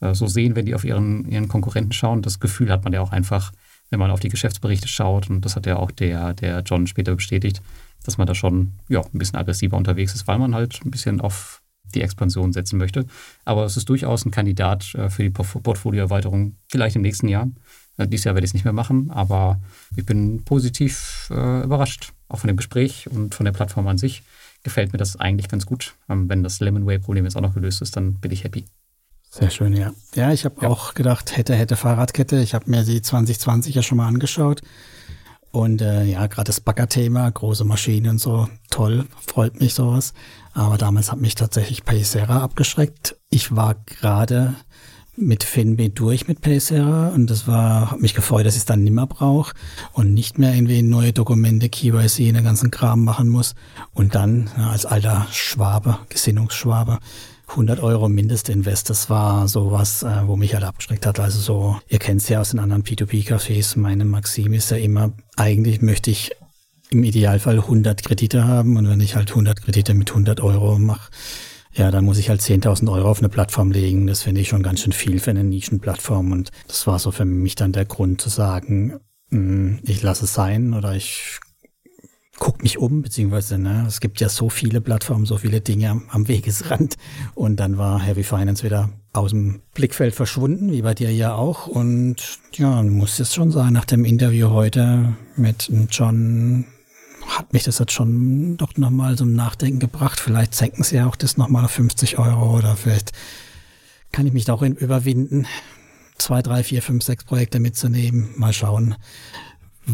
so 0.00 0.26
sehen, 0.26 0.56
wenn 0.56 0.66
die 0.66 0.74
auf 0.74 0.84
ihren, 0.84 1.26
ihren 1.26 1.48
Konkurrenten 1.48 1.92
schauen. 1.92 2.22
Das 2.22 2.40
Gefühl 2.40 2.70
hat 2.70 2.84
man 2.84 2.92
ja 2.92 3.02
auch 3.02 3.12
einfach, 3.12 3.52
wenn 3.90 3.98
man 3.98 4.10
auf 4.10 4.20
die 4.20 4.30
Geschäftsberichte 4.30 4.88
schaut. 4.88 5.28
Und 5.28 5.44
das 5.44 5.56
hat 5.56 5.66
ja 5.66 5.76
auch 5.76 5.90
der, 5.90 6.32
der 6.34 6.60
John 6.60 6.86
später 6.86 7.14
bestätigt, 7.14 7.60
dass 8.04 8.18
man 8.18 8.26
da 8.26 8.34
schon 8.34 8.72
ja, 8.88 9.00
ein 9.00 9.18
bisschen 9.18 9.38
aggressiver 9.38 9.76
unterwegs 9.76 10.14
ist, 10.14 10.26
weil 10.26 10.38
man 10.38 10.54
halt 10.54 10.80
ein 10.84 10.90
bisschen 10.90 11.20
auf 11.20 11.62
die 11.94 12.02
Expansion 12.02 12.52
setzen 12.52 12.78
möchte. 12.78 13.06
Aber 13.44 13.64
es 13.64 13.76
ist 13.76 13.88
durchaus 13.88 14.24
ein 14.24 14.30
Kandidat 14.30 14.94
äh, 14.94 15.10
für 15.10 15.22
die 15.22 15.30
Portfolioerweiterung, 15.30 16.56
vielleicht 16.68 16.96
im 16.96 17.02
nächsten 17.02 17.28
Jahr. 17.28 17.48
Äh, 17.96 18.08
dieses 18.08 18.24
Jahr 18.24 18.34
werde 18.34 18.44
ich 18.44 18.50
es 18.50 18.54
nicht 18.54 18.64
mehr 18.64 18.72
machen, 18.72 19.10
aber 19.10 19.60
ich 19.96 20.06
bin 20.06 20.44
positiv 20.44 21.28
äh, 21.30 21.64
überrascht, 21.64 22.12
auch 22.28 22.38
von 22.38 22.48
dem 22.48 22.56
Gespräch 22.56 23.08
und 23.10 23.34
von 23.34 23.44
der 23.44 23.52
Plattform 23.52 23.86
an 23.88 23.98
sich. 23.98 24.22
Gefällt 24.62 24.92
mir 24.92 24.98
das 24.98 25.16
eigentlich 25.16 25.48
ganz 25.48 25.66
gut. 25.66 25.94
Ähm, 26.08 26.28
wenn 26.28 26.42
das 26.42 26.60
Lemonway-Problem 26.60 27.24
jetzt 27.24 27.36
auch 27.36 27.42
noch 27.42 27.54
gelöst 27.54 27.82
ist, 27.82 27.96
dann 27.96 28.14
bin 28.14 28.30
ich 28.30 28.44
happy. 28.44 28.64
Sehr 29.30 29.50
schön, 29.50 29.74
ja. 29.74 29.92
Ja, 30.16 30.32
ich 30.32 30.44
habe 30.44 30.56
ja. 30.62 30.68
auch 30.68 30.94
gedacht, 30.94 31.36
hätte, 31.36 31.54
hätte 31.54 31.76
Fahrradkette. 31.76 32.40
Ich 32.40 32.52
habe 32.52 32.68
mir 32.68 32.82
die 32.82 33.00
2020 33.00 33.76
ja 33.76 33.82
schon 33.82 33.98
mal 33.98 34.08
angeschaut. 34.08 34.60
Und 35.52 35.82
äh, 35.82 36.04
ja, 36.04 36.26
gerade 36.26 36.46
das 36.46 36.60
Bagger-Thema, 36.60 37.30
große 37.30 37.64
Maschinen 37.64 38.10
und 38.10 38.18
so, 38.18 38.48
toll, 38.70 39.06
freut 39.26 39.60
mich 39.60 39.74
sowas. 39.74 40.14
Aber 40.52 40.78
damals 40.78 41.12
hat 41.12 41.20
mich 41.20 41.36
tatsächlich 41.36 41.84
Paysera 41.84 42.40
abgeschreckt. 42.40 43.16
Ich 43.30 43.54
war 43.54 43.76
gerade 43.86 44.54
mit 45.16 45.44
FinB 45.44 45.94
durch 45.94 46.28
mit 46.28 46.40
Paysera 46.40 47.08
und 47.08 47.28
das 47.28 47.46
war, 47.46 47.90
hat 47.90 48.00
mich 48.00 48.14
gefreut, 48.14 48.46
dass 48.46 48.54
ich 48.54 48.60
es 48.60 48.64
dann 48.64 48.82
nimmer 48.82 49.06
brauche 49.06 49.54
und 49.92 50.14
nicht 50.14 50.38
mehr 50.38 50.54
irgendwie 50.54 50.82
neue 50.82 51.12
Dokumente, 51.12 51.68
KYC, 51.68 52.28
in 52.28 52.36
den 52.36 52.44
ganzen 52.44 52.70
Kram 52.70 53.04
machen 53.04 53.28
muss. 53.28 53.54
Und 53.92 54.14
dann 54.14 54.50
ja, 54.56 54.70
als 54.70 54.86
alter 54.86 55.26
Schwabe, 55.30 55.98
Gesinnungsschwabe, 56.08 56.98
100 57.50 57.80
Euro 57.80 58.08
Mindestinvest, 58.08 58.90
das 58.90 59.10
war 59.10 59.48
sowas, 59.48 60.02
äh, 60.02 60.26
wo 60.26 60.36
mich 60.36 60.54
halt 60.54 60.64
abgeschreckt 60.64 61.06
hat. 61.06 61.18
Also 61.20 61.40
so, 61.40 61.80
ihr 61.88 61.98
kennt 61.98 62.22
es 62.22 62.28
ja 62.28 62.40
aus 62.40 62.50
den 62.50 62.60
anderen 62.60 62.84
P2P-Cafés, 62.84 63.78
meine 63.78 64.04
Maxim 64.04 64.52
ist 64.52 64.70
ja 64.70 64.76
immer, 64.76 65.12
eigentlich 65.36 65.82
möchte 65.82 66.10
ich 66.10 66.30
im 66.90 67.04
Idealfall 67.04 67.56
100 67.56 68.02
Kredite 68.02 68.46
haben 68.46 68.76
und 68.76 68.88
wenn 68.88 69.00
ich 69.00 69.16
halt 69.16 69.30
100 69.30 69.62
Kredite 69.62 69.94
mit 69.94 70.10
100 70.10 70.40
Euro 70.40 70.78
mache, 70.78 71.10
ja, 71.72 71.90
dann 71.90 72.04
muss 72.04 72.18
ich 72.18 72.28
halt 72.28 72.40
10.000 72.40 72.90
Euro 72.90 73.08
auf 73.08 73.20
eine 73.20 73.28
Plattform 73.28 73.70
legen. 73.70 74.08
Das 74.08 74.22
finde 74.22 74.40
ich 74.40 74.48
schon 74.48 74.62
ganz 74.62 74.80
schön 74.80 74.92
viel 74.92 75.20
für 75.20 75.30
eine 75.30 75.44
Nischenplattform 75.44 76.32
und 76.32 76.50
das 76.66 76.86
war 76.86 76.98
so 76.98 77.12
für 77.12 77.24
mich 77.24 77.54
dann 77.54 77.72
der 77.72 77.84
Grund 77.84 78.20
zu 78.20 78.28
sagen, 78.28 78.98
hm, 79.30 79.78
ich 79.84 80.02
lasse 80.02 80.24
es 80.24 80.34
sein 80.34 80.74
oder 80.74 80.94
ich 80.94 81.38
guck 82.40 82.62
mich 82.62 82.78
um, 82.78 83.02
beziehungsweise 83.02 83.58
ne, 83.58 83.84
es 83.86 84.00
gibt 84.00 84.18
ja 84.20 84.28
so 84.28 84.48
viele 84.48 84.80
Plattformen, 84.80 85.26
so 85.26 85.36
viele 85.36 85.60
Dinge 85.60 86.02
am, 86.08 86.26
Wegesrand. 86.26 86.96
Und 87.34 87.60
dann 87.60 87.78
war 87.78 88.00
Heavy 88.00 88.24
Finance 88.24 88.64
wieder 88.64 88.88
aus 89.12 89.30
dem 89.30 89.60
Blickfeld 89.74 90.14
verschwunden, 90.14 90.72
wie 90.72 90.82
bei 90.82 90.94
dir 90.94 91.12
ja 91.12 91.34
auch. 91.34 91.66
Und 91.66 92.16
ja, 92.54 92.82
muss 92.82 93.18
jetzt 93.18 93.34
schon 93.34 93.52
sagen, 93.52 93.74
nach 93.74 93.84
dem 93.84 94.04
Interview 94.04 94.50
heute 94.50 95.14
mit 95.36 95.70
John 95.90 96.64
hat 97.28 97.52
mich 97.52 97.64
das 97.64 97.78
jetzt 97.78 97.92
schon 97.92 98.56
doch 98.56 98.76
nochmal 98.76 99.16
zum 99.16 99.34
Nachdenken 99.34 99.78
gebracht. 99.78 100.18
Vielleicht 100.18 100.54
senken 100.54 100.82
sie 100.82 100.96
ja 100.96 101.06
auch 101.06 101.16
das 101.16 101.36
nochmal 101.36 101.66
auf 101.66 101.72
50 101.72 102.18
Euro 102.18 102.56
oder 102.56 102.74
vielleicht 102.74 103.12
kann 104.12 104.26
ich 104.26 104.32
mich 104.32 104.46
da 104.46 104.54
auch 104.54 104.62
überwinden, 104.62 105.46
zwei, 106.16 106.40
drei, 106.40 106.64
vier, 106.64 106.80
fünf, 106.80 107.04
sechs 107.04 107.24
Projekte 107.24 107.60
mitzunehmen. 107.60 108.30
Mal 108.36 108.54
schauen 108.54 108.96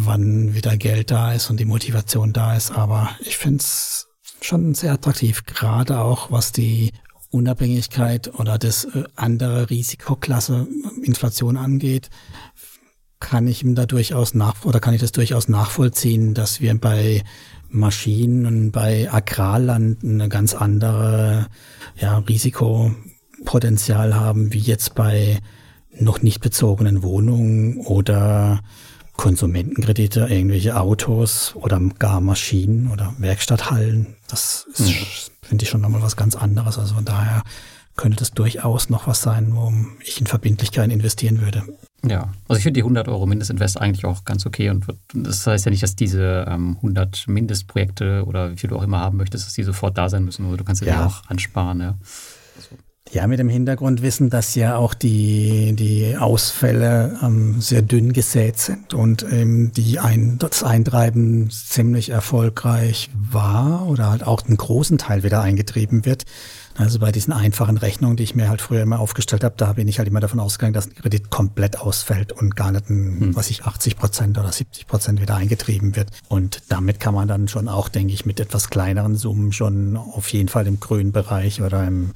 wann 0.04 0.54
wieder 0.54 0.76
Geld 0.76 1.10
da 1.10 1.32
ist 1.32 1.50
und 1.50 1.60
die 1.60 1.64
Motivation 1.64 2.32
da 2.32 2.56
ist. 2.56 2.70
Aber 2.70 3.10
ich 3.20 3.36
finde 3.36 3.58
es 3.58 4.08
schon 4.40 4.74
sehr 4.74 4.92
attraktiv, 4.92 5.44
gerade 5.44 6.00
auch 6.00 6.30
was 6.30 6.52
die 6.52 6.92
Unabhängigkeit 7.30 8.32
oder 8.38 8.58
das 8.58 8.84
äh, 8.84 9.04
andere 9.14 9.70
Risikoklasse 9.70 10.66
Inflation 11.02 11.56
angeht. 11.56 12.10
kann 13.18 13.48
ich 13.48 13.62
ihm 13.62 13.74
da 13.74 13.86
durchaus 13.86 14.34
nach 14.34 14.64
oder 14.64 14.78
kann 14.78 14.94
ich 14.94 15.00
das 15.00 15.12
durchaus 15.12 15.48
nachvollziehen, 15.48 16.34
dass 16.34 16.60
wir 16.60 16.78
bei 16.78 17.24
Maschinen 17.68 18.46
und 18.46 18.72
bei 18.72 19.12
Agrarland 19.12 20.04
eine 20.04 20.28
ganz 20.28 20.54
andere 20.54 21.46
ja, 21.96 22.18
Risikopotenzial 22.18 24.14
haben, 24.14 24.52
wie 24.52 24.58
jetzt 24.58 24.94
bei 24.94 25.38
noch 25.98 26.22
nicht 26.22 26.40
bezogenen 26.40 27.02
Wohnungen 27.02 27.78
oder 27.78 28.60
Konsumentenkredite, 29.16 30.26
irgendwelche 30.28 30.78
Autos 30.78 31.54
oder 31.54 31.80
gar 31.98 32.20
Maschinen 32.20 32.90
oder 32.90 33.14
Werkstatthallen. 33.18 34.16
Das 34.28 34.66
ist, 34.72 34.80
mhm. 34.80 35.06
finde 35.42 35.64
ich 35.64 35.70
schon 35.70 35.80
nochmal 35.80 36.02
was 36.02 36.16
ganz 36.16 36.34
anderes. 36.34 36.78
Also 36.78 36.94
von 36.94 37.04
daher 37.04 37.42
könnte 37.96 38.18
das 38.18 38.32
durchaus 38.32 38.90
noch 38.90 39.06
was 39.06 39.22
sein, 39.22 39.54
wo 39.54 39.72
ich 40.04 40.20
in 40.20 40.26
Verbindlichkeiten 40.26 40.90
investieren 40.90 41.40
würde. 41.40 41.62
Ja, 42.04 42.32
also 42.46 42.58
ich 42.58 42.62
finde 42.62 42.78
die 42.78 42.82
100 42.82 43.08
Euro 43.08 43.26
Mindestinvest 43.26 43.80
eigentlich 43.80 44.04
auch 44.04 44.24
ganz 44.24 44.46
okay 44.46 44.70
und 44.70 44.86
das 45.12 45.46
heißt 45.46 45.64
ja 45.64 45.70
nicht, 45.70 45.82
dass 45.82 45.96
diese 45.96 46.44
ähm, 46.48 46.76
100 46.76 47.26
Mindestprojekte 47.26 48.24
oder 48.26 48.52
wie 48.52 48.56
viel 48.56 48.70
du 48.70 48.76
auch 48.76 48.82
immer 48.82 49.00
haben 49.00 49.16
möchtest, 49.16 49.46
dass 49.46 49.54
die 49.54 49.64
sofort 49.64 49.98
da 49.98 50.08
sein 50.08 50.24
müssen, 50.24 50.46
oder 50.46 50.58
du 50.58 50.64
kannst 50.64 50.82
ja, 50.82 50.88
ja 50.88 51.06
auch 51.06 51.28
ansparen. 51.28 51.80
Ja. 51.80 51.98
Also. 52.56 52.76
Ja, 53.12 53.26
mit 53.28 53.38
dem 53.38 53.48
Hintergrundwissen, 53.48 54.30
dass 54.30 54.56
ja 54.56 54.76
auch 54.76 54.92
die, 54.92 55.74
die 55.76 56.16
Ausfälle 56.16 57.18
ähm, 57.22 57.60
sehr 57.60 57.82
dünn 57.82 58.12
gesät 58.12 58.58
sind 58.58 58.94
und 58.94 59.24
ähm, 59.30 59.70
die 59.72 60.00
ein, 60.00 60.38
das 60.38 60.64
Eintreiben 60.64 61.48
ziemlich 61.50 62.10
erfolgreich 62.10 63.10
war 63.14 63.86
oder 63.86 64.10
halt 64.10 64.26
auch 64.26 64.42
einen 64.44 64.56
großen 64.56 64.98
Teil 64.98 65.22
wieder 65.22 65.40
eingetrieben 65.40 66.04
wird. 66.04 66.24
Also 66.78 66.98
bei 66.98 67.10
diesen 67.12 67.32
einfachen 67.32 67.78
Rechnungen, 67.78 68.16
die 68.16 68.24
ich 68.24 68.34
mir 68.34 68.48
halt 68.48 68.60
früher 68.60 68.82
immer 68.82 68.98
aufgestellt 68.98 69.44
habe, 69.44 69.54
da 69.56 69.74
bin 69.74 69.88
ich 69.88 69.98
halt 69.98 70.08
immer 70.08 70.20
davon 70.20 70.40
ausgegangen, 70.40 70.74
dass 70.74 70.88
ein 70.88 70.94
Kredit 70.94 71.30
komplett 71.30 71.78
ausfällt 71.78 72.32
und 72.32 72.54
gar 72.56 72.72
nicht 72.72 72.90
ein, 72.90 73.20
hm. 73.20 73.36
was 73.36 73.50
ich 73.50 73.64
80 73.64 73.96
Prozent 73.96 74.36
oder 74.36 74.52
70 74.52 74.86
Prozent 74.86 75.20
wieder 75.20 75.36
eingetrieben 75.36 75.96
wird. 75.96 76.10
Und 76.28 76.62
damit 76.68 77.00
kann 77.00 77.14
man 77.14 77.28
dann 77.28 77.48
schon 77.48 77.68
auch, 77.68 77.88
denke 77.88 78.12
ich, 78.12 78.26
mit 78.26 78.40
etwas 78.40 78.68
kleineren 78.68 79.16
Summen 79.16 79.52
schon 79.52 79.96
auf 79.96 80.28
jeden 80.32 80.48
Fall 80.48 80.66
im 80.66 80.80
grünen 80.80 81.12
Bereich 81.12 81.62
oder 81.62 81.86
im, 81.86 82.10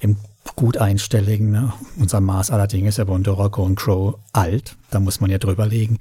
im 0.00 0.16
gut 0.56 0.76
einstelligen. 0.76 1.50
Ne? 1.50 1.72
Unser 1.98 2.20
Maß 2.20 2.50
allerdings 2.50 2.90
ist 2.90 2.98
ja 2.98 3.04
bei 3.04 3.12
Bondora 3.12 3.48
Go 3.48 3.68
Crow 3.74 4.18
alt. 4.32 4.76
Da 4.90 5.00
muss 5.00 5.20
man 5.20 5.30
ja 5.30 5.38
drüber 5.38 5.66
legen. 5.66 5.98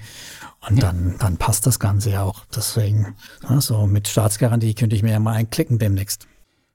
Und 0.67 0.77
ja. 0.77 0.91
dann, 0.91 1.15
dann 1.19 1.37
passt 1.37 1.65
das 1.65 1.79
Ganze 1.79 2.11
ja 2.11 2.23
auch. 2.23 2.45
Deswegen, 2.55 3.15
ne, 3.49 3.61
so 3.61 3.87
mit 3.87 4.07
Staatsgarantie 4.07 4.73
könnte 4.73 4.95
ich 4.95 5.03
mir 5.03 5.11
ja 5.11 5.19
mal 5.19 5.33
einklicken 5.33 5.79
demnächst. 5.79 6.27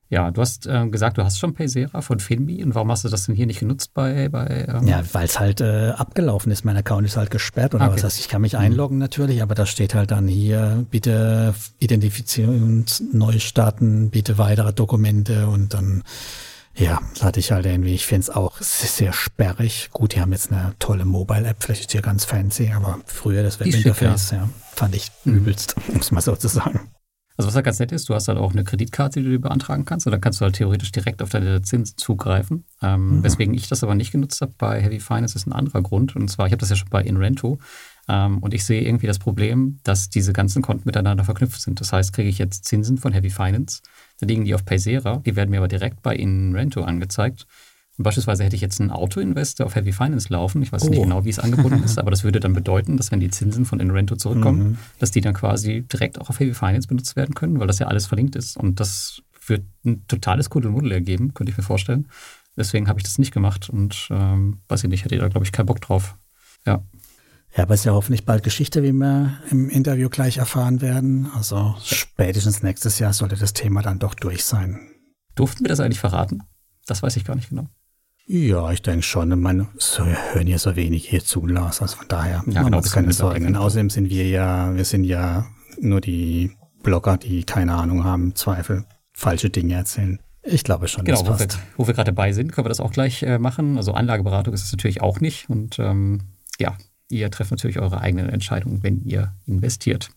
Ja, 0.08 0.30
du 0.30 0.40
hast 0.40 0.66
äh, 0.66 0.86
gesagt, 0.88 1.18
du 1.18 1.24
hast 1.24 1.38
schon 1.38 1.54
Paysera 1.54 2.00
von 2.00 2.20
Finbi 2.20 2.62
und 2.62 2.76
warum 2.76 2.92
hast 2.92 3.04
du 3.04 3.08
das 3.08 3.26
denn 3.26 3.34
hier 3.34 3.46
nicht 3.46 3.58
genutzt 3.58 3.92
bei. 3.92 4.28
bei 4.28 4.66
ähm 4.68 4.86
ja, 4.86 5.02
weil 5.12 5.24
es 5.24 5.40
halt 5.40 5.60
äh, 5.60 5.90
abgelaufen 5.96 6.52
ist. 6.52 6.64
Mein 6.64 6.76
Account 6.76 7.06
ist 7.06 7.16
halt 7.16 7.30
gesperrt 7.30 7.74
oder 7.74 7.86
okay. 7.86 7.94
was 7.94 8.04
heißt, 8.04 8.20
ich 8.20 8.28
kann 8.28 8.42
mich 8.42 8.52
mhm. 8.52 8.60
einloggen 8.60 8.98
natürlich, 8.98 9.42
aber 9.42 9.56
da 9.56 9.66
steht 9.66 9.94
halt 9.94 10.12
dann 10.12 10.28
hier, 10.28 10.86
bitte 10.90 11.54
Identifizierungsneu 11.80 13.40
starten, 13.40 14.10
bitte 14.10 14.38
weitere 14.38 14.72
Dokumente 14.72 15.48
und 15.48 15.74
dann. 15.74 16.04
Ja, 16.76 17.00
das 17.14 17.22
hatte 17.22 17.40
ich 17.40 17.52
halt 17.52 17.64
irgendwie. 17.64 17.94
Ich 17.94 18.06
finde 18.06 18.22
es 18.22 18.30
auch 18.30 18.60
sehr 18.60 19.12
sperrig. 19.12 19.88
Gut, 19.92 20.14
die 20.14 20.20
haben 20.20 20.32
jetzt 20.32 20.52
eine 20.52 20.74
tolle 20.78 21.04
Mobile-App, 21.04 21.62
vielleicht 21.62 21.80
ist 21.82 21.94
die 21.94 22.00
ganz 22.00 22.24
fancy, 22.24 22.70
aber 22.72 23.00
früher 23.06 23.42
das 23.42 23.60
Webinterface, 23.60 24.32
ja. 24.32 24.38
ja, 24.38 24.48
fand 24.74 24.94
ich 24.94 25.10
mhm. 25.24 25.36
übelst, 25.36 25.74
um 25.88 26.00
es 26.00 26.10
mal 26.10 26.20
so 26.20 26.36
zu 26.36 26.48
sagen. 26.48 26.90
Also 27.38 27.48
was 27.48 27.54
halt 27.54 27.66
ganz 27.66 27.78
nett 27.78 27.92
ist, 27.92 28.08
du 28.08 28.14
hast 28.14 28.28
halt 28.28 28.38
auch 28.38 28.52
eine 28.52 28.64
Kreditkarte, 28.64 29.22
die 29.22 29.30
du 29.30 29.38
beantragen 29.38 29.84
kannst 29.84 30.06
und 30.06 30.12
dann 30.12 30.22
kannst 30.22 30.40
du 30.40 30.44
halt 30.44 30.56
theoretisch 30.56 30.90
direkt 30.90 31.20
auf 31.22 31.28
deine 31.28 31.60
Zinsen 31.60 31.98
zugreifen. 31.98 32.64
Ähm, 32.80 33.18
mhm. 33.18 33.24
Weswegen 33.24 33.52
ich 33.54 33.68
das 33.68 33.82
aber 33.82 33.94
nicht 33.94 34.10
genutzt 34.10 34.40
habe 34.40 34.54
bei 34.56 34.80
Heavy 34.80 35.00
Finance 35.00 35.36
ist 35.36 35.46
ein 35.46 35.52
anderer 35.52 35.82
Grund 35.82 36.16
und 36.16 36.28
zwar, 36.28 36.46
ich 36.46 36.52
habe 36.52 36.60
das 36.60 36.70
ja 36.70 36.76
schon 36.76 36.88
bei 36.88 37.02
InRento 37.02 37.58
ähm, 38.08 38.38
und 38.38 38.54
ich 38.54 38.64
sehe 38.64 38.80
irgendwie 38.80 39.06
das 39.06 39.18
Problem, 39.18 39.80
dass 39.82 40.08
diese 40.08 40.32
ganzen 40.32 40.62
Konten 40.62 40.84
miteinander 40.86 41.24
verknüpft 41.24 41.60
sind. 41.60 41.78
Das 41.80 41.92
heißt, 41.92 42.14
kriege 42.14 42.28
ich 42.28 42.38
jetzt 42.38 42.64
Zinsen 42.64 42.96
von 42.96 43.12
Heavy 43.12 43.30
Finance, 43.30 43.82
dann 44.18 44.28
liegen 44.28 44.44
die 44.44 44.54
auf 44.54 44.64
Paysera, 44.64 45.22
die 45.24 45.36
werden 45.36 45.50
mir 45.50 45.58
aber 45.58 45.68
direkt 45.68 46.02
bei 46.02 46.14
InRento 46.16 46.82
angezeigt 46.82 47.46
und 47.98 48.02
beispielsweise 48.02 48.44
hätte 48.44 48.56
ich 48.56 48.62
jetzt 48.62 48.80
einen 48.80 48.90
Auto-Investor 48.90 49.64
auf 49.64 49.74
Heavy 49.74 49.92
Finance 49.92 50.30
laufen. 50.30 50.62
Ich 50.62 50.70
weiß 50.70 50.84
oh. 50.84 50.88
nicht 50.90 51.02
genau, 51.02 51.24
wie 51.24 51.30
es 51.30 51.38
angebunden 51.38 51.82
ist, 51.82 51.98
aber 51.98 52.10
das 52.10 52.24
würde 52.24 52.40
dann 52.40 52.52
bedeuten, 52.52 52.96
dass 52.96 53.10
wenn 53.10 53.20
die 53.20 53.30
Zinsen 53.30 53.64
von 53.64 53.80
Inrento 53.80 54.16
zurückkommen, 54.16 54.58
mhm. 54.58 54.78
dass 54.98 55.10
die 55.10 55.22
dann 55.22 55.34
quasi 55.34 55.82
direkt 55.82 56.20
auch 56.20 56.28
auf 56.28 56.38
Heavy 56.38 56.52
Finance 56.52 56.88
benutzt 56.88 57.16
werden 57.16 57.34
können, 57.34 57.58
weil 57.58 57.66
das 57.66 57.78
ja 57.78 57.86
alles 57.86 58.06
verlinkt 58.06 58.36
ist. 58.36 58.56
Und 58.56 58.80
das 58.80 59.22
wird 59.46 59.64
ein 59.84 60.06
totales 60.08 60.50
Kuddelmuddel 60.50 60.92
ergeben, 60.92 61.32
könnte 61.32 61.50
ich 61.50 61.56
mir 61.56 61.64
vorstellen. 61.64 62.08
Deswegen 62.56 62.88
habe 62.88 62.98
ich 62.98 63.04
das 63.04 63.18
nicht 63.18 63.32
gemacht 63.32 63.70
und 63.70 64.08
ähm, 64.10 64.58
weiß 64.68 64.84
ich 64.84 64.90
nicht, 64.90 65.04
hätte 65.04 65.16
da, 65.16 65.28
glaube 65.28 65.44
ich, 65.44 65.52
keinen 65.52 65.66
Bock 65.66 65.80
drauf. 65.80 66.16
Ja. 66.66 66.82
Ja, 67.56 67.62
aber 67.62 67.74
es 67.74 67.80
ist 67.80 67.84
ja 67.86 67.92
hoffentlich 67.92 68.26
bald 68.26 68.42
Geschichte, 68.42 68.82
wie 68.82 68.92
wir 68.92 69.38
im 69.50 69.70
Interview 69.70 70.10
gleich 70.10 70.36
erfahren 70.36 70.82
werden. 70.82 71.30
Also 71.34 71.74
spätestens 71.82 72.62
nächstes 72.62 72.98
Jahr 72.98 73.14
sollte 73.14 73.36
das 73.36 73.54
Thema 73.54 73.80
dann 73.80 73.98
doch 73.98 74.14
durch 74.14 74.44
sein. 74.44 74.78
Durften 75.34 75.64
wir 75.64 75.68
das 75.68 75.80
eigentlich 75.80 76.00
verraten? 76.00 76.42
Das 76.86 77.02
weiß 77.02 77.16
ich 77.16 77.24
gar 77.24 77.34
nicht 77.34 77.48
genau. 77.48 77.68
Ja, 78.26 78.70
ich 78.72 78.82
denke 78.82 79.02
schon. 79.02 79.30
Ich 79.30 79.38
meine, 79.38 79.68
so, 79.78 80.04
wir 80.04 80.34
hören 80.34 80.48
ja 80.48 80.58
so 80.58 80.76
wenig 80.76 81.08
hier 81.08 81.24
zu, 81.24 81.46
Lars. 81.46 81.80
Also 81.80 81.96
von 81.96 82.08
daher 82.08 82.42
ja, 82.46 82.62
genau, 82.62 82.76
uns 82.76 82.92
keine 82.92 83.12
Sorgen. 83.12 83.56
Außerdem 83.56 83.88
sind 83.88 84.10
wir 84.10 84.28
ja, 84.28 84.74
wir 84.74 84.84
sind 84.84 85.04
ja 85.04 85.46
nur 85.80 86.02
die 86.02 86.50
Blogger, 86.82 87.16
die 87.16 87.44
keine 87.44 87.74
Ahnung 87.74 88.04
haben, 88.04 88.34
Zweifel, 88.34 88.84
falsche 89.12 89.48
Dinge 89.48 89.74
erzählen. 89.74 90.20
Ich 90.42 90.62
glaube 90.62 90.88
schon, 90.88 91.04
genau, 91.04 91.22
das 91.22 91.38
passt. 91.38 91.58
Wo 91.76 91.84
wir, 91.84 91.88
wir 91.88 91.94
gerade 91.94 92.12
dabei 92.12 92.32
sind, 92.32 92.52
können 92.52 92.66
wir 92.66 92.68
das 92.68 92.80
auch 92.80 92.92
gleich 92.92 93.22
äh, 93.22 93.38
machen. 93.38 93.78
Also 93.78 93.92
Anlageberatung 93.92 94.52
ist 94.52 94.64
es 94.64 94.72
natürlich 94.72 95.00
auch 95.00 95.20
nicht. 95.20 95.48
Und 95.48 95.78
ähm, 95.78 96.20
ja, 96.58 96.76
ihr 97.08 97.30
trefft 97.30 97.50
natürlich 97.50 97.78
eure 97.78 98.00
eigenen 98.00 98.28
Entscheidungen, 98.28 98.82
wenn 98.82 99.02
ihr 99.02 99.34
investiert. 99.46 100.10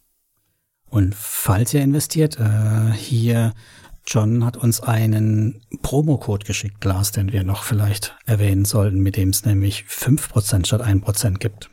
Und 0.89 1.13
falls 1.15 1.73
ihr 1.73 1.81
investiert, 1.81 2.39
äh, 2.39 2.91
hier 2.93 3.53
John 4.07 4.43
hat 4.43 4.57
uns 4.57 4.81
einen 4.81 5.61
Promocode 5.83 6.43
geschickt, 6.43 6.83
Lars, 6.83 7.11
den 7.11 7.31
wir 7.31 7.43
noch 7.43 7.63
vielleicht 7.63 8.17
erwähnen 8.25 8.65
sollten, 8.65 8.99
mit 8.99 9.15
dem 9.15 9.29
es 9.29 9.45
nämlich 9.45 9.85
5% 9.87 10.65
statt 10.65 10.81
1% 10.81 11.37
gibt. 11.37 11.69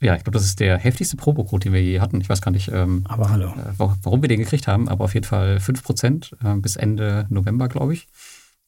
Ja, 0.00 0.16
ich 0.16 0.24
glaube, 0.24 0.38
das 0.38 0.46
ist 0.46 0.60
der 0.60 0.78
heftigste 0.78 1.18
Promocode, 1.18 1.64
den 1.64 1.74
wir 1.74 1.82
je 1.82 2.00
hatten. 2.00 2.22
Ich 2.22 2.30
weiß 2.30 2.40
gar 2.40 2.50
nicht, 2.50 2.70
ähm, 2.72 3.04
aber 3.06 3.28
hallo. 3.28 3.48
Äh, 3.48 3.74
warum 3.76 4.22
wir 4.22 4.28
den 4.30 4.40
gekriegt 4.40 4.66
haben, 4.66 4.88
aber 4.88 5.04
auf 5.04 5.12
jeden 5.12 5.26
Fall 5.26 5.58
5% 5.58 6.32
äh, 6.42 6.58
bis 6.58 6.76
Ende 6.76 7.26
November, 7.28 7.68
glaube 7.68 7.92
ich. 7.92 8.08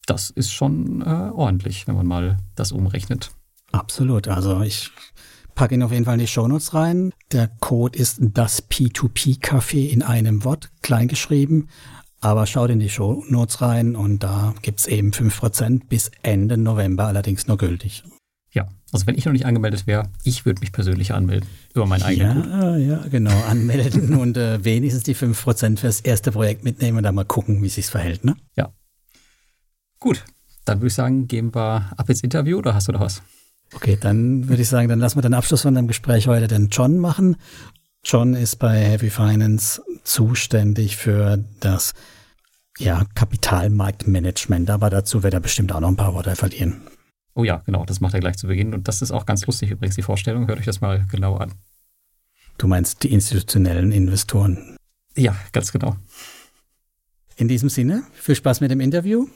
Das 0.05 0.29
ist 0.29 0.53
schon 0.53 1.01
äh, 1.01 1.31
ordentlich, 1.33 1.89
wenn 1.89 1.95
man 1.95 2.07
mal 2.07 2.37
das 2.55 2.73
umrechnet. 2.73 3.31
Absolut. 3.71 4.29
Also 4.29 4.61
ich 4.61 4.91
packe 5.55 5.75
ihn 5.75 5.83
auf 5.83 5.93
jeden 5.93 6.05
Fall 6.05 6.15
in 6.15 6.21
die 6.21 6.27
Shownotes 6.27 6.75
rein. 6.75 7.13
Der 7.33 7.49
Code 7.61 7.99
ist 7.99 8.19
das 8.21 8.69
P2P-Café 8.69 9.89
in 9.89 10.03
einem 10.03 10.45
Wort, 10.45 10.71
kleingeschrieben. 10.83 11.69
Aber 12.21 12.47
schaut 12.47 12.71
in 12.71 12.79
die 12.79 12.89
Show 12.89 13.25
Notes 13.29 13.61
rein 13.63 13.97
und 13.97 14.23
da 14.23 14.55
gibt 14.63 14.79
es 14.79 14.87
eben 14.87 15.11
5% 15.11 15.83
bis 15.89 16.11
Ende 16.23 16.57
November 16.57 17.07
allerdings 17.07 17.49
nur 17.49 17.59
gültig. 17.59 18.05
Ja, 18.53 18.69
also 18.93 19.07
wenn 19.07 19.17
ich 19.17 19.25
noch 19.25 19.33
nicht 19.33 19.45
angemeldet 19.47 19.87
wäre, 19.89 20.05
ich 20.23 20.45
würde 20.47 20.61
mich 20.61 20.71
persönlich 20.73 21.15
anmelden 21.15 21.49
über 21.75 21.85
meinen 21.87 22.03
eigenen 22.03 22.37
Ja, 22.51 22.61
Code. 22.61 22.79
ja, 22.79 23.05
genau, 23.11 23.43
anmelden 23.49 24.15
und 24.15 24.37
äh, 24.37 24.65
wenigstens 24.65 25.03
die 25.03 25.17
5% 25.17 25.79
fürs 25.79 26.01
erste 26.01 26.31
Projekt 26.31 26.63
mitnehmen 26.63 26.99
und 26.99 27.03
dann 27.03 27.15
mal 27.17 27.25
gucken, 27.25 27.61
wie 27.63 27.69
sich 27.69 27.87
verhält, 27.87 28.25
ne? 28.25 28.37
Ja. 28.57 28.73
Gut, 29.99 30.25
dann 30.65 30.79
würde 30.79 30.89
ich 30.89 30.95
sagen, 30.95 31.27
gehen 31.27 31.53
wir 31.55 31.91
ab 31.97 32.09
ins 32.09 32.23
Interview 32.23 32.59
oder 32.59 32.75
hast 32.75 32.87
du 32.87 32.93
noch 32.93 33.01
was? 33.01 33.23
Okay, 33.75 33.97
dann 34.01 34.49
würde 34.49 34.63
ich 34.63 34.69
sagen, 34.69 34.89
dann 34.89 34.99
lassen 34.99 35.17
wir 35.17 35.23
den 35.23 35.35
Abschluss 35.35 35.63
von 35.63 35.75
dem 35.75 35.89
Gespräch 35.89 36.29
heute 36.29 36.49
den 36.49 36.69
John 36.69 36.99
machen. 36.99 37.37
John 38.05 38.35
ist 38.35 38.57
bei 38.57 38.79
Heavy 38.79 39.11
Finance 39.11 39.83
zuständig 40.05 40.97
für 40.97 41.43
das 41.61 41.95
ja, 42.79 43.05
Kapitalmarktmanagement, 43.15 44.71
aber 44.71 44.91
dazu 44.91 45.23
wird 45.23 45.35
er 45.35 45.41
bestimmt 45.41 45.73
auch 45.73 45.81
noch 45.81 45.89
ein 45.89 45.97
paar 45.97 46.15
Worte 46.15 46.35
verlieren. 46.37 46.83
Oh 47.35 47.45
ja, 47.45 47.63
genau, 47.65 47.85
das 47.87 48.01
macht 48.01 48.15
er 48.15 48.21
gleich 48.21 48.37
zu 48.37 48.47
Beginn 48.47 48.75
und 48.75 48.89
das 48.89 49.03
ist 49.03 49.11
auch 49.11 49.25
ganz 49.25 49.47
lustig 49.47 49.71
übrigens, 49.71 49.95
die 49.95 50.03
Vorstellung. 50.03 50.49
Hört 50.49 50.59
euch 50.59 50.67
das 50.67 50.81
mal 50.81 51.07
genau 51.11 51.37
an. 51.37 51.53
Du 52.59 52.67
meinst 52.67 53.03
die 53.03 53.13
institutionellen 53.13 53.93
Investoren? 53.93 54.77
Ja, 55.17 55.35
ganz 55.53 55.73
genau. 55.73 55.97
In 57.37 57.49
diesem 57.49 57.71
Sinne, 57.71 58.03
viel 58.13 58.35
Spaß 58.35 58.61
mit 58.61 58.71
dem 58.71 58.81
Interview. 58.81 59.27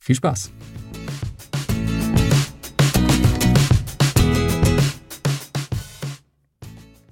Viel 0.00 0.16
Spaß. 0.16 0.50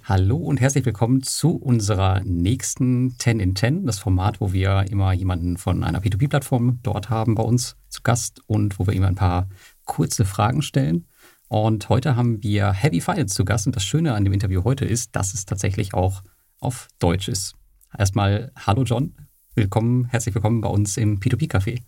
Hallo 0.09 0.37
und 0.37 0.59
herzlich 0.59 0.87
willkommen 0.87 1.21
zu 1.21 1.55
unserer 1.55 2.21
nächsten 2.23 3.11
10 3.19 3.39
in 3.39 3.55
10, 3.55 3.85
das 3.85 3.99
Format, 3.99 4.41
wo 4.41 4.53
wir 4.53 4.85
immer 4.89 5.13
jemanden 5.13 5.55
von 5.55 5.83
einer 5.83 6.01
P2P-Plattform 6.01 6.79
dort 6.81 7.11
haben 7.11 7.35
bei 7.35 7.43
uns 7.43 7.77
zu 7.89 8.01
Gast 8.01 8.41
und 8.47 8.79
wo 8.79 8.87
wir 8.87 8.95
immer 8.95 9.05
ein 9.05 9.13
paar 9.13 9.47
kurze 9.85 10.25
Fragen 10.25 10.63
stellen. 10.63 11.05
Und 11.47 11.89
heute 11.89 12.15
haben 12.15 12.41
wir 12.41 12.71
Heavy 12.71 13.01
Files 13.01 13.35
zu 13.35 13.45
Gast 13.45 13.67
und 13.67 13.75
das 13.75 13.83
Schöne 13.83 14.15
an 14.15 14.23
dem 14.23 14.33
Interview 14.33 14.63
heute 14.63 14.83
ist, 14.83 15.15
dass 15.15 15.35
es 15.35 15.45
tatsächlich 15.45 15.93
auch 15.93 16.23
auf 16.59 16.87
Deutsch 16.97 17.27
ist. 17.27 17.53
Erstmal 17.95 18.51
Hallo 18.65 18.81
John, 18.85 19.13
willkommen, 19.53 20.05
herzlich 20.05 20.33
willkommen 20.33 20.61
bei 20.61 20.69
uns 20.69 20.97
im 20.97 21.19
P2P-Café. 21.19 21.83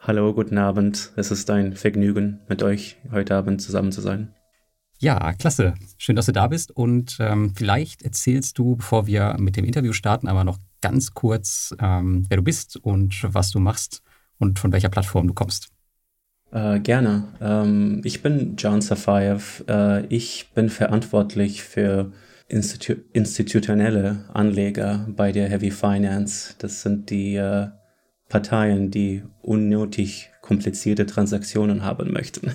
Hallo, 0.00 0.34
guten 0.34 0.58
Abend. 0.58 1.12
Es 1.16 1.30
ist 1.30 1.48
ein 1.48 1.76
Vergnügen, 1.76 2.40
mit 2.46 2.62
euch 2.62 2.98
heute 3.10 3.34
Abend 3.34 3.62
zusammen 3.62 3.90
zu 3.90 4.02
sein. 4.02 4.34
Ja, 4.98 5.32
klasse. 5.34 5.74
Schön, 5.98 6.16
dass 6.16 6.26
du 6.26 6.32
da 6.32 6.46
bist. 6.46 6.70
Und 6.70 7.16
ähm, 7.20 7.52
vielleicht 7.54 8.02
erzählst 8.02 8.58
du, 8.58 8.76
bevor 8.76 9.06
wir 9.06 9.36
mit 9.38 9.56
dem 9.56 9.64
Interview 9.64 9.92
starten, 9.92 10.28
aber 10.28 10.44
noch 10.44 10.58
ganz 10.80 11.12
kurz, 11.12 11.74
ähm, 11.80 12.26
wer 12.28 12.36
du 12.36 12.42
bist 12.42 12.76
und 12.76 13.26
was 13.26 13.50
du 13.50 13.58
machst 13.58 14.02
und 14.38 14.58
von 14.58 14.72
welcher 14.72 14.88
Plattform 14.88 15.26
du 15.26 15.34
kommst. 15.34 15.68
Äh, 16.52 16.80
gerne. 16.80 17.28
Ähm, 17.40 18.00
ich 18.04 18.22
bin 18.22 18.54
John 18.56 18.80
Safayev. 18.80 19.64
Äh, 19.68 20.06
ich 20.06 20.50
bin 20.54 20.68
verantwortlich 20.68 21.64
für 21.64 22.12
Institu 22.48 22.94
institutionelle 23.12 24.24
Anleger 24.32 25.06
bei 25.08 25.32
der 25.32 25.48
Heavy 25.48 25.70
Finance. 25.70 26.54
Das 26.58 26.82
sind 26.82 27.10
die 27.10 27.36
äh, 27.36 27.68
Parteien, 28.28 28.90
die 28.90 29.24
unnötig 29.42 30.30
komplizierte 30.44 31.06
Transaktionen 31.06 31.84
haben 31.84 32.12
möchten. 32.12 32.52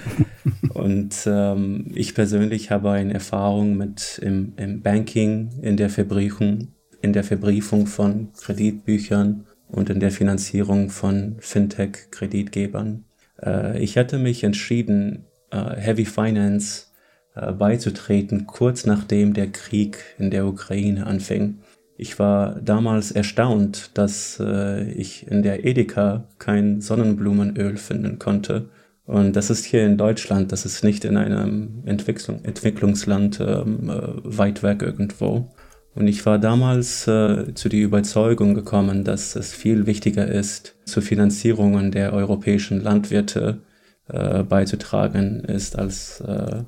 und 0.72 1.14
ähm, 1.26 1.84
ich 1.94 2.14
persönlich 2.14 2.70
habe 2.70 2.92
eine 2.92 3.12
Erfahrung 3.12 3.76
mit 3.76 4.18
im, 4.22 4.54
im 4.56 4.80
Banking, 4.80 5.50
in 5.60 5.76
der 5.76 5.90
Verbriefung, 5.90 6.68
in 7.02 7.12
der 7.12 7.24
Verbriefung 7.24 7.86
von 7.86 8.32
Kreditbüchern 8.32 9.44
und 9.66 9.90
in 9.90 10.00
der 10.00 10.10
Finanzierung 10.10 10.88
von 10.88 11.36
Fintech-Kreditgebern. 11.40 13.04
Äh, 13.42 13.78
ich 13.78 13.98
hatte 13.98 14.18
mich 14.18 14.42
entschieden, 14.42 15.26
äh, 15.50 15.76
Heavy 15.76 16.06
Finance 16.06 16.86
äh, 17.34 17.52
beizutreten, 17.52 18.46
kurz 18.46 18.86
nachdem 18.86 19.34
der 19.34 19.48
Krieg 19.48 19.98
in 20.18 20.30
der 20.30 20.46
Ukraine 20.46 21.06
anfing. 21.06 21.58
Ich 22.00 22.20
war 22.20 22.60
damals 22.60 23.10
erstaunt, 23.10 23.90
dass 23.94 24.40
äh, 24.40 24.88
ich 24.92 25.26
in 25.26 25.42
der 25.42 25.64
Edeka 25.64 26.28
kein 26.38 26.80
Sonnenblumenöl 26.80 27.76
finden 27.76 28.20
konnte. 28.20 28.68
Und 29.04 29.34
das 29.34 29.50
ist 29.50 29.64
hier 29.64 29.84
in 29.84 29.98
Deutschland, 29.98 30.52
das 30.52 30.64
ist 30.64 30.84
nicht 30.84 31.04
in 31.04 31.16
einem 31.16 31.82
Entwicklung, 31.86 32.44
Entwicklungsland 32.44 33.40
ähm, 33.40 33.90
äh, 33.90 34.12
weit 34.22 34.62
weg 34.62 34.82
irgendwo. 34.82 35.50
Und 35.96 36.06
ich 36.06 36.24
war 36.24 36.38
damals 36.38 37.08
äh, 37.08 37.52
zu 37.54 37.68
der 37.68 37.80
Überzeugung 37.80 38.54
gekommen, 38.54 39.02
dass 39.02 39.34
es 39.34 39.52
viel 39.52 39.86
wichtiger 39.86 40.28
ist, 40.28 40.76
zur 40.84 41.02
Finanzierung 41.02 41.90
der 41.90 42.12
europäischen 42.12 42.80
Landwirte 42.80 43.62
äh, 44.06 44.44
beizutragen 44.44 45.40
ist, 45.40 45.76
als 45.76 46.20
äh, 46.20 46.62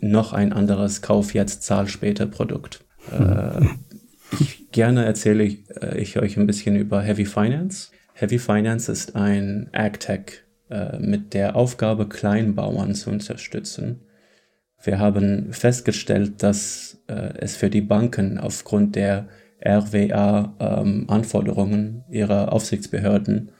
noch 0.00 0.32
ein 0.32 0.52
anderes 0.52 1.02
Kauf 1.02 1.34
jetzt, 1.34 1.62
Zahl 1.62 1.86
später 1.86 2.26
Produkt. 2.26 2.84
Äh, 3.12 3.62
ich, 3.62 3.93
gerne 4.74 5.06
erzähle 5.06 5.44
ich, 5.44 5.64
äh, 5.80 5.96
ich, 5.98 6.18
euch 6.18 6.36
ein 6.36 6.46
bisschen 6.46 6.76
über 6.76 7.00
Heavy 7.00 7.24
Finance. 7.24 7.88
Heavy 8.12 8.38
Finance 8.38 8.92
ist 8.92 9.16
ein 9.16 9.70
AgTech 9.72 10.42
äh, 10.68 10.98
mit 10.98 11.32
der 11.32 11.56
Aufgabe, 11.56 12.06
Kleinbauern 12.08 12.94
zu 12.94 13.08
unterstützen. 13.10 14.02
Wir 14.82 14.98
haben 14.98 15.50
festgestellt, 15.52 16.42
dass 16.42 17.00
äh, 17.06 17.32
es 17.38 17.56
für 17.56 17.70
die 17.70 17.80
Banken 17.80 18.36
aufgrund 18.38 18.94
der 18.96 19.28
RWA-Anforderungen 19.64 22.04
ähm, 22.06 22.12
ihrer 22.12 22.52
Aufsichtsbehörden 22.52 23.52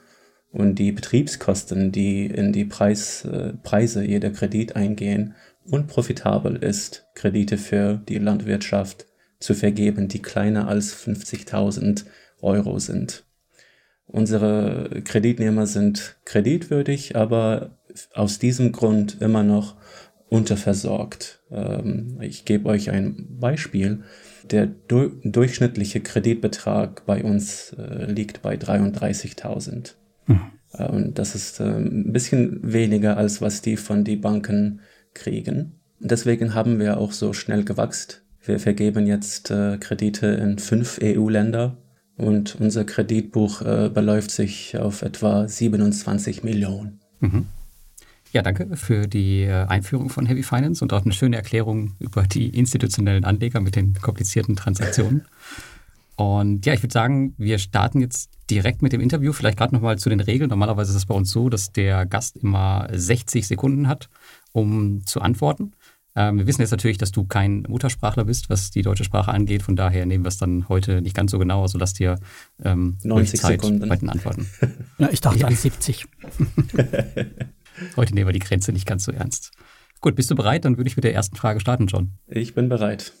und 0.51 0.75
die 0.75 0.91
Betriebskosten, 0.91 1.91
die 1.91 2.27
in 2.27 2.53
die 2.53 2.65
Preis, 2.65 3.25
äh, 3.25 3.53
Preise 3.63 4.03
jeder 4.03 4.29
Kredit 4.31 4.75
eingehen, 4.75 5.33
unprofitabel 5.63 6.57
ist, 6.57 7.07
Kredite 7.15 7.57
für 7.57 7.99
die 8.07 8.19
Landwirtschaft 8.19 9.07
zu 9.39 9.53
vergeben, 9.53 10.07
die 10.07 10.21
kleiner 10.21 10.67
als 10.67 10.95
50.000 10.95 12.05
Euro 12.41 12.79
sind. 12.79 13.23
Unsere 14.07 15.01
Kreditnehmer 15.03 15.65
sind 15.65 16.17
kreditwürdig, 16.25 17.15
aber 17.15 17.77
aus 18.13 18.39
diesem 18.39 18.71
Grund 18.71 19.21
immer 19.21 19.43
noch 19.43 19.75
unterversorgt. 20.29 21.41
Ähm, 21.51 22.17
ich 22.21 22.45
gebe 22.45 22.69
euch 22.69 22.89
ein 22.91 23.37
Beispiel. 23.39 24.03
Der 24.51 24.67
du 24.67 25.09
durchschnittliche 25.23 26.01
Kreditbetrag 26.01 27.05
bei 27.07 27.23
uns 27.23 27.73
äh, 27.79 28.05
liegt 28.11 28.43
bei 28.43 28.55
33.000. 28.55 29.95
Mhm. 30.27 30.39
Äh, 30.73 30.87
und 30.87 31.17
das 31.17 31.33
ist 31.33 31.59
äh, 31.59 31.63
ein 31.63 32.13
bisschen 32.13 32.59
weniger 32.61 33.17
als 33.17 33.41
was 33.41 33.61
die 33.61 33.77
von 33.77 34.03
den 34.03 34.21
Banken 34.21 34.81
kriegen. 35.13 35.79
Deswegen 35.99 36.53
haben 36.53 36.79
wir 36.79 36.97
auch 36.97 37.11
so 37.11 37.33
schnell 37.33 37.63
gewachsen. 37.63 38.24
Wir 38.45 38.59
vergeben 38.59 39.07
jetzt 39.07 39.49
äh, 39.49 39.77
Kredite 39.77 40.27
in 40.27 40.59
fünf 40.59 40.99
EU-Länder 41.01 41.77
und 42.15 42.55
unser 42.59 42.85
Kreditbuch 42.85 43.61
äh, 43.61 43.89
beläuft 43.89 44.29
sich 44.31 44.77
auf 44.77 45.01
etwa 45.01 45.47
27 45.47 46.43
Millionen. 46.43 46.99
Mhm. 47.19 47.47
Ja, 48.31 48.41
danke 48.41 48.75
für 48.75 49.07
die 49.07 49.43
äh, 49.43 49.65
Einführung 49.65 50.09
von 50.09 50.25
Heavy 50.25 50.43
Finance 50.43 50.83
und 50.83 50.93
auch 50.93 51.03
eine 51.03 51.13
schöne 51.13 51.37
Erklärung 51.37 51.93
über 51.99 52.23
die 52.23 52.49
institutionellen 52.49 53.25
Anleger 53.25 53.61
mit 53.61 53.75
den 53.75 53.93
komplizierten 53.95 54.55
Transaktionen. 54.55 55.25
Und 56.17 56.65
ja, 56.65 56.73
ich 56.73 56.83
würde 56.83 56.93
sagen, 56.93 57.33
wir 57.37 57.57
starten 57.59 57.99
jetzt 57.99 58.29
direkt 58.49 58.81
mit 58.81 58.93
dem 58.93 59.01
Interview. 59.01 59.33
Vielleicht 59.33 59.57
gerade 59.57 59.73
nochmal 59.73 59.97
zu 59.97 60.09
den 60.09 60.19
Regeln. 60.19 60.49
Normalerweise 60.49 60.91
ist 60.91 60.97
es 60.97 61.05
bei 61.05 61.15
uns 61.15 61.31
so, 61.31 61.49
dass 61.49 61.71
der 61.71 62.05
Gast 62.05 62.37
immer 62.37 62.87
60 62.91 63.47
Sekunden 63.47 63.87
hat, 63.87 64.09
um 64.53 65.05
zu 65.05 65.21
antworten. 65.21 65.73
Ähm, 66.15 66.37
wir 66.37 66.47
wissen 66.47 66.61
jetzt 66.61 66.71
natürlich, 66.71 66.97
dass 66.97 67.11
du 67.11 67.25
kein 67.25 67.63
Muttersprachler 67.67 68.25
bist, 68.25 68.49
was 68.49 68.71
die 68.71 68.81
deutsche 68.81 69.03
Sprache 69.03 69.31
angeht. 69.31 69.63
Von 69.63 69.75
daher 69.75 70.05
nehmen 70.05 70.23
wir 70.23 70.29
es 70.29 70.37
dann 70.37 70.69
heute 70.69 71.01
nicht 71.01 71.15
ganz 71.15 71.31
so 71.31 71.39
genau. 71.39 71.61
Also 71.63 71.77
lass 71.77 71.93
dir 71.93 72.17
ähm, 72.63 72.97
90 73.03 73.39
Zeit 73.39 73.61
Sekunden. 73.61 73.87
bei 73.87 73.95
den 73.97 74.09
Antworten. 74.09 74.47
Ja, 74.97 75.09
ich 75.11 75.19
dachte 75.19 75.45
an 75.45 75.53
70. 75.53 76.05
heute 77.97 78.13
nehmen 78.13 78.27
wir 78.27 78.33
die 78.33 78.39
Grenze 78.39 78.71
nicht 78.71 78.85
ganz 78.85 79.03
so 79.03 79.11
ernst. 79.11 79.51
Gut, 79.99 80.15
bist 80.15 80.31
du 80.31 80.35
bereit? 80.35 80.63
Dann 80.63 80.77
würde 80.77 80.87
ich 80.87 80.95
mit 80.95 81.03
der 81.03 81.13
ersten 81.13 81.35
Frage 81.35 81.59
starten, 81.59 81.87
John. 81.87 82.11
Ich 82.27 82.55
bin 82.55 82.69
bereit. 82.69 83.11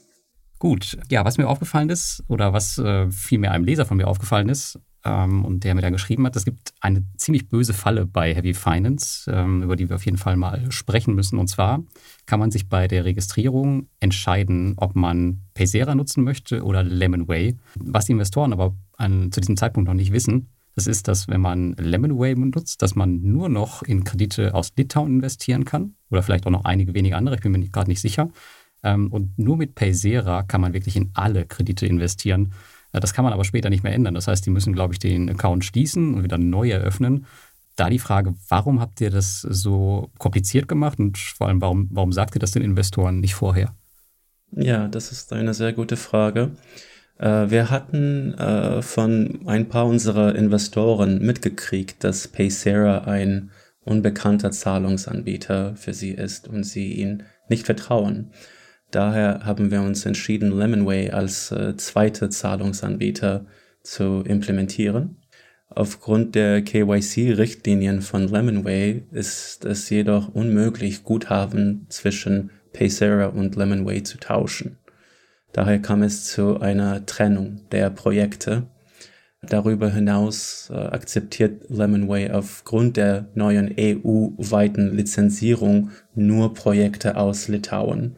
Gut, 0.59 0.97
ja, 1.09 1.25
was 1.25 1.37
mir 1.37 1.47
aufgefallen 1.47 1.89
ist 1.89 2.23
oder 2.27 2.53
was 2.53 2.77
äh, 2.77 3.09
vielmehr 3.11 3.51
einem 3.51 3.65
Leser 3.65 3.85
von 3.85 3.97
mir 3.97 4.07
aufgefallen 4.07 4.49
ist, 4.49 4.79
ähm, 5.05 5.45
und 5.45 5.63
der 5.63 5.75
mir 5.75 5.81
dann 5.81 5.93
geschrieben 5.93 6.25
hat, 6.25 6.35
es 6.35 6.45
gibt 6.45 6.73
eine 6.81 7.05
ziemlich 7.15 7.47
böse 7.47 7.73
Falle 7.73 8.05
bei 8.05 8.33
Heavy 8.33 8.53
Finance, 8.53 9.31
ähm, 9.31 9.61
über 9.61 9.75
die 9.75 9.87
wir 9.87 9.95
auf 9.95 10.05
jeden 10.05 10.17
Fall 10.17 10.35
mal 10.35 10.71
sprechen 10.71 11.13
müssen. 11.13 11.37
Und 11.37 11.47
zwar 11.47 11.83
kann 12.25 12.39
man 12.39 12.51
sich 12.51 12.67
bei 12.67 12.87
der 12.87 13.05
Registrierung 13.05 13.87
entscheiden, 13.99 14.73
ob 14.77 14.95
man 14.95 15.41
Paysera 15.53 15.95
nutzen 15.95 16.23
möchte 16.23 16.63
oder 16.63 16.83
Lemonway. 16.83 17.55
Was 17.75 18.05
die 18.05 18.13
Investoren 18.13 18.51
aber 18.51 18.75
an, 18.97 19.31
zu 19.31 19.39
diesem 19.39 19.57
Zeitpunkt 19.57 19.87
noch 19.87 19.93
nicht 19.93 20.11
wissen, 20.11 20.49
das 20.73 20.87
ist, 20.87 21.07
dass 21.07 21.29
wenn 21.29 21.39
man 21.39 21.73
Lemonway 21.73 22.35
nutzt, 22.35 22.81
dass 22.81 22.95
man 22.95 23.21
nur 23.21 23.47
noch 23.47 23.83
in 23.83 24.03
Kredite 24.03 24.53
aus 24.53 24.73
Litauen 24.75 25.21
investieren 25.21 25.63
kann 25.63 25.95
oder 26.09 26.21
vielleicht 26.21 26.45
auch 26.47 26.51
noch 26.51 26.65
einige 26.65 26.93
wenige 26.93 27.15
andere, 27.15 27.35
ich 27.35 27.41
bin 27.41 27.53
mir 27.53 27.69
gerade 27.69 27.89
nicht 27.89 28.01
sicher. 28.01 28.29
Ähm, 28.85 29.11
und 29.11 29.37
nur 29.37 29.57
mit 29.57 29.75
Paysera 29.75 30.43
kann 30.43 30.61
man 30.61 30.73
wirklich 30.73 30.95
in 30.95 31.09
alle 31.15 31.45
Kredite 31.45 31.87
investieren. 31.87 32.53
Das 32.91 33.13
kann 33.13 33.25
man 33.25 33.33
aber 33.33 33.43
später 33.43 33.69
nicht 33.69 33.83
mehr 33.83 33.93
ändern. 33.93 34.13
Das 34.13 34.27
heißt, 34.27 34.45
die 34.45 34.51
müssen, 34.51 34.71
glaube 34.71 34.93
ich, 34.93 34.99
den 34.99 35.29
Account 35.29 35.65
schließen 35.65 36.13
und 36.13 36.23
wieder 36.23 36.37
neu 36.37 36.69
eröffnen. 36.69 37.25
Da 37.75 37.89
die 37.89 37.99
Frage, 37.99 38.35
warum 38.47 38.79
habt 38.79 39.01
ihr 39.01 39.09
das 39.09 39.41
so 39.41 40.11
kompliziert 40.17 40.69
gemacht 40.69 40.99
und 40.99 41.17
vor 41.17 41.47
allem, 41.47 41.59
warum, 41.59 41.89
warum 41.91 42.13
sagt 42.13 42.35
ihr 42.35 42.39
das 42.39 42.51
den 42.51 42.61
Investoren 42.61 43.19
nicht 43.19 43.33
vorher? 43.33 43.75
Ja, 44.51 44.87
das 44.87 45.11
ist 45.11 45.33
eine 45.33 45.53
sehr 45.53 45.73
gute 45.73 45.97
Frage. 45.97 46.51
Äh, 47.17 47.49
wir 47.49 47.69
hatten 47.69 48.33
äh, 48.35 48.81
von 48.81 49.41
ein 49.45 49.67
paar 49.67 49.87
unserer 49.87 50.35
Investoren 50.35 51.19
mitgekriegt, 51.25 52.03
dass 52.03 52.29
Paysera 52.29 52.99
ein 52.99 53.51
unbekannter 53.83 54.51
Zahlungsanbieter 54.51 55.75
für 55.75 55.93
sie 55.93 56.11
ist 56.11 56.47
und 56.47 56.63
sie 56.63 56.93
ihn 56.93 57.23
nicht 57.49 57.65
vertrauen. 57.65 58.31
Daher 58.91 59.45
haben 59.45 59.71
wir 59.71 59.81
uns 59.81 60.05
entschieden, 60.05 60.57
Lemonway 60.57 61.11
als 61.11 61.51
äh, 61.51 61.75
zweite 61.75 62.29
Zahlungsanbieter 62.29 63.45
zu 63.83 64.23
implementieren. 64.25 65.17
Aufgrund 65.69 66.35
der 66.35 66.61
KYC-Richtlinien 66.61 68.01
von 68.01 68.27
Lemonway 68.27 69.03
ist 69.11 69.65
es 69.65 69.89
jedoch 69.89 70.29
unmöglich, 70.33 71.03
Guthaben 71.03 71.87
zwischen 71.89 72.51
Paysera 72.71 73.27
und 73.27 73.55
Lemonway 73.55 74.03
zu 74.03 74.17
tauschen. 74.17 74.77
Daher 75.51 75.81
kam 75.81 76.03
es 76.03 76.25
zu 76.25 76.59
einer 76.59 77.05
Trennung 77.05 77.61
der 77.71 77.89
Projekte. 77.89 78.67
Darüber 79.41 79.89
hinaus 79.89 80.69
äh, 80.69 80.75
akzeptiert 80.75 81.69
Lemonway 81.69 82.31
aufgrund 82.31 82.97
der 82.97 83.29
neuen 83.35 83.73
EU-weiten 83.77 84.95
Lizenzierung 84.95 85.91
nur 86.13 86.53
Projekte 86.53 87.17
aus 87.17 87.47
Litauen. 87.47 88.17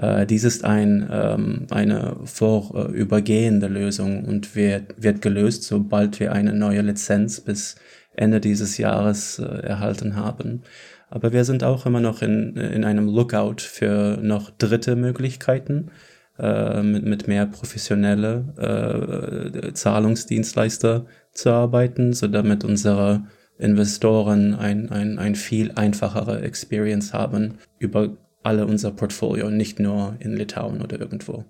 Äh, 0.00 0.26
dies 0.26 0.44
ist 0.44 0.64
ein, 0.64 1.08
ähm, 1.12 1.66
eine 1.70 2.16
vorübergehende 2.24 3.66
Lösung 3.66 4.24
und 4.24 4.56
wird, 4.56 4.94
wird 4.96 5.20
gelöst, 5.20 5.64
sobald 5.64 6.20
wir 6.20 6.32
eine 6.32 6.54
neue 6.54 6.80
Lizenz 6.80 7.40
bis 7.40 7.76
Ende 8.14 8.40
dieses 8.40 8.78
Jahres 8.78 9.38
äh, 9.38 9.44
erhalten 9.44 10.16
haben. 10.16 10.62
Aber 11.10 11.32
wir 11.32 11.44
sind 11.44 11.64
auch 11.64 11.84
immer 11.84 12.00
noch 12.00 12.22
in, 12.22 12.56
in 12.56 12.84
einem 12.84 13.08
Lookout 13.08 13.56
für 13.58 14.18
noch 14.22 14.50
dritte 14.50 14.96
Möglichkeiten, 14.96 15.90
äh, 16.38 16.82
mit, 16.82 17.04
mit 17.04 17.28
mehr 17.28 17.44
professionelle 17.44 19.52
äh, 19.60 19.72
Zahlungsdienstleister 19.74 21.04
zu 21.32 21.50
arbeiten, 21.50 22.14
so 22.14 22.26
damit 22.26 22.64
unsere 22.64 23.24
Investoren 23.58 24.54
ein, 24.54 24.90
ein, 24.90 25.18
ein 25.18 25.34
viel 25.34 25.72
einfachere 25.72 26.40
Experience 26.40 27.12
haben, 27.12 27.58
über 27.78 28.16
alle 28.42 28.66
unser 28.66 28.90
Portfolio, 28.90 29.50
nicht 29.50 29.78
nur 29.78 30.16
in 30.20 30.36
Litauen 30.36 30.82
oder 30.82 30.98
irgendwo. 30.98 31.44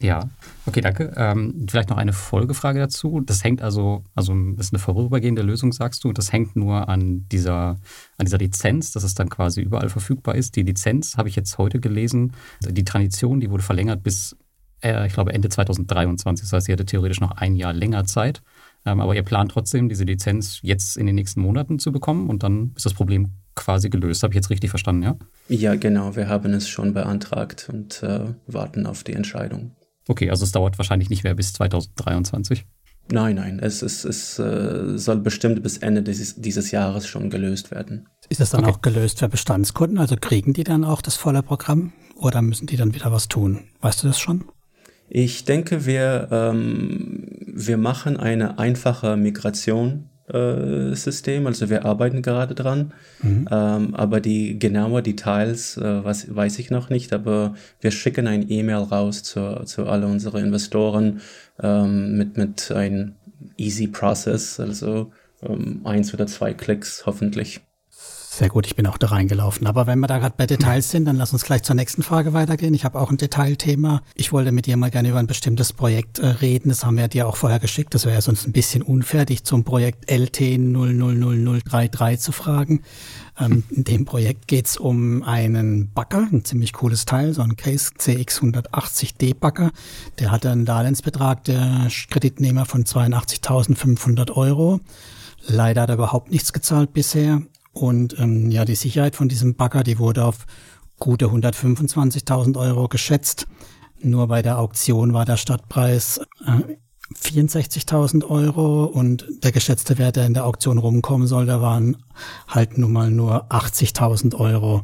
Ja, 0.00 0.30
okay, 0.66 0.80
danke. 0.80 1.12
Ähm, 1.16 1.66
vielleicht 1.68 1.90
noch 1.90 1.96
eine 1.96 2.12
Folgefrage 2.12 2.78
dazu. 2.78 3.20
Das 3.20 3.42
hängt 3.42 3.62
also, 3.62 4.04
also 4.14 4.32
das 4.56 4.66
ist 4.66 4.72
eine 4.72 4.78
vorübergehende 4.78 5.42
Lösung, 5.42 5.72
sagst 5.72 6.04
du, 6.04 6.12
das 6.12 6.32
hängt 6.32 6.54
nur 6.54 6.88
an 6.88 7.26
dieser, 7.32 7.80
an 8.16 8.24
dieser 8.24 8.38
Lizenz, 8.38 8.92
dass 8.92 9.02
es 9.02 9.14
dann 9.14 9.28
quasi 9.28 9.60
überall 9.60 9.88
verfügbar 9.88 10.36
ist. 10.36 10.54
Die 10.54 10.62
Lizenz 10.62 11.16
habe 11.16 11.28
ich 11.28 11.34
jetzt 11.34 11.58
heute 11.58 11.80
gelesen. 11.80 12.32
Die 12.62 12.84
Tradition, 12.84 13.40
die 13.40 13.50
wurde 13.50 13.64
verlängert 13.64 14.04
bis, 14.04 14.36
äh, 14.84 15.04
ich 15.08 15.14
glaube, 15.14 15.32
Ende 15.32 15.48
2023. 15.48 16.46
Das 16.46 16.52
heißt, 16.52 16.66
sie 16.66 16.72
hätte 16.72 16.86
theoretisch 16.86 17.20
noch 17.20 17.32
ein 17.32 17.56
Jahr 17.56 17.72
länger 17.72 18.04
Zeit. 18.04 18.42
Ähm, 18.86 19.00
aber 19.00 19.16
ihr 19.16 19.24
plant 19.24 19.50
trotzdem, 19.50 19.88
diese 19.88 20.04
Lizenz 20.04 20.60
jetzt 20.62 20.96
in 20.96 21.06
den 21.06 21.16
nächsten 21.16 21.40
Monaten 21.40 21.80
zu 21.80 21.90
bekommen 21.90 22.30
und 22.30 22.44
dann 22.44 22.72
ist 22.76 22.86
das 22.86 22.94
Problem 22.94 23.32
quasi 23.58 23.90
gelöst. 23.90 24.22
Habe 24.22 24.32
ich 24.32 24.36
jetzt 24.36 24.50
richtig 24.50 24.70
verstanden, 24.70 25.02
ja? 25.02 25.16
Ja, 25.48 25.74
genau. 25.74 26.16
Wir 26.16 26.28
haben 26.28 26.52
es 26.52 26.68
schon 26.68 26.94
beantragt 26.94 27.68
und 27.72 28.02
äh, 28.02 28.20
warten 28.46 28.86
auf 28.86 29.04
die 29.04 29.12
Entscheidung. 29.12 29.72
Okay, 30.08 30.30
also 30.30 30.44
es 30.44 30.52
dauert 30.52 30.78
wahrscheinlich 30.78 31.10
nicht 31.10 31.24
mehr 31.24 31.34
bis 31.34 31.52
2023. 31.52 32.64
Nein, 33.10 33.36
nein, 33.36 33.58
es, 33.58 33.80
es, 33.80 34.04
es 34.04 34.38
äh, 34.38 34.98
soll 34.98 35.18
bestimmt 35.18 35.62
bis 35.62 35.78
Ende 35.78 36.02
dieses, 36.02 36.36
dieses 36.36 36.70
Jahres 36.70 37.06
schon 37.06 37.30
gelöst 37.30 37.70
werden. 37.70 38.06
Ist 38.28 38.40
das 38.40 38.50
dann 38.50 38.64
okay. 38.64 38.72
auch 38.72 38.82
gelöst 38.82 39.20
für 39.20 39.28
Bestandskunden? 39.28 39.98
Also 39.98 40.16
kriegen 40.20 40.52
die 40.52 40.64
dann 40.64 40.84
auch 40.84 41.00
das 41.00 41.16
volle 41.16 41.42
Programm 41.42 41.92
oder 42.16 42.42
müssen 42.42 42.66
die 42.66 42.76
dann 42.76 42.94
wieder 42.94 43.10
was 43.10 43.28
tun? 43.28 43.64
Weißt 43.80 44.02
du 44.02 44.08
das 44.08 44.18
schon? 44.18 44.44
Ich 45.08 45.46
denke, 45.46 45.86
wir, 45.86 46.28
ähm, 46.30 47.28
wir 47.46 47.78
machen 47.78 48.18
eine 48.18 48.58
einfache 48.58 49.16
Migration 49.16 50.10
System, 50.94 51.46
also 51.46 51.70
wir 51.70 51.84
arbeiten 51.84 52.22
gerade 52.22 52.54
dran, 52.54 52.92
mhm. 53.22 53.48
ähm, 53.50 53.94
aber 53.94 54.20
die 54.20 54.58
genaue 54.58 55.02
Details 55.02 55.76
äh, 55.76 56.04
was, 56.04 56.34
weiß 56.34 56.58
ich 56.58 56.70
noch 56.70 56.90
nicht, 56.90 57.12
aber 57.12 57.54
wir 57.80 57.90
schicken 57.90 58.26
ein 58.26 58.50
E-Mail 58.50 58.82
raus 58.82 59.22
zu, 59.22 59.64
zu 59.64 59.86
alle 59.86 60.06
unsere 60.06 60.40
Investoren 60.40 61.20
ähm, 61.62 62.18
mit, 62.18 62.36
mit 62.36 62.70
einem 62.70 63.14
easy 63.56 63.86
Process, 63.86 64.60
also 64.60 65.12
ähm, 65.42 65.80
eins 65.84 66.12
oder 66.12 66.26
zwei 66.26 66.54
Klicks 66.54 67.04
hoffentlich. 67.06 67.60
Sehr 68.30 68.50
gut, 68.50 68.66
ich 68.66 68.76
bin 68.76 68.86
auch 68.86 68.98
da 68.98 69.08
reingelaufen. 69.08 69.66
Aber 69.66 69.86
wenn 69.86 69.98
wir 69.98 70.06
da 70.06 70.18
gerade 70.18 70.34
bei 70.36 70.46
Details 70.46 70.90
sind, 70.90 71.06
dann 71.06 71.16
lass 71.16 71.32
uns 71.32 71.44
gleich 71.44 71.62
zur 71.62 71.74
nächsten 71.74 72.02
Frage 72.02 72.34
weitergehen. 72.34 72.74
Ich 72.74 72.84
habe 72.84 73.00
auch 73.00 73.10
ein 73.10 73.16
Detailthema. 73.16 74.02
Ich 74.14 74.32
wollte 74.32 74.52
mit 74.52 74.66
dir 74.66 74.76
mal 74.76 74.90
gerne 74.90 75.08
über 75.08 75.18
ein 75.18 75.26
bestimmtes 75.26 75.72
Projekt 75.72 76.18
äh, 76.18 76.26
reden. 76.26 76.68
Das 76.68 76.84
haben 76.84 76.98
wir 76.98 77.08
dir 77.08 77.26
auch 77.26 77.36
vorher 77.36 77.58
geschickt. 77.58 77.94
Das 77.94 78.04
wäre 78.04 78.14
ja 78.14 78.20
sonst 78.20 78.46
ein 78.46 78.52
bisschen 78.52 78.82
unfair, 78.82 79.24
dich 79.24 79.44
zum 79.44 79.64
Projekt 79.64 80.10
LT 80.10 80.40
000033 80.40 82.18
zu 82.20 82.30
fragen. 82.30 82.82
Ähm, 83.40 83.64
in 83.70 83.84
dem 83.84 84.04
Projekt 84.04 84.46
geht 84.46 84.66
es 84.66 84.76
um 84.76 85.22
einen 85.24 85.90
Bagger, 85.92 86.28
ein 86.30 86.44
ziemlich 86.44 86.74
cooles 86.74 87.06
Teil, 87.06 87.32
so 87.32 87.42
ein 87.42 87.56
Case 87.56 87.92
CX180D 87.98 89.34
Bagger. 89.34 89.72
Der 90.20 90.30
hatte 90.30 90.50
einen 90.50 90.66
Darlehensbetrag 90.66 91.44
der 91.44 91.88
Kreditnehmer 92.10 92.66
von 92.66 92.84
82.500 92.84 94.30
Euro. 94.32 94.80
Leider 95.46 95.82
hat 95.82 95.88
er 95.88 95.94
überhaupt 95.94 96.30
nichts 96.30 96.52
gezahlt 96.52 96.92
bisher. 96.92 97.42
Und 97.80 98.18
ähm, 98.18 98.50
ja, 98.50 98.64
die 98.64 98.74
Sicherheit 98.74 99.16
von 99.16 99.28
diesem 99.28 99.54
Bagger, 99.54 99.84
die 99.84 99.98
wurde 99.98 100.24
auf 100.24 100.46
gute 100.98 101.26
125.000 101.26 102.58
Euro 102.58 102.88
geschätzt. 102.88 103.46
Nur 104.00 104.28
bei 104.28 104.42
der 104.42 104.58
Auktion 104.58 105.12
war 105.12 105.24
der 105.24 105.36
Stadtpreis 105.36 106.20
äh, 106.44 106.76
64.000 107.14 108.28
Euro 108.28 108.84
und 108.84 109.26
der 109.42 109.52
geschätzte 109.52 109.96
Wert, 109.98 110.16
der 110.16 110.26
in 110.26 110.34
der 110.34 110.44
Auktion 110.44 110.78
rumkommen 110.78 111.26
soll, 111.26 111.46
da 111.46 111.62
waren 111.62 111.96
halt 112.46 112.76
nun 112.76 112.92
mal 112.92 113.10
nur 113.10 113.50
80.000 113.50 114.34
Euro, 114.34 114.82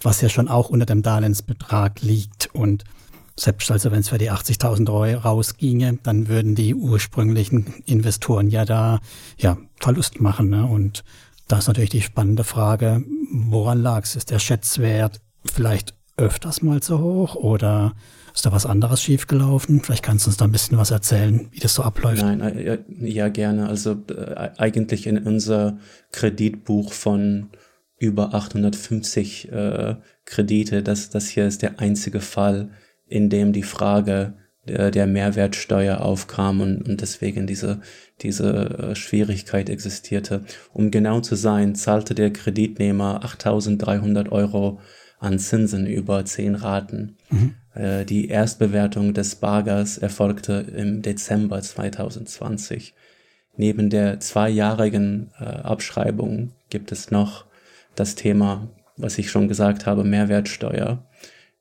was 0.00 0.20
ja 0.20 0.28
schon 0.28 0.48
auch 0.48 0.68
unter 0.68 0.86
dem 0.86 1.02
Darlehensbetrag 1.02 2.02
liegt. 2.02 2.54
Und 2.54 2.84
selbst 3.36 3.70
also 3.70 3.90
wenn 3.90 4.00
es 4.00 4.10
für 4.10 4.18
die 4.18 4.30
80.000 4.30 4.92
Euro 4.92 5.20
rausginge, 5.20 5.98
dann 6.02 6.28
würden 6.28 6.54
die 6.54 6.74
ursprünglichen 6.74 7.82
Investoren 7.84 8.48
ja 8.48 8.64
da 8.64 9.00
ja 9.36 9.56
Verlust 9.80 10.20
machen. 10.20 10.50
Ne? 10.50 10.64
Und 10.64 11.02
da 11.50 11.58
ist 11.58 11.66
natürlich 11.66 11.90
die 11.90 12.02
spannende 12.02 12.44
Frage, 12.44 13.04
woran 13.32 13.82
lag 13.82 14.04
es? 14.04 14.14
Ist 14.14 14.30
der 14.30 14.38
Schätzwert 14.38 15.20
vielleicht 15.44 15.94
öfters 16.16 16.62
mal 16.62 16.80
zu 16.80 17.00
hoch 17.00 17.34
oder 17.34 17.94
ist 18.32 18.46
da 18.46 18.52
was 18.52 18.66
anderes 18.66 19.02
schiefgelaufen? 19.02 19.80
Vielleicht 19.80 20.04
kannst 20.04 20.26
du 20.26 20.28
uns 20.28 20.36
da 20.36 20.44
ein 20.44 20.52
bisschen 20.52 20.78
was 20.78 20.92
erzählen, 20.92 21.48
wie 21.50 21.58
das 21.58 21.74
so 21.74 21.82
abläuft. 21.82 22.22
Nein, 22.22 22.40
äh, 22.40 22.78
ja, 23.00 23.28
gerne. 23.28 23.68
Also 23.68 23.96
äh, 24.10 24.50
eigentlich 24.58 25.08
in 25.08 25.18
unser 25.18 25.78
Kreditbuch 26.12 26.92
von 26.92 27.50
über 27.98 28.32
850 28.32 29.50
äh, 29.50 29.96
Kredite, 30.24 30.82
das, 30.84 31.10
das 31.10 31.28
hier 31.28 31.46
ist 31.46 31.62
der 31.62 31.80
einzige 31.80 32.20
Fall, 32.20 32.70
in 33.08 33.28
dem 33.28 33.52
die 33.52 33.64
Frage 33.64 34.34
der, 34.68 34.90
der 34.90 35.06
Mehrwertsteuer 35.06 36.00
aufkam 36.00 36.60
und, 36.60 36.88
und 36.88 37.00
deswegen 37.00 37.46
diese, 37.46 37.80
diese 38.22 38.52
äh, 38.52 38.94
Schwierigkeit 38.94 39.68
existierte. 39.68 40.44
Um 40.72 40.90
genau 40.90 41.20
zu 41.20 41.34
sein, 41.34 41.74
zahlte 41.74 42.14
der 42.14 42.32
Kreditnehmer 42.32 43.22
8.300 43.24 44.30
Euro 44.30 44.80
an 45.18 45.38
Zinsen 45.38 45.86
über 45.86 46.24
zehn 46.24 46.54
Raten. 46.54 47.16
Mhm. 47.30 47.54
Äh, 47.74 48.04
die 48.04 48.28
Erstbewertung 48.28 49.14
des 49.14 49.36
Bargers 49.36 49.98
erfolgte 49.98 50.64
im 50.74 51.02
Dezember 51.02 51.60
2020. 51.60 52.94
Neben 53.56 53.90
der 53.90 54.20
zweijährigen 54.20 55.30
äh, 55.38 55.44
Abschreibung 55.44 56.52
gibt 56.70 56.92
es 56.92 57.10
noch 57.10 57.44
das 57.94 58.14
Thema, 58.14 58.68
was 58.96 59.18
ich 59.18 59.30
schon 59.30 59.48
gesagt 59.48 59.86
habe, 59.86 60.04
Mehrwertsteuer. 60.04 61.04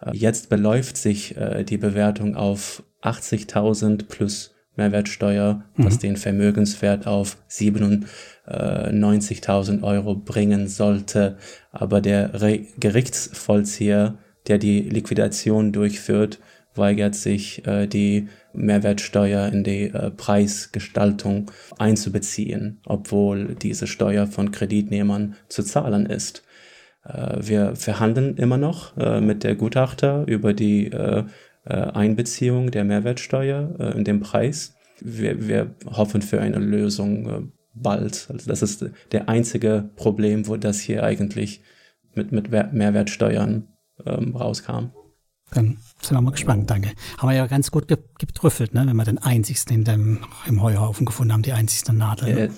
Äh, 0.00 0.16
jetzt 0.16 0.48
beläuft 0.48 0.96
sich 0.96 1.36
äh, 1.36 1.64
die 1.64 1.78
Bewertung 1.78 2.36
auf 2.36 2.84
80.000 3.02 4.06
plus 4.08 4.54
Mehrwertsteuer, 4.76 5.64
mhm. 5.74 5.84
was 5.84 5.98
den 5.98 6.16
Vermögenswert 6.16 7.08
auf 7.08 7.36
97.000 7.50 9.82
Euro 9.82 10.14
bringen 10.14 10.68
sollte. 10.68 11.36
Aber 11.72 12.00
der 12.00 12.40
Re 12.40 12.60
Gerichtsvollzieher 12.78 14.16
der 14.48 14.58
die 14.58 14.80
Liquidation 14.80 15.72
durchführt, 15.72 16.38
weigert 16.78 17.14
sich, 17.14 17.66
äh, 17.66 17.86
die 17.86 18.28
Mehrwertsteuer 18.52 19.48
in 19.48 19.64
die 19.64 19.84
äh, 19.84 20.10
Preisgestaltung 20.10 21.50
einzubeziehen, 21.78 22.80
obwohl 22.86 23.54
diese 23.54 23.86
Steuer 23.86 24.26
von 24.26 24.50
Kreditnehmern 24.50 25.36
zu 25.48 25.62
zahlen 25.62 26.06
ist. 26.06 26.44
Äh, 27.04 27.36
wir 27.40 27.76
verhandeln 27.76 28.36
immer 28.36 28.56
noch 28.56 28.96
mit 29.20 29.44
der 29.44 29.54
Gutachter 29.54 30.26
über 30.26 30.52
die 30.54 30.90
Einbeziehung 31.64 32.70
der 32.70 32.84
Mehrwertsteuer 32.84 33.94
in 33.94 34.04
den 34.04 34.20
Preis. 34.20 34.74
Wir, 35.00 35.46
wir 35.46 35.74
hoffen 35.84 36.22
für 36.22 36.40
eine 36.40 36.58
Lösung 36.58 37.52
bald. 37.74 38.28
Also 38.30 38.48
das 38.48 38.62
ist 38.62 38.84
der 39.12 39.28
einzige 39.28 39.90
Problem, 39.96 40.46
wo 40.48 40.56
das 40.56 40.80
hier 40.80 41.02
eigentlich 41.04 41.62
mit, 42.14 42.32
mit 42.32 42.50
Mehrwertsteuern 42.50 43.68
ähm, 44.06 44.36
rauskam. 44.36 44.90
Sind 46.00 46.16
wir 46.16 46.20
mal 46.20 46.30
gespannt, 46.30 46.70
danke. 46.70 46.92
Haben 47.18 47.28
wir 47.28 47.36
ja 47.36 47.46
ganz 47.46 47.70
gut 47.70 47.88
ge 47.88 47.98
getrüffelt, 48.18 48.74
ne? 48.74 48.84
wenn 48.86 48.96
wir 48.96 49.04
den 49.04 49.18
einzigsten 49.18 49.74
in 49.74 49.84
dem, 49.84 50.18
im 50.46 50.62
Heuhaufen 50.62 51.06
gefunden 51.06 51.32
haben, 51.32 51.42
die 51.42 51.52
einzigste 51.52 51.92
Nadel. 51.92 52.34
Ne? 52.34 52.50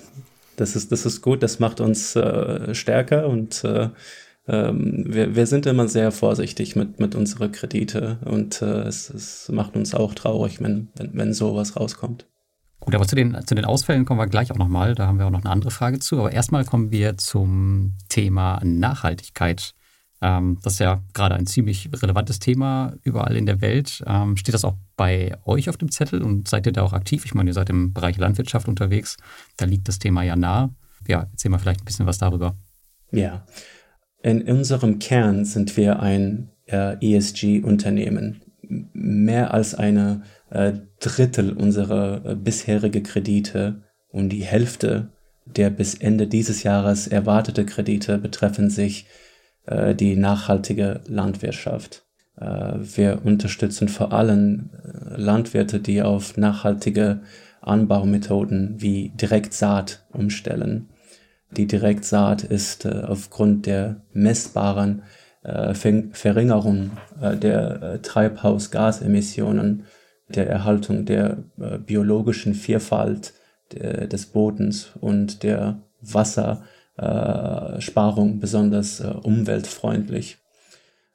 das, 0.57 0.75
ist, 0.75 0.91
das 0.91 1.05
ist 1.05 1.21
gut, 1.21 1.43
das 1.43 1.59
macht 1.59 1.81
uns 1.81 2.15
äh, 2.15 2.73
stärker 2.73 3.27
und 3.27 3.63
äh, 3.63 3.89
ähm, 4.47 5.05
wir, 5.07 5.35
wir 5.35 5.47
sind 5.47 5.65
immer 5.65 5.87
sehr 5.87 6.11
vorsichtig 6.11 6.75
mit, 6.75 6.99
mit 6.99 7.15
unseren 7.15 7.51
Kredite 7.51 8.19
und 8.25 8.61
äh, 8.61 8.83
es, 8.83 9.09
es 9.09 9.49
macht 9.49 9.75
uns 9.75 9.93
auch 9.93 10.13
traurig, 10.15 10.61
wenn, 10.61 10.89
wenn, 10.95 11.11
wenn 11.13 11.33
sowas 11.33 11.75
rauskommt. 11.75 12.27
Gut, 12.79 12.95
aber 12.95 13.05
zu 13.05 13.15
den, 13.15 13.37
zu 13.45 13.53
den 13.53 13.65
Ausfällen 13.65 14.05
kommen 14.05 14.19
wir 14.19 14.27
gleich 14.27 14.51
auch 14.51 14.57
nochmal. 14.57 14.95
Da 14.95 15.05
haben 15.05 15.19
wir 15.19 15.27
auch 15.27 15.31
noch 15.31 15.43
eine 15.43 15.51
andere 15.51 15.69
Frage 15.69 15.99
zu. 15.99 16.17
Aber 16.17 16.31
erstmal 16.31 16.65
kommen 16.65 16.91
wir 16.91 17.15
zum 17.17 17.93
Thema 18.09 18.59
Nachhaltigkeit. 18.63 19.75
Ähm, 20.21 20.59
das 20.63 20.73
ist 20.73 20.79
ja 20.79 21.01
gerade 21.13 21.35
ein 21.35 21.47
ziemlich 21.47 21.89
relevantes 22.01 22.39
Thema 22.39 22.93
überall 23.03 23.35
in 23.35 23.45
der 23.45 23.61
Welt. 23.61 24.03
Ähm, 24.05 24.37
steht 24.37 24.53
das 24.53 24.65
auch 24.65 24.75
bei 24.95 25.35
euch 25.45 25.69
auf 25.69 25.77
dem 25.77 25.91
Zettel 25.91 26.21
und 26.21 26.47
seid 26.47 26.65
ihr 26.65 26.73
da 26.73 26.83
auch 26.83 26.93
aktiv? 26.93 27.25
Ich 27.25 27.33
meine, 27.33 27.49
ihr 27.49 27.53
seid 27.53 27.69
im 27.69 27.93
Bereich 27.93 28.17
Landwirtschaft 28.17 28.67
unterwegs. 28.67 29.17
Da 29.57 29.65
liegt 29.65 29.87
das 29.87 29.99
Thema 29.99 30.23
ja 30.23 30.35
nah. 30.35 30.69
Ja, 31.07 31.27
erzähl 31.31 31.49
mal 31.49 31.57
vielleicht 31.57 31.81
ein 31.81 31.85
bisschen 31.85 32.05
was 32.05 32.19
darüber. 32.19 32.55
Ja, 33.11 33.45
in 34.21 34.43
unserem 34.43 34.99
Kern 34.99 35.45
sind 35.45 35.75
wir 35.75 35.99
ein 35.99 36.51
äh, 36.67 36.95
ESG-Unternehmen. 37.01 38.41
Mehr 38.93 39.53
als 39.53 39.73
eine 39.73 40.23
äh, 40.51 40.73
Drittel 40.99 41.53
unserer 41.53 42.23
äh, 42.25 42.35
bisherige 42.35 43.01
Kredite 43.01 43.81
und 44.09 44.29
die 44.29 44.43
Hälfte 44.43 45.11
der 45.45 45.69
bis 45.69 45.95
Ende 45.95 46.27
dieses 46.27 46.63
Jahres 46.63 47.07
erwartete 47.07 47.65
Kredite 47.65 48.17
betreffen 48.19 48.69
sich 48.69 49.07
äh, 49.65 49.93
die 49.95 50.15
nachhaltige 50.15 51.01
Landwirtschaft. 51.07 52.03
Äh, 52.35 52.73
wir 52.79 53.21
unterstützen 53.23 53.89
vor 53.89 54.11
allem 54.11 54.71
äh, 54.83 55.21
Landwirte, 55.21 55.79
die 55.79 56.01
auf 56.01 56.37
nachhaltige 56.37 57.21
Anbaumethoden 57.61 58.81
wie 58.81 59.09
Direktsaat 59.09 60.05
umstellen. 60.11 60.89
Die 61.51 61.67
Direktsaat 61.67 62.43
ist 62.43 62.87
aufgrund 62.87 63.65
der 63.65 64.01
messbaren 64.13 65.03
Verringerung 65.43 66.91
der 67.19 68.01
Treibhausgasemissionen, 68.01 69.83
der 70.29 70.49
Erhaltung 70.49 71.05
der 71.05 71.43
biologischen 71.85 72.53
Vielfalt 72.53 73.33
de, 73.73 74.07
des 74.07 74.27
Bodens 74.27 74.91
und 75.01 75.43
der 75.43 75.81
Wassersparung 76.97 78.39
besonders 78.39 79.01
umweltfreundlich. 79.01 80.37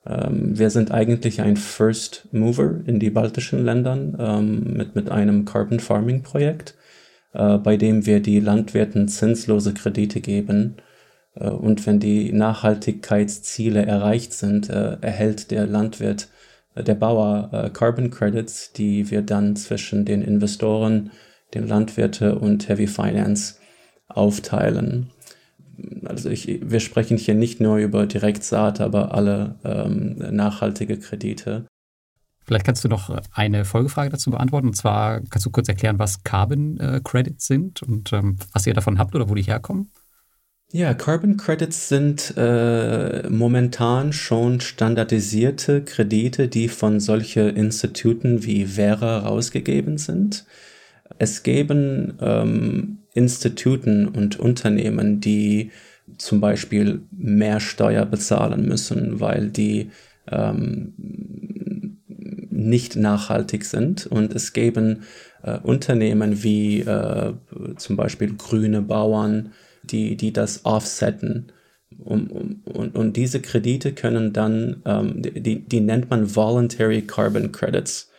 Ähm, 0.07 0.59
wir 0.59 0.71
sind 0.71 0.93
eigentlich 0.93 1.41
ein 1.41 1.57
First 1.57 2.29
Mover 2.33 2.81
in 2.87 3.01
die 3.01 3.11
baltischen 3.11 3.65
Ländern 3.65 4.17
ähm, 4.19 4.77
mit, 4.77 4.95
mit 4.95 5.11
einem 5.11 5.45
Carbon 5.45 5.81
Farming 5.81 6.23
Projekt, 6.23 6.75
äh, 7.33 7.59
bei 7.59 7.77
dem 7.77 8.07
wir 8.07 8.21
die 8.21 8.41
Landwirten 8.41 9.09
zinslose 9.09 9.75
Kredite 9.75 10.21
geben. 10.21 10.77
Äh, 11.35 11.49
und 11.49 11.87
wenn 11.87 11.99
die 11.99 12.33
Nachhaltigkeitsziele 12.33 13.85
erreicht 13.85 14.33
sind, 14.33 14.71
äh, 14.71 14.99
erhält 15.01 15.51
der 15.51 15.67
Landwirt, 15.67 16.29
äh, 16.75 16.85
der 16.85 16.95
Bauer 16.95 17.51
äh, 17.53 17.71
Carbon 17.71 18.11
Credits, 18.11 18.73
die 18.73 19.11
wir 19.11 19.23
dann 19.23 19.57
zwischen 19.57 20.05
den 20.05 20.23
Investoren, 20.23 21.11
den 21.55 21.67
Landwirte 21.67 22.39
und 22.39 22.69
Heavy 22.69 22.87
Finance 22.87 23.57
aufteilen 24.09 25.11
also 26.05 26.31
ich, 26.31 26.61
wir 26.63 26.81
sprechen 26.81 27.17
hier 27.17 27.35
nicht 27.35 27.61
nur 27.61 27.77
über 27.79 28.07
Direktsaat, 28.07 28.81
aber 28.81 29.15
alle 29.15 29.57
ähm, 29.65 30.17
nachhaltige 30.35 30.99
Kredite. 30.99 31.67
Vielleicht 32.45 32.65
kannst 32.65 32.85
du 32.85 32.89
noch 32.89 33.11
eine 33.33 33.65
Folgefrage 33.65 34.11
dazu 34.11 34.31
beantworten. 34.31 34.69
Und 34.69 34.77
zwar 34.77 35.21
kannst 35.31 35.45
du 35.47 35.51
kurz 35.51 35.69
erklären, 35.69 35.99
was 35.99 36.23
Carbon 36.23 36.79
äh, 36.79 37.01
Credits 37.03 37.47
sind 37.47 37.83
und 37.83 38.13
ähm, 38.13 38.37
was 38.53 38.67
ihr 38.67 38.75
davon 38.75 38.99
habt 38.99 39.15
oder 39.17 39.29
wo 39.29 39.35
die 39.35 39.43
herkommen? 39.43 39.91
Ja, 40.73 40.95
Carbon 40.95 41.37
Credits 41.37 41.89
sind 41.89 42.35
äh, 42.37 43.29
momentan 43.31 44.13
schon 44.13 44.61
standardisierte 44.61 45.83
Kredite, 45.83 46.49
die 46.49 46.69
von 46.69 46.99
solchen 46.99 47.57
Instituten 47.57 48.45
wie 48.45 48.67
Vera 48.67 49.21
rausgegeben 49.21 49.97
sind. 49.97 50.45
Es 51.19 51.45
geben 51.45 52.15
ähm, 52.21 52.99
Instituten 53.17 54.07
und 54.09 54.39
Unternehmen, 54.39 55.21
die 55.21 55.71
zum 56.19 56.41
Beispiel 56.41 57.03
mehr 57.11 57.61
Steuer 57.61 58.07
bezahlen 58.07 58.67
müssen, 58.67 59.21
weil 59.21 59.49
die 59.49 59.91
ähm, 60.31 60.95
nicht 62.51 62.97
nachhaltig 62.97 63.65
sind. 63.65 64.07
Und 64.07 64.35
es 64.35 64.53
geben 64.53 65.03
äh, 65.43 65.59
Unternehmen 65.59 66.43
wie 66.43 66.81
äh, 66.81 67.33
zum 67.77 67.97
Beispiel 67.97 68.35
grüne 68.35 68.83
Bauern, 68.83 69.53
die, 69.83 70.17
die 70.17 70.33
das 70.33 70.65
offsetten. 70.65 71.53
Um, 71.99 72.61
und, 72.65 72.95
und 72.95 73.17
diese 73.17 73.41
Kredite 73.41 73.93
können 73.93 74.33
dann, 74.33 74.83
ähm, 74.85 75.23
die, 75.23 75.61
die 75.61 75.81
nennt 75.81 76.11
man 76.11 76.35
Voluntary 76.35 77.03
Carbon 77.03 77.53
Credits. 77.53 78.11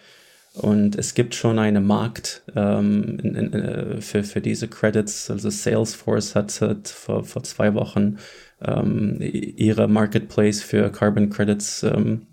Und 0.61 0.95
es 0.95 1.13
gibt 1.13 1.35
schon 1.35 1.59
einen 1.59 1.85
Markt 1.85 2.43
ähm, 2.55 3.19
in, 3.21 3.35
in, 3.35 3.53
äh, 3.53 4.01
für, 4.01 4.23
für 4.23 4.41
diese 4.41 4.67
Credits. 4.67 5.29
Also 5.29 5.49
Salesforce 5.49 6.35
hat, 6.35 6.59
hat 6.61 6.87
vor, 6.87 7.23
vor 7.23 7.43
zwei 7.43 7.73
Wochen 7.73 8.17
ähm, 8.61 9.17
ihre 9.19 9.87
Marketplace 9.87 10.61
für 10.61 10.91
Carbon 10.91 11.29
Credits 11.29 11.83
ähm, 11.83 12.27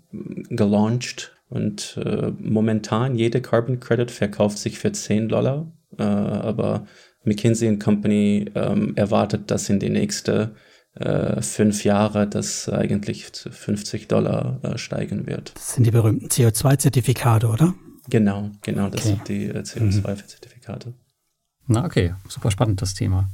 gelauncht. 0.49 1.33
Und 1.49 1.99
äh, 2.03 2.31
momentan 2.39 3.15
jede 3.15 3.41
Carbon 3.41 3.79
Credit 3.79 4.09
verkauft 4.09 4.57
sich 4.57 4.79
für 4.79 4.91
10 4.91 5.29
Dollar. 5.29 5.71
Äh, 5.97 6.03
aber 6.03 6.87
McKinsey 7.23 7.77
Company 7.77 8.51
ähm, 8.55 8.93
erwartet, 8.95 9.51
dass 9.51 9.69
in 9.69 9.79
die 9.79 9.89
nächsten 9.89 10.51
äh, 10.95 11.41
fünf 11.41 11.83
Jahre 11.83 12.27
das 12.27 12.69
eigentlich 12.69 13.33
zu 13.33 13.51
50 13.51 14.07
Dollar 14.07 14.59
äh, 14.63 14.77
steigen 14.77 15.27
wird. 15.27 15.53
Das 15.55 15.75
sind 15.75 15.85
die 15.85 15.91
berühmten 15.91 16.27
CO2-Zertifikate, 16.27 17.47
oder? 17.47 17.73
Genau, 18.09 18.51
genau, 18.61 18.89
das 18.89 19.01
okay. 19.01 19.09
sind 19.09 19.27
die 19.27 19.45
äh, 19.45 19.59
CO2-Zertifikate. 19.59 20.93
Na, 21.67 21.85
okay, 21.85 22.13
super 22.27 22.51
spannend 22.51 22.81
das 22.81 22.93
Thema. 22.93 23.29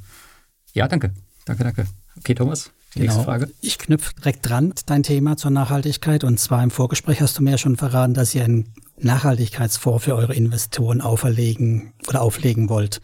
Ja, 0.73 0.87
danke. 0.87 1.11
Danke, 1.45 1.63
danke. 1.63 1.85
Okay, 2.17 2.35
Thomas, 2.35 2.71
die 2.93 2.99
genau. 2.99 3.11
nächste 3.11 3.23
Frage. 3.25 3.51
Ich 3.61 3.77
knüpfe 3.77 4.13
direkt 4.15 4.47
dran 4.47 4.73
dein 4.85 5.03
Thema 5.03 5.37
zur 5.37 5.51
Nachhaltigkeit. 5.51 6.23
Und 6.23 6.39
zwar 6.39 6.63
im 6.63 6.71
Vorgespräch 6.71 7.21
hast 7.21 7.37
du 7.37 7.43
mir 7.43 7.51
ja 7.51 7.57
schon 7.57 7.77
verraten, 7.77 8.13
dass 8.13 8.33
ihr 8.35 8.43
einen 8.43 8.73
Nachhaltigkeitsfonds 8.97 10.05
für 10.05 10.15
eure 10.15 10.35
Investoren 10.35 11.01
auferlegen 11.01 11.93
oder 12.07 12.21
auflegen 12.21 12.69
wollt. 12.69 13.01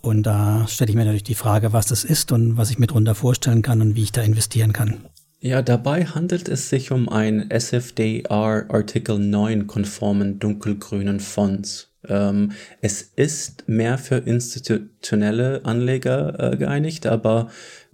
Und 0.00 0.22
da 0.24 0.66
stelle 0.68 0.90
ich 0.90 0.96
mir 0.96 1.04
natürlich 1.04 1.24
die 1.24 1.34
Frage, 1.34 1.72
was 1.72 1.86
das 1.86 2.04
ist 2.04 2.30
und 2.30 2.56
was 2.56 2.70
ich 2.70 2.78
mir 2.78 2.86
darunter 2.86 3.14
vorstellen 3.14 3.62
kann 3.62 3.80
und 3.80 3.94
wie 3.94 4.02
ich 4.02 4.12
da 4.12 4.22
investieren 4.22 4.72
kann. 4.72 4.98
Ja, 5.46 5.60
dabei 5.60 6.06
handelt 6.06 6.48
es 6.48 6.70
sich 6.70 6.90
um 6.90 7.10
einen 7.10 7.50
SFDR 7.50 8.64
Artikel 8.70 9.18
9 9.18 9.66
konformen 9.66 10.38
dunkelgrünen 10.38 11.20
Fonds. 11.20 11.92
Ähm, 12.08 12.52
es 12.80 13.02
ist 13.02 13.68
mehr 13.68 13.98
für 13.98 14.16
institutionelle 14.16 15.66
Anleger 15.66 16.52
äh, 16.52 16.56
geeinigt, 16.56 17.06
aber 17.06 17.50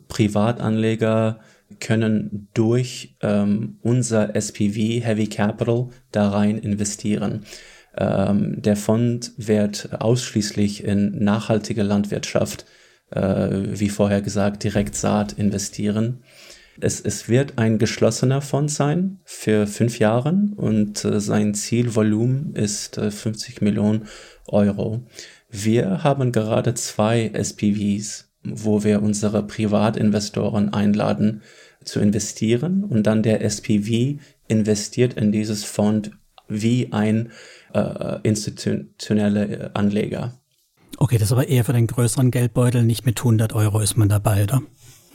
Privatanleger 0.07 1.41
können 1.81 2.47
durch 2.55 3.17
ähm, 3.21 3.79
unser 3.83 4.37
SPV 4.37 5.05
Heavy 5.05 5.27
Capital 5.27 5.89
da 6.13 6.29
rein 6.29 6.57
investieren. 6.57 7.47
Ähm, 7.99 8.63
der 8.63 8.77
Fonds 8.77 9.35
wird 9.39 10.01
ausschließlich 10.01 10.85
in 10.85 11.25
nachhaltige 11.25 11.83
Landwirtschaft, 11.83 12.65
äh, 13.11 13.51
wie 13.73 13.89
vorher 13.89 14.23
gesagt, 14.23 14.63
Direktsaat 14.63 15.33
investieren. 15.33 16.23
Es, 16.81 17.01
es 17.01 17.29
wird 17.29 17.59
ein 17.59 17.79
geschlossener 17.79 18.41
Fonds 18.41 18.77
sein 18.77 19.21
für 19.25 19.67
fünf 19.67 19.99
Jahre 19.99 20.35
und 20.57 21.05
äh, 21.05 21.21
sein 21.21 21.55
Zielvolumen 21.55 22.55
ist 22.55 22.99
äh, 22.99 23.11
50 23.11 23.61
Millionen 23.61 24.07
Euro. 24.47 25.03
Wir 25.51 26.05
haben 26.05 26.33
gerade 26.33 26.75
zwei 26.75 27.31
SPVs, 27.33 28.31
wo 28.45 28.85
wir 28.85 29.03
unsere 29.03 29.47
Privatinvestoren 29.47 30.73
einladen 30.73 31.43
zu 31.85 32.01
investieren 32.01 32.85
und 32.85 33.07
dann 33.07 33.23
der 33.23 33.43
SPV 33.43 34.21
investiert 34.49 35.15
in 35.15 35.33
dieses 35.33 35.65
Fonds 35.65 36.11
wie 36.49 36.93
ein 36.93 37.31
äh, 37.73 38.19
institutioneller 38.23 39.49
äh, 39.49 39.71
Anleger. 39.75 40.35
Okay, 40.99 41.17
das 41.17 41.29
ist 41.29 41.33
aber 41.33 41.49
eher 41.49 41.65
für 41.65 41.73
den 41.73 41.87
größeren 41.87 42.31
Geldbeutel, 42.31 42.83
nicht 42.83 43.07
mit 43.07 43.19
100 43.19 43.55
Euro 43.55 43.81
ist 43.81 43.97
man 43.97 44.09
dabei, 44.09 44.43
oder? 44.43 44.61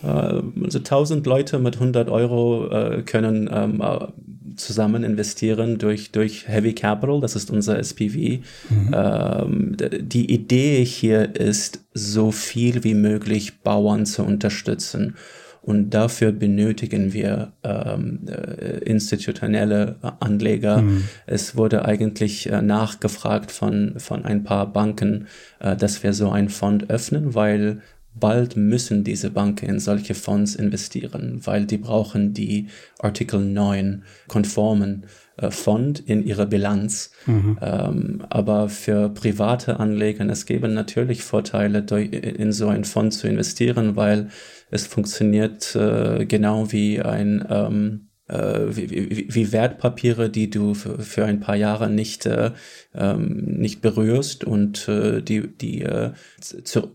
Äh, 0.05 0.63
also 0.63 0.79
1000 0.79 1.25
Leute 1.25 1.59
mit 1.59 1.75
100 1.75 2.09
Euro 2.09 2.69
äh, 2.69 3.01
können 3.01 3.49
ähm, 3.51 3.81
äh, 3.81 4.07
zusammen 4.55 5.03
investieren 5.03 5.77
durch, 5.77 6.11
durch 6.11 6.47
Heavy 6.47 6.73
Capital, 6.73 7.19
das 7.19 7.35
ist 7.35 7.51
unser 7.51 7.77
SPV. 7.77 8.39
Mhm. 8.69 8.91
Ähm, 8.93 9.77
die 9.99 10.31
Idee 10.31 10.83
hier 10.85 11.35
ist, 11.35 11.81
so 11.93 12.31
viel 12.31 12.83
wie 12.83 12.93
möglich 12.93 13.61
Bauern 13.61 14.05
zu 14.05 14.23
unterstützen. 14.23 15.15
Und 15.61 15.95
dafür 15.95 16.31
benötigen 16.31 17.11
wir 17.11 17.53
ähm, 17.63 18.19
äh, 18.27 18.77
institutionelle 18.83 19.95
Anleger. 20.19 20.83
Mhm. 20.83 21.05
Es 21.25 21.57
wurde 21.57 21.85
eigentlich 21.85 22.51
äh, 22.51 22.61
nachgefragt 22.61 23.51
von, 23.51 23.95
von 23.97 24.25
ein 24.25 24.43
paar 24.43 24.71
Banken, 24.71 25.25
äh, 25.59 25.75
dass 25.75 26.03
wir 26.03 26.13
so 26.13 26.29
einen 26.29 26.49
Fonds 26.49 26.87
öffnen, 26.87 27.33
weil 27.33 27.81
bald 28.15 28.55
müssen 28.55 29.03
diese 29.03 29.29
Banken 29.29 29.65
in 29.67 29.79
solche 29.79 30.15
Fonds 30.15 30.55
investieren, 30.55 31.41
weil 31.43 31.65
die 31.65 31.77
brauchen 31.77 32.33
die 32.33 32.67
Artikel 32.99 33.39
9 33.41 34.03
konformen 34.27 35.05
äh, 35.37 35.51
Fond 35.51 35.99
in 35.99 36.25
ihrer 36.25 36.45
Bilanz. 36.45 37.11
Mhm. 37.25 37.59
Ähm, 37.61 38.25
aber 38.29 38.69
für 38.69 39.09
private 39.09 39.79
Anleger, 39.79 40.27
es 40.29 40.45
geben 40.45 40.73
natürlich 40.73 41.23
Vorteile, 41.23 41.79
in 41.79 42.51
so 42.53 42.69
einen 42.69 42.85
Fonds 42.85 43.19
zu 43.19 43.27
investieren, 43.27 43.95
weil 43.95 44.29
es 44.71 44.87
funktioniert 44.87 45.75
äh, 45.75 46.25
genau 46.25 46.71
wie 46.71 47.01
ein 47.01 47.45
ähm, 47.49 48.07
äh, 48.07 48.14
wie, 48.27 48.89
wie, 48.89 49.27
wie 49.29 49.51
Wertpapiere, 49.51 50.29
die 50.29 50.49
du 50.49 50.73
für, 50.73 50.99
für 50.99 51.25
ein 51.25 51.39
paar 51.39 51.55
Jahre 51.55 51.89
nicht, 51.89 52.25
äh, 52.25 52.51
ähm, 52.93 53.43
nicht 53.45 53.81
berührst 53.81 54.43
und 54.43 54.87
äh, 54.87 55.21
die, 55.21 55.47
die 55.47 55.83
äh, 55.83 56.11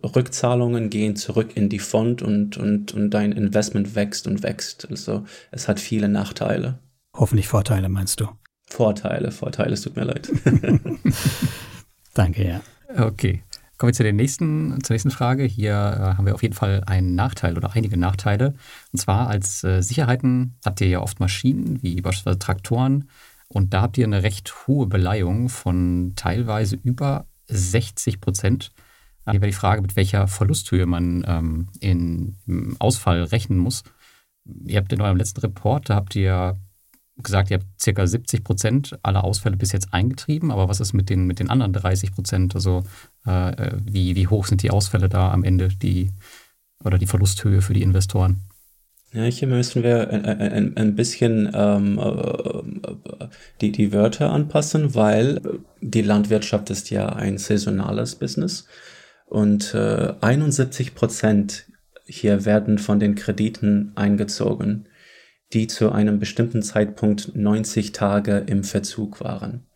Rückzahlungen 0.04 0.90
gehen 0.90 1.16
zurück 1.16 1.56
in 1.56 1.68
die 1.68 1.78
Fond 1.78 2.22
und, 2.22 2.56
und, 2.56 2.92
und 2.94 3.10
dein 3.10 3.32
Investment 3.32 3.94
wächst 3.94 4.26
und 4.26 4.42
wächst. 4.42 4.88
Also 4.90 5.24
es 5.52 5.68
hat 5.68 5.78
viele 5.78 6.08
Nachteile. 6.08 6.78
Hoffentlich 7.14 7.48
Vorteile, 7.48 7.88
meinst 7.88 8.20
du? 8.20 8.28
Vorteile, 8.66 9.30
Vorteile, 9.30 9.74
es 9.74 9.82
tut 9.82 9.96
mir 9.96 10.04
leid. 10.04 10.30
Danke, 12.14 12.46
ja. 12.46 12.60
Okay. 12.96 13.42
Kommen 13.80 13.92
wir 13.92 13.94
zu 13.94 14.02
der 14.02 14.12
nächsten, 14.12 14.84
zur 14.84 14.92
nächsten 14.92 15.10
Frage. 15.10 15.44
Hier 15.44 15.72
äh, 15.72 16.16
haben 16.18 16.26
wir 16.26 16.34
auf 16.34 16.42
jeden 16.42 16.54
Fall 16.54 16.82
einen 16.84 17.14
Nachteil 17.14 17.56
oder 17.56 17.72
einige 17.72 17.96
Nachteile. 17.96 18.52
Und 18.92 18.98
zwar 18.98 19.28
als 19.28 19.64
äh, 19.64 19.80
Sicherheiten 19.80 20.54
habt 20.66 20.82
ihr 20.82 20.88
ja 20.88 21.00
oft 21.00 21.18
Maschinen, 21.18 21.82
wie 21.82 21.98
beispielsweise 22.02 22.38
Traktoren. 22.38 23.08
Und 23.48 23.72
da 23.72 23.80
habt 23.80 23.96
ihr 23.96 24.04
eine 24.04 24.22
recht 24.22 24.66
hohe 24.66 24.86
Beleihung 24.86 25.48
von 25.48 26.12
teilweise 26.14 26.76
über 26.84 27.24
60 27.46 28.20
Prozent. 28.20 28.70
Hier 29.24 29.40
wäre 29.40 29.50
die 29.50 29.56
Frage, 29.56 29.80
mit 29.80 29.96
welcher 29.96 30.28
Verlusthöhe 30.28 30.84
man 30.84 31.24
ähm, 31.26 31.68
in, 31.80 32.36
im 32.46 32.76
Ausfall 32.80 33.22
rechnen 33.22 33.56
muss. 33.56 33.82
Ihr 34.44 34.76
habt 34.76 34.92
in 34.92 35.00
eurem 35.00 35.16
letzten 35.16 35.40
Report, 35.40 35.88
da 35.88 35.94
habt 35.94 36.14
ihr 36.16 36.60
gesagt, 37.24 37.50
ihr 37.50 37.58
habt 37.58 37.80
circa 37.80 38.06
70 38.06 38.44
Prozent 38.44 38.98
aller 39.02 39.24
Ausfälle 39.24 39.56
bis 39.56 39.72
jetzt 39.72 39.92
eingetrieben, 39.92 40.50
aber 40.50 40.68
was 40.68 40.80
ist 40.80 40.92
mit 40.92 41.10
den, 41.10 41.26
mit 41.26 41.38
den 41.38 41.50
anderen 41.50 41.72
30 41.72 42.12
Prozent? 42.12 42.54
Also 42.54 42.84
äh, 43.26 43.72
wie, 43.84 44.16
wie 44.16 44.26
hoch 44.26 44.46
sind 44.46 44.62
die 44.62 44.70
Ausfälle 44.70 45.08
da 45.08 45.30
am 45.32 45.44
Ende, 45.44 45.68
die 45.68 46.10
oder 46.84 46.98
die 46.98 47.06
Verlusthöhe 47.06 47.62
für 47.62 47.74
die 47.74 47.82
Investoren? 47.82 48.40
Ja, 49.12 49.24
hier 49.24 49.48
müssen 49.48 49.82
wir 49.82 50.08
ein, 50.10 50.24
ein, 50.24 50.76
ein 50.76 50.94
bisschen 50.94 51.50
ähm, 51.52 51.98
äh, 51.98 53.26
die, 53.60 53.72
die 53.72 53.92
Wörter 53.92 54.30
anpassen, 54.30 54.94
weil 54.94 55.40
die 55.80 56.02
Landwirtschaft 56.02 56.70
ist 56.70 56.90
ja 56.90 57.08
ein 57.08 57.36
saisonales 57.36 58.14
Business 58.14 58.66
und 59.26 59.74
äh, 59.74 60.14
71 60.20 60.94
Prozent 60.94 61.66
hier 62.04 62.44
werden 62.44 62.78
von 62.78 63.00
den 63.00 63.16
Krediten 63.16 63.92
eingezogen 63.96 64.86
die 65.52 65.66
zu 65.66 65.90
einem 65.90 66.18
bestimmten 66.18 66.62
Zeitpunkt 66.62 67.34
90 67.34 67.92
Tage 67.92 68.44
im 68.46 68.64
Verzug 68.64 69.20
waren. 69.20 69.66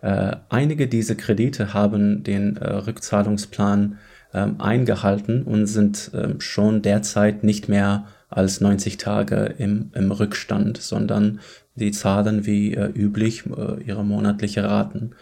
Äh, 0.00 0.36
einige 0.48 0.88
dieser 0.88 1.14
Kredite 1.14 1.74
haben 1.74 2.22
den 2.22 2.56
äh, 2.56 2.70
Rückzahlungsplan 2.70 3.98
äh, 4.32 4.46
eingehalten 4.58 5.42
und 5.42 5.66
sind 5.66 6.10
ähm, 6.14 6.40
schon 6.40 6.82
derzeit 6.82 7.44
nicht 7.44 7.68
mehr 7.68 8.06
als 8.28 8.60
90 8.60 8.98
Tage 8.98 9.54
im, 9.58 9.90
im 9.94 10.12
Rückstand, 10.12 10.76
sondern 10.78 11.40
die 11.74 11.92
zahlen 11.92 12.46
wie 12.46 12.74
äh, 12.74 12.86
üblich 12.86 13.44
äh, 13.46 13.82
ihre 13.82 14.04
monatliche 14.04 14.64
Raten. 14.64 15.12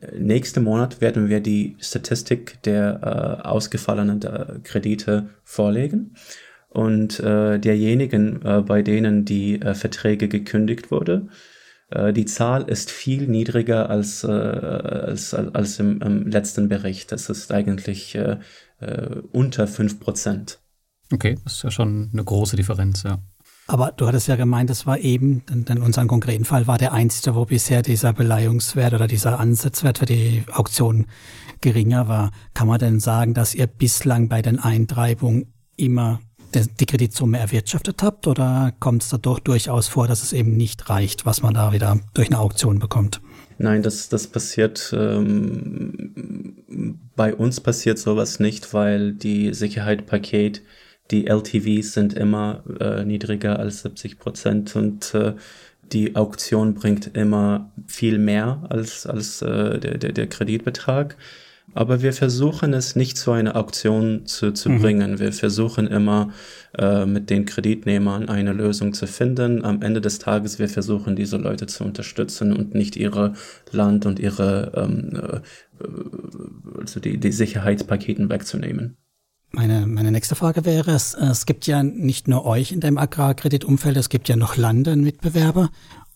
Äh, 0.00 0.18
nächsten 0.18 0.62
Monat 0.64 1.00
werden 1.00 1.28
wir 1.28 1.40
die 1.40 1.76
Statistik 1.80 2.62
der 2.62 3.44
ausgefallenen 3.44 4.20
Kredite 4.62 5.30
vorlegen 5.44 6.14
und 6.72 7.20
äh, 7.20 7.58
derjenigen, 7.58 8.42
äh, 8.42 8.62
bei 8.62 8.82
denen 8.82 9.24
die 9.24 9.60
äh, 9.60 9.74
Verträge 9.74 10.28
gekündigt 10.28 10.90
wurde, 10.90 11.28
äh, 11.90 12.12
die 12.12 12.24
Zahl 12.24 12.62
ist 12.62 12.90
viel 12.90 13.28
niedriger 13.28 13.90
als, 13.90 14.24
äh, 14.24 14.28
als, 14.28 15.34
als 15.34 15.78
im, 15.78 16.00
im 16.00 16.28
letzten 16.28 16.68
Bericht. 16.68 17.12
Das 17.12 17.28
ist 17.28 17.52
eigentlich 17.52 18.14
äh, 18.14 18.38
äh, 18.80 19.16
unter 19.32 19.66
fünf 19.66 20.00
Prozent. 20.00 20.60
Okay, 21.12 21.38
das 21.44 21.54
ist 21.54 21.62
ja 21.64 21.70
schon 21.70 22.08
eine 22.12 22.24
große 22.24 22.56
Differenz, 22.56 23.02
ja. 23.02 23.18
Aber 23.68 23.92
du 23.92 24.06
hattest 24.06 24.26
ja 24.28 24.36
gemeint, 24.36 24.70
das 24.70 24.86
war 24.86 24.98
eben, 24.98 25.44
in 25.50 25.78
unserem 25.78 26.08
konkreten 26.08 26.44
Fall 26.44 26.66
war 26.66 26.78
der 26.78 26.92
einzige, 26.92 27.34
wo 27.34 27.44
bisher 27.44 27.82
dieser 27.82 28.12
Beleihungswert 28.12 28.92
oder 28.92 29.06
dieser 29.06 29.38
Ansatzwert 29.38 29.98
für 29.98 30.06
die 30.06 30.42
Auktion 30.52 31.06
geringer 31.60 32.08
war. 32.08 32.32
Kann 32.54 32.66
man 32.66 32.80
denn 32.80 32.98
sagen, 32.98 33.34
dass 33.34 33.54
ihr 33.54 33.66
bislang 33.66 34.28
bei 34.28 34.42
den 34.42 34.58
Eintreibungen 34.58 35.52
immer 35.76 36.20
die 36.54 36.86
Kreditsumme 36.86 37.38
erwirtschaftet 37.38 38.02
habt 38.02 38.26
oder 38.26 38.72
kommt 38.78 39.02
es 39.02 39.08
da 39.08 39.18
doch 39.18 39.38
durchaus 39.38 39.88
vor, 39.88 40.06
dass 40.06 40.22
es 40.22 40.32
eben 40.32 40.56
nicht 40.56 40.88
reicht, 40.88 41.26
was 41.26 41.42
man 41.42 41.54
da 41.54 41.72
wieder 41.72 42.00
durch 42.14 42.28
eine 42.28 42.38
Auktion 42.38 42.78
bekommt? 42.78 43.20
Nein, 43.58 43.82
das, 43.82 44.08
das 44.08 44.26
passiert, 44.26 44.94
ähm, 44.96 47.04
bei 47.14 47.34
uns 47.34 47.60
passiert 47.60 47.98
sowas 47.98 48.40
nicht, 48.40 48.74
weil 48.74 49.12
die 49.12 49.54
Sicherheitspaket, 49.54 50.62
die 51.10 51.26
LTVs 51.26 51.92
sind 51.92 52.14
immer 52.14 52.64
äh, 52.80 53.04
niedriger 53.04 53.58
als 53.58 53.82
70 53.82 54.18
Prozent 54.18 54.74
und 54.74 55.14
äh, 55.14 55.34
die 55.92 56.16
Auktion 56.16 56.74
bringt 56.74 57.16
immer 57.16 57.70
viel 57.86 58.18
mehr 58.18 58.64
als, 58.68 59.06
als 59.06 59.42
äh, 59.42 59.78
der, 59.78 59.98
der, 59.98 60.12
der 60.12 60.26
Kreditbetrag. 60.26 61.16
Aber 61.74 62.02
wir 62.02 62.12
versuchen 62.12 62.74
es 62.74 62.96
nicht 62.96 63.16
zu 63.16 63.32
einer 63.32 63.56
Auktion 63.56 64.26
zu, 64.26 64.52
zu 64.52 64.68
mhm. 64.68 64.80
bringen. 64.80 65.18
Wir 65.18 65.32
versuchen 65.32 65.86
immer 65.86 66.30
äh, 66.76 67.06
mit 67.06 67.30
den 67.30 67.46
Kreditnehmern 67.46 68.28
eine 68.28 68.52
Lösung 68.52 68.92
zu 68.92 69.06
finden. 69.06 69.64
Am 69.64 69.80
Ende 69.80 70.00
des 70.00 70.18
Tages, 70.18 70.58
wir 70.58 70.68
versuchen 70.68 71.16
diese 71.16 71.38
Leute 71.38 71.66
zu 71.66 71.84
unterstützen 71.84 72.54
und 72.54 72.74
nicht 72.74 72.96
ihre 72.96 73.34
Land 73.70 74.04
und 74.04 74.18
ihre, 74.18 74.72
ähm, 74.76 75.12
äh, 75.14 76.80
also 76.80 77.00
die, 77.00 77.18
die 77.18 77.32
Sicherheitspaketen 77.32 78.28
wegzunehmen. 78.28 78.96
Meine, 79.50 79.86
meine 79.86 80.10
nächste 80.10 80.34
Frage 80.34 80.64
wäre, 80.64 80.92
es, 80.92 81.14
es 81.14 81.44
gibt 81.44 81.66
ja 81.66 81.82
nicht 81.82 82.26
nur 82.26 82.46
euch 82.46 82.72
in 82.72 82.80
dem 82.80 82.96
Agrarkreditumfeld, 82.96 83.98
es 83.98 84.08
gibt 84.08 84.28
ja 84.30 84.36
noch 84.36 84.56
Landenmitbewerber 84.56 85.70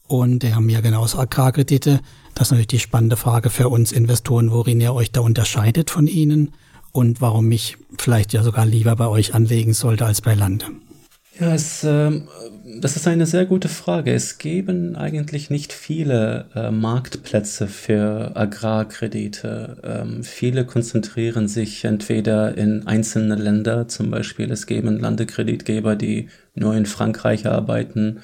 und 0.06 0.42
die 0.42 0.54
haben 0.54 0.70
ja 0.70 0.80
genauso 0.80 1.18
Agrarkredite. 1.18 2.00
Das 2.36 2.48
ist 2.48 2.50
natürlich 2.50 2.66
die 2.66 2.78
spannende 2.80 3.16
Frage 3.16 3.48
für 3.48 3.70
uns 3.70 3.92
Investoren, 3.92 4.50
worin 4.52 4.78
ihr 4.78 4.92
euch 4.92 5.10
da 5.10 5.22
unterscheidet 5.22 5.88
von 5.88 6.06
ihnen 6.06 6.52
und 6.92 7.22
warum 7.22 7.50
ich 7.50 7.78
vielleicht 7.98 8.34
ja 8.34 8.42
sogar 8.42 8.66
lieber 8.66 8.94
bei 8.94 9.06
euch 9.06 9.34
anlegen 9.34 9.72
sollte 9.72 10.04
als 10.04 10.20
bei 10.20 10.34
Lande. 10.34 10.66
Ja, 11.40 11.54
es, 11.54 11.82
äh, 11.82 12.10
das 12.78 12.96
ist 12.96 13.08
eine 13.08 13.24
sehr 13.24 13.46
gute 13.46 13.70
Frage. 13.70 14.12
Es 14.12 14.36
geben 14.36 14.96
eigentlich 14.96 15.48
nicht 15.48 15.72
viele 15.72 16.44
äh, 16.54 16.70
Marktplätze 16.70 17.68
für 17.68 18.32
Agrarkredite. 18.36 19.78
Ähm, 19.82 20.22
viele 20.22 20.66
konzentrieren 20.66 21.48
sich 21.48 21.86
entweder 21.86 22.56
in 22.58 22.86
einzelne 22.86 23.36
Länder, 23.36 23.88
zum 23.88 24.10
Beispiel 24.10 24.50
es 24.50 24.66
geben 24.66 25.00
Landekreditgeber, 25.00 25.96
die 25.96 26.28
nur 26.54 26.74
in 26.74 26.84
Frankreich 26.84 27.46
arbeiten 27.46 28.20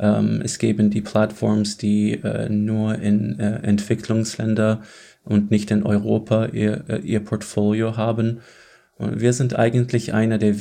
ähm, 0.00 0.40
es 0.42 0.58
geben 0.58 0.90
die 0.90 1.02
Plattforms, 1.02 1.76
die 1.76 2.14
äh, 2.14 2.48
nur 2.48 2.96
in 2.96 3.38
äh, 3.38 3.60
Entwicklungsländer 3.62 4.82
und 5.24 5.50
nicht 5.50 5.70
in 5.70 5.84
Europa 5.84 6.46
ihr, 6.46 6.84
äh, 6.88 6.98
ihr 7.00 7.20
Portfolio 7.20 7.96
haben. 7.96 8.40
Und 8.96 9.20
wir 9.20 9.32
sind 9.32 9.58
eigentlich 9.58 10.12
einer 10.12 10.38
der 10.38 10.50
äh, 10.50 10.56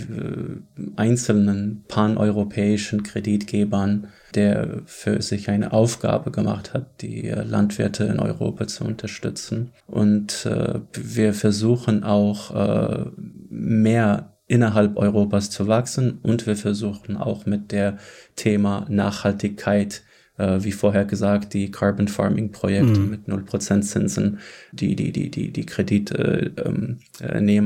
einzelnen 0.95 1.83
paneuropäischen 1.87 3.03
Kreditgebern, 3.03 4.07
der 4.35 4.81
für 4.85 5.21
sich 5.21 5.49
eine 5.49 5.73
Aufgabe 5.73 6.31
gemacht 6.31 6.73
hat, 6.73 7.01
die 7.01 7.29
äh, 7.29 7.43
Landwirte 7.43 8.05
in 8.05 8.19
Europa 8.19 8.67
zu 8.67 8.83
unterstützen. 8.83 9.71
Und 9.87 10.45
äh, 10.45 10.79
wir 10.93 11.33
versuchen 11.33 12.03
auch 12.03 13.13
mehr 13.49 14.38
innerhalb 14.49 14.97
Europas 14.97 15.49
zu 15.49 15.67
wachsen 15.67 16.19
und 16.21 16.45
wir 16.45 16.57
versuchen 16.57 17.15
auch 17.15 17.45
mit 17.45 17.71
der 17.71 17.97
Thema 18.35 18.85
Nachhaltigkeit 18.89 20.01
äh, 20.39 20.63
wie 20.63 20.71
vorher 20.71 21.05
gesagt, 21.05 21.53
die 21.53 21.69
Carbon 21.69 22.07
Farming 22.07 22.51
Projekte 22.51 22.99
mhm. 22.99 23.09
mit 23.09 23.27
0% 23.27 23.81
Zinsen, 23.81 24.39
die, 24.71 24.95
die, 24.95 25.11
die, 25.11 25.29
die, 25.29 25.51
die 25.51 25.65
Kreditnehmer 25.65 26.97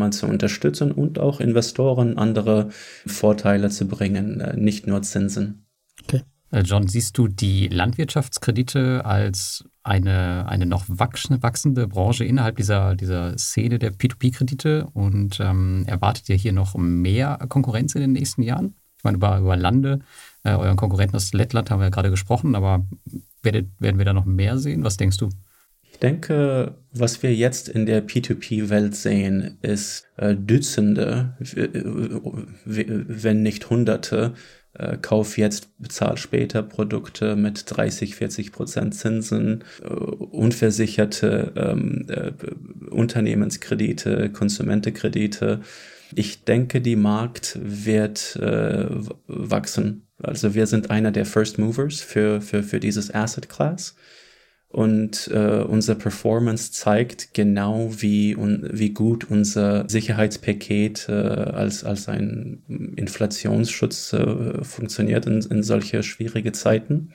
äh, 0.08 0.10
zu 0.10 0.28
unterstützen 0.28 0.92
und 0.92 1.20
auch 1.20 1.40
Investoren 1.40 2.18
andere 2.18 2.70
Vorteile 3.06 3.70
zu 3.70 3.88
bringen, 3.88 4.42
äh, 4.42 4.58
nicht 4.58 4.88
nur 4.88 5.04
Zinsen. 5.04 5.68
Okay. 6.04 6.24
Äh, 6.54 6.62
John, 6.62 6.88
siehst 6.88 7.18
du 7.18 7.28
die 7.28 7.68
Landwirtschaftskredite 7.68 9.04
als 9.06 9.66
eine, 9.82 10.48
eine 10.48 10.68
noch 10.68 10.86
wachsende 10.88 11.88
Branche 11.88 12.26
innerhalb 12.26 12.58
dieser, 12.58 12.96
dieser 12.96 13.38
Szene 13.40 13.80
der 13.80 13.92
P2P-Kredite 13.92 14.86
und 14.94 15.40
ähm, 15.40 15.84
erwartet 15.88 16.30
ihr 16.30 16.36
hier 16.36 16.54
noch 16.54 16.76
mehr 16.76 17.40
Konkurrenz 17.50 17.96
in 17.96 18.02
den 18.02 18.12
nächsten 18.12 18.44
Jahren? 18.44 18.76
Ich 18.98 19.04
meine, 19.04 19.18
über, 19.18 19.40
über 19.40 19.58
Lande, 19.58 20.00
äh, 20.44 20.52
euren 20.52 20.78
Konkurrenten 20.78 21.16
aus 21.16 21.34
Lettland 21.34 21.72
haben 21.72 21.80
wir 21.80 21.86
ja 21.86 21.90
gerade 21.90 22.12
gesprochen, 22.12 22.54
aber 22.54 22.86
werdet, 23.42 23.70
werden 23.80 23.98
wir 23.98 24.06
da 24.06 24.14
noch 24.14 24.26
mehr 24.26 24.60
sehen? 24.60 24.84
Was 24.84 24.98
denkst 24.98 25.18
du? 25.18 25.30
Ich 25.92 25.98
denke, 26.00 26.76
was 26.92 27.24
wir 27.24 27.34
jetzt 27.36 27.68
in 27.68 27.88
der 27.88 28.06
P2P-Welt 28.06 28.96
sehen, 28.96 29.58
ist 29.62 30.06
äh, 30.18 30.36
Dutzende, 30.36 31.36
wenn 32.66 33.42
nicht 33.42 33.70
Hunderte 33.70 34.34
äh, 34.74 34.98
kauf 34.98 35.38
jetzt, 35.38 35.70
bezahl 35.78 36.18
später 36.18 36.64
Produkte 36.64 37.36
mit 37.36 37.64
30, 37.68 38.16
40 38.16 38.52
Prozent 38.52 38.96
Zinsen, 38.96 39.64
äh, 39.82 39.88
unversicherte 39.88 41.54
ähm, 41.56 42.06
äh, 42.10 42.32
Unternehmenskredite, 42.90 44.30
Konsumentenkredite. 44.30 45.62
Ich 46.16 46.44
denke, 46.44 46.82
die 46.82 46.96
Markt 46.96 47.58
wird 47.62 48.36
äh, 48.38 48.86
wachsen. 49.28 50.08
Also 50.22 50.54
wir 50.54 50.68
sind 50.68 50.90
einer 50.90 51.12
der 51.12 51.26
First 51.26 51.60
Movers 51.60 52.02
für, 52.02 52.42
für, 52.42 52.64
für 52.64 52.80
dieses 52.80 53.14
Asset 53.14 53.50
Class. 53.50 53.96
Und 54.74 55.30
äh, 55.32 55.62
unser 55.62 55.94
Performance 55.94 56.72
zeigt 56.72 57.36
genau, 57.36 57.92
wie, 57.92 58.36
un, 58.36 58.68
wie 58.72 58.90
gut 58.90 59.30
unser 59.30 59.88
Sicherheitspaket 59.88 61.10
äh, 61.10 61.12
als, 61.12 61.84
als 61.84 62.10
ein 62.10 62.64
Inflationsschutz 62.96 64.14
äh, 64.14 64.64
funktioniert 64.64 65.28
in, 65.28 65.42
in 65.42 65.62
solche 65.62 66.02
schwierige 66.02 66.54
Zeiten. 66.54 67.12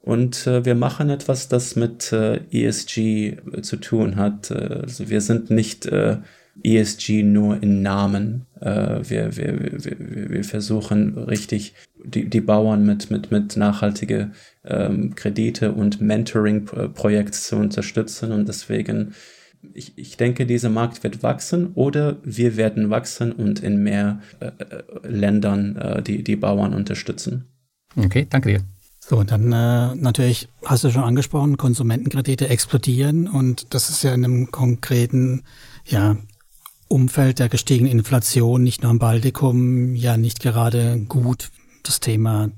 Und 0.00 0.46
äh, 0.46 0.64
wir 0.64 0.74
machen 0.74 1.10
etwas, 1.10 1.48
das 1.48 1.76
mit 1.76 2.10
äh, 2.10 2.40
ESG 2.50 2.96
äh, 2.98 3.60
zu 3.60 3.76
tun 3.76 4.16
hat. 4.16 4.50
Äh, 4.50 4.80
also 4.84 5.10
wir 5.10 5.20
sind 5.20 5.50
nicht 5.50 5.84
äh, 5.84 6.16
ESG 6.62 7.22
nur 7.22 7.62
in 7.62 7.82
Namen. 7.82 8.46
Äh, 8.60 9.00
wir, 9.08 9.36
wir, 9.36 9.84
wir, 9.84 10.30
wir 10.30 10.44
versuchen 10.44 11.16
richtig 11.16 11.74
die, 12.04 12.28
die 12.28 12.40
Bauern 12.40 12.84
mit, 12.84 13.10
mit, 13.10 13.30
mit 13.30 13.56
nachhaltige 13.56 14.32
ähm, 14.64 15.14
Kredite 15.14 15.72
und 15.72 16.00
Mentoring-Projekte 16.00 17.32
zu 17.32 17.56
unterstützen 17.56 18.32
und 18.32 18.48
deswegen 18.48 19.14
ich, 19.74 19.96
ich 19.98 20.16
denke, 20.16 20.46
dieser 20.46 20.70
Markt 20.70 21.02
wird 21.02 21.22
wachsen 21.22 21.72
oder 21.74 22.16
wir 22.22 22.56
werden 22.56 22.90
wachsen 22.90 23.32
und 23.32 23.60
in 23.60 23.82
mehr 23.82 24.20
äh, 24.40 24.46
äh 24.46 24.82
Ländern 25.02 25.76
äh, 25.76 26.02
die, 26.02 26.22
die 26.22 26.36
Bauern 26.36 26.74
unterstützen. 26.74 27.44
Okay, 27.96 28.26
danke 28.30 28.50
dir. 28.50 28.60
So, 29.00 29.22
dann 29.24 29.52
äh, 29.52 29.94
natürlich 29.94 30.48
hast 30.64 30.84
du 30.84 30.90
schon 30.90 31.02
angesprochen, 31.02 31.56
Konsumentenkredite 31.56 32.48
explodieren 32.48 33.26
und 33.26 33.72
das 33.74 33.88
ist 33.88 34.02
ja 34.02 34.12
in 34.12 34.24
einem 34.24 34.50
konkreten 34.50 35.44
ja, 35.86 36.16
Umfeld 36.88 37.38
der 37.38 37.48
gestiegenen 37.48 37.92
Inflation, 37.92 38.62
nicht 38.62 38.82
nur 38.82 38.90
im 38.90 38.98
Baltikum, 38.98 39.94
ja 39.94 40.16
nicht 40.16 40.40
gerade 40.40 40.98
gut. 41.08 41.50
Das 41.82 42.00
Thema 42.00 42.50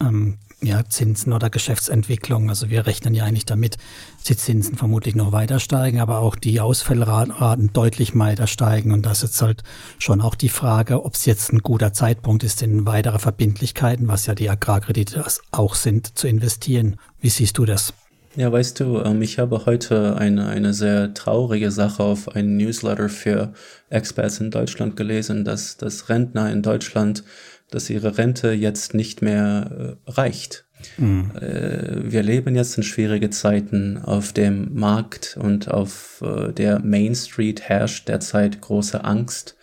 ähm, 0.00 0.38
ja, 0.60 0.84
Zinsen 0.88 1.32
oder 1.32 1.50
Geschäftsentwicklung. 1.50 2.48
Also 2.48 2.68
wir 2.68 2.86
rechnen 2.86 3.14
ja 3.14 3.24
eigentlich 3.24 3.46
damit, 3.46 3.76
dass 4.16 4.24
die 4.24 4.36
Zinsen 4.36 4.76
vermutlich 4.76 5.14
noch 5.14 5.32
weiter 5.32 5.60
steigen, 5.60 6.00
aber 6.00 6.18
auch 6.18 6.34
die 6.34 6.60
Ausfallraten 6.60 7.72
deutlich 7.72 8.18
weiter 8.18 8.46
steigen. 8.46 8.92
Und 8.92 9.06
das 9.06 9.22
ist 9.22 9.30
jetzt 9.30 9.42
halt 9.42 9.62
schon 9.98 10.20
auch 10.20 10.34
die 10.34 10.48
Frage, 10.48 11.04
ob 11.04 11.14
es 11.14 11.26
jetzt 11.26 11.52
ein 11.52 11.60
guter 11.60 11.92
Zeitpunkt 11.92 12.42
ist, 12.42 12.62
in 12.62 12.86
weitere 12.86 13.18
Verbindlichkeiten, 13.18 14.08
was 14.08 14.26
ja 14.26 14.34
die 14.34 14.50
Agrarkredite 14.50 15.24
auch 15.52 15.74
sind, 15.74 16.18
zu 16.18 16.26
investieren. 16.26 16.96
Wie 17.20 17.30
siehst 17.30 17.56
du 17.58 17.64
das? 17.64 17.94
Ja, 18.36 18.52
weißt 18.52 18.80
du, 18.80 19.00
ähm, 19.00 19.22
ich 19.22 19.38
habe 19.38 19.66
heute 19.66 20.16
eine, 20.16 20.48
eine 20.48 20.72
sehr 20.74 21.14
traurige 21.14 21.70
Sache 21.70 22.02
auf 22.02 22.34
einem 22.34 22.56
Newsletter 22.56 23.08
für 23.08 23.52
Experts 23.90 24.40
in 24.40 24.50
Deutschland 24.50 24.96
gelesen, 24.96 25.44
dass, 25.44 25.76
dass 25.76 26.08
Rentner 26.08 26.52
in 26.52 26.62
Deutschland 26.62 27.24
dass 27.70 27.90
ihre 27.90 28.18
Rente 28.18 28.52
jetzt 28.52 28.94
nicht 28.94 29.22
mehr 29.22 29.96
äh, 30.06 30.10
reicht. 30.10 30.64
Mhm. 30.96 31.32
Äh, 31.40 32.10
wir 32.10 32.22
leben 32.22 32.54
jetzt 32.54 32.76
in 32.76 32.82
schwierige 32.82 33.30
Zeiten 33.30 33.98
auf 33.98 34.32
dem 34.32 34.74
Markt 34.74 35.36
und 35.40 35.68
auf 35.70 36.22
äh, 36.24 36.52
der 36.52 36.78
Main 36.80 37.14
Street 37.14 37.62
herrscht 37.62 38.08
derzeit 38.08 38.60
große 38.60 39.04
Angst. 39.04 39.56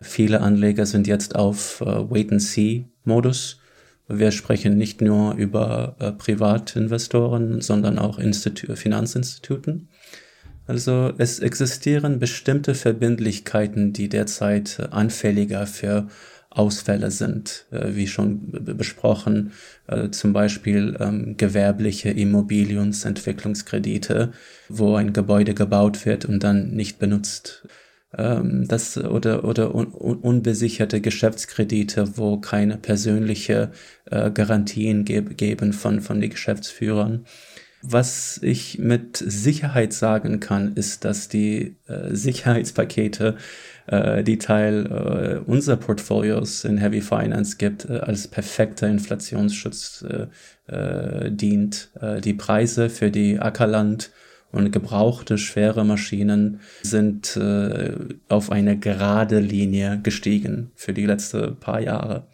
Viele 0.00 0.40
Anleger 0.40 0.84
sind 0.84 1.06
jetzt 1.06 1.36
auf 1.36 1.80
Wait-and-See-Modus. 1.80 3.60
Wir 4.08 4.30
sprechen 4.30 4.78
nicht 4.78 5.00
nur 5.00 5.34
über 5.34 5.96
äh, 5.98 6.12
Privatinvestoren, 6.12 7.60
sondern 7.60 7.98
auch 7.98 8.18
Institu 8.18 8.76
Finanzinstituten. 8.76 9.88
Also 10.66 11.12
es 11.18 11.38
existieren 11.38 12.18
bestimmte 12.18 12.74
Verbindlichkeiten, 12.74 13.92
die 13.92 14.08
derzeit 14.08 14.78
äh, 14.78 14.88
anfälliger 14.90 15.66
für 15.66 16.08
Ausfälle 16.50 17.10
sind, 17.10 17.66
äh, 17.70 17.94
wie 17.94 18.06
schon 18.06 18.50
besprochen, 18.76 19.52
äh, 19.88 20.08
zum 20.10 20.32
Beispiel 20.32 20.96
ähm, 20.98 21.36
gewerbliche 21.36 22.08
Immobiliensentwicklungskredite, 22.10 24.32
wo 24.68 24.94
ein 24.94 25.12
Gebäude 25.12 25.52
gebaut 25.54 26.06
wird 26.06 26.24
und 26.24 26.42
dann 26.42 26.70
nicht 26.70 26.98
benutzt. 26.98 27.68
Ähm, 28.16 28.66
das 28.66 28.96
oder 28.96 29.44
oder 29.44 29.74
un, 29.74 29.92
un, 29.92 30.16
unbesicherte 30.18 31.00
Geschäftskredite, 31.00 32.16
wo 32.16 32.38
keine 32.38 32.78
persönliche 32.78 33.72
äh, 34.10 34.30
Garantien 34.30 35.04
geb, 35.04 35.36
geben 35.36 35.72
von 35.72 36.00
von 36.00 36.20
den 36.20 36.30
Geschäftsführern. 36.30 37.26
Was 37.82 38.40
ich 38.42 38.78
mit 38.78 39.16
Sicherheit 39.18 39.92
sagen 39.92 40.40
kann, 40.40 40.74
ist, 40.74 41.04
dass 41.04 41.28
die 41.28 41.76
äh, 41.86 42.14
Sicherheitspakete 42.14 43.36
äh, 43.86 44.24
die 44.24 44.38
Teil 44.38 44.86
äh, 45.46 45.48
unserer 45.48 45.76
Portfolios 45.76 46.64
in 46.64 46.78
Heavy 46.78 47.00
Finance 47.00 47.58
gibt, 47.58 47.84
äh, 47.84 47.98
als 47.98 48.28
perfekter 48.28 48.88
Inflationsschutz 48.88 50.04
äh, 50.08 50.26
äh, 50.72 51.30
dient. 51.30 51.90
Die 52.24 52.34
Preise 52.34 52.90
für 52.90 53.10
die 53.10 53.38
Ackerland 53.38 54.10
und 54.56 54.72
gebrauchte 54.72 55.38
schwere 55.38 55.84
Maschinen 55.84 56.60
sind 56.82 57.36
äh, 57.36 57.94
auf 58.28 58.50
eine 58.50 58.78
gerade 58.78 59.38
Linie 59.38 60.00
gestiegen 60.02 60.70
für 60.74 60.92
die 60.92 61.06
letzten 61.06 61.56
paar 61.56 61.80
Jahre. 61.80 62.26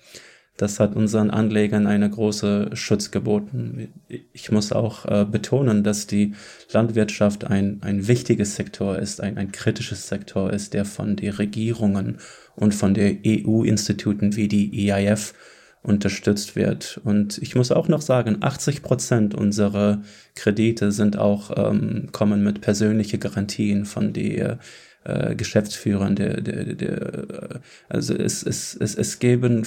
Das 0.56 0.78
hat 0.78 0.94
unseren 0.94 1.30
Anlegern 1.30 1.86
eine 1.86 2.08
große 2.08 2.70
Schutz 2.74 3.10
geboten. 3.10 3.88
Ich 4.32 4.52
muss 4.52 4.70
auch 4.70 5.06
äh, 5.06 5.24
betonen, 5.24 5.82
dass 5.82 6.06
die 6.06 6.34
Landwirtschaft 6.70 7.44
ein, 7.44 7.78
ein 7.80 8.06
wichtiges 8.06 8.54
Sektor 8.54 8.98
ist, 8.98 9.20
ein, 9.20 9.38
ein 9.38 9.50
kritisches 9.50 10.08
Sektor 10.08 10.52
ist, 10.52 10.74
der 10.74 10.84
von 10.84 11.16
den 11.16 11.32
Regierungen 11.32 12.18
und 12.54 12.74
von 12.74 12.94
den 12.94 13.20
EU-Instituten 13.26 14.36
wie 14.36 14.46
die 14.46 14.90
EIF 14.92 15.34
unterstützt 15.82 16.54
wird. 16.54 17.00
Und 17.04 17.38
ich 17.38 17.54
muss 17.54 17.72
auch 17.72 17.88
noch 17.88 18.00
sagen, 18.00 18.38
80 18.40 18.82
Prozent 18.82 19.34
unserer 19.34 20.02
Kredite 20.34 20.92
sind 20.92 21.18
auch, 21.18 21.50
ähm, 21.56 22.08
kommen 22.12 22.44
mit 22.44 22.60
persönlichen 22.60 23.18
Garantien 23.18 23.84
von 23.84 24.12
den 24.12 24.58
äh, 25.04 25.34
Geschäftsführern 25.34 26.14
der, 26.14 26.40
der, 26.40 26.74
der, 26.74 27.60
also 27.88 28.14
es, 28.14 28.42
es, 28.42 28.74
es, 28.74 28.94
es 28.94 29.18
geben 29.18 29.66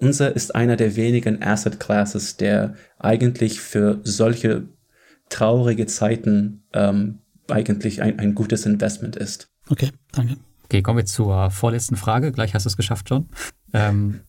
unser 0.00 0.36
ist 0.36 0.54
einer 0.54 0.76
der 0.76 0.94
wenigen 0.96 1.42
Asset 1.42 1.80
Classes, 1.80 2.36
der 2.36 2.74
eigentlich 2.98 3.60
für 3.60 4.00
solche 4.04 4.68
traurige 5.30 5.86
Zeiten 5.86 6.64
ähm, 6.74 7.20
eigentlich 7.48 8.02
ein, 8.02 8.18
ein 8.18 8.34
gutes 8.34 8.66
Investment 8.66 9.16
ist. 9.16 9.48
Okay, 9.68 9.90
danke. 10.12 10.36
Okay, 10.64 10.82
kommen 10.82 10.98
wir 10.98 11.06
zur 11.06 11.50
vorletzten 11.50 11.96
Frage. 11.96 12.30
Gleich 12.30 12.54
hast 12.54 12.64
du 12.64 12.68
es 12.68 12.76
geschafft, 12.76 13.08
John. 13.10 13.28
Ähm, 13.72 14.20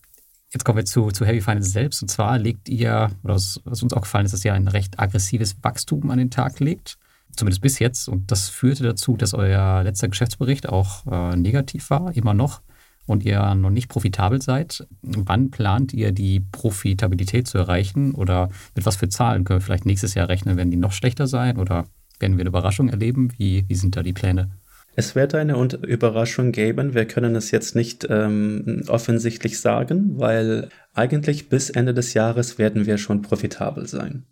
jetzt 0.53 0.65
kommen 0.65 0.77
wir 0.77 0.85
zu, 0.85 1.11
zu 1.11 1.25
Heavy 1.25 1.41
Finance 1.41 1.69
selbst. 1.69 2.01
Und 2.01 2.09
zwar 2.09 2.37
legt 2.37 2.69
ihr, 2.69 3.09
oder 3.23 3.35
was, 3.35 3.61
was 3.63 3.83
uns 3.83 3.93
auch 3.93 4.01
gefallen 4.01 4.25
ist, 4.25 4.33
dass 4.33 4.45
ihr 4.45 4.53
ein 4.53 4.67
recht 4.67 4.99
aggressives 4.99 5.55
Wachstum 5.61 6.09
an 6.11 6.17
den 6.17 6.31
Tag 6.31 6.59
legt. 6.59 6.97
Zumindest 7.35 7.61
bis 7.61 7.79
jetzt. 7.79 8.09
Und 8.09 8.31
das 8.31 8.49
führte 8.49 8.83
dazu, 8.83 9.15
dass 9.15 9.33
euer 9.33 9.83
letzter 9.83 10.09
Geschäftsbericht 10.09 10.67
auch 10.67 11.05
äh, 11.07 11.35
negativ 11.37 11.89
war, 11.89 12.15
immer 12.15 12.33
noch 12.33 12.61
und 13.05 13.23
ihr 13.23 13.55
noch 13.55 13.69
nicht 13.69 13.89
profitabel 13.89 14.41
seid, 14.41 14.85
wann 15.01 15.49
plant 15.49 15.93
ihr 15.93 16.11
die 16.11 16.39
Profitabilität 16.39 17.47
zu 17.47 17.57
erreichen 17.57 18.13
oder 18.13 18.49
mit 18.75 18.85
was 18.85 18.97
für 18.97 19.09
Zahlen 19.09 19.43
können 19.43 19.59
wir 19.59 19.65
vielleicht 19.65 19.85
nächstes 19.85 20.13
Jahr 20.13 20.29
rechnen? 20.29 20.57
Werden 20.57 20.71
die 20.71 20.77
noch 20.77 20.91
schlechter 20.91 21.27
sein 21.27 21.57
oder 21.57 21.85
werden 22.19 22.37
wir 22.37 22.43
eine 22.43 22.49
Überraschung 22.49 22.89
erleben? 22.89 23.31
Wie, 23.37 23.65
wie 23.67 23.75
sind 23.75 23.95
da 23.95 24.03
die 24.03 24.13
Pläne? 24.13 24.51
Es 24.95 25.15
wird 25.15 25.33
eine 25.35 25.53
Überraschung 25.53 26.51
geben. 26.51 26.93
Wir 26.93 27.05
können 27.05 27.35
es 27.35 27.51
jetzt 27.51 27.75
nicht 27.75 28.05
ähm, 28.09 28.83
offensichtlich 28.87 29.59
sagen, 29.59 30.19
weil 30.19 30.67
eigentlich 30.93 31.47
bis 31.47 31.69
Ende 31.69 31.93
des 31.93 32.13
Jahres 32.13 32.57
werden 32.57 32.85
wir 32.85 32.97
schon 32.97 33.21
profitabel 33.21 33.87
sein. 33.87 34.25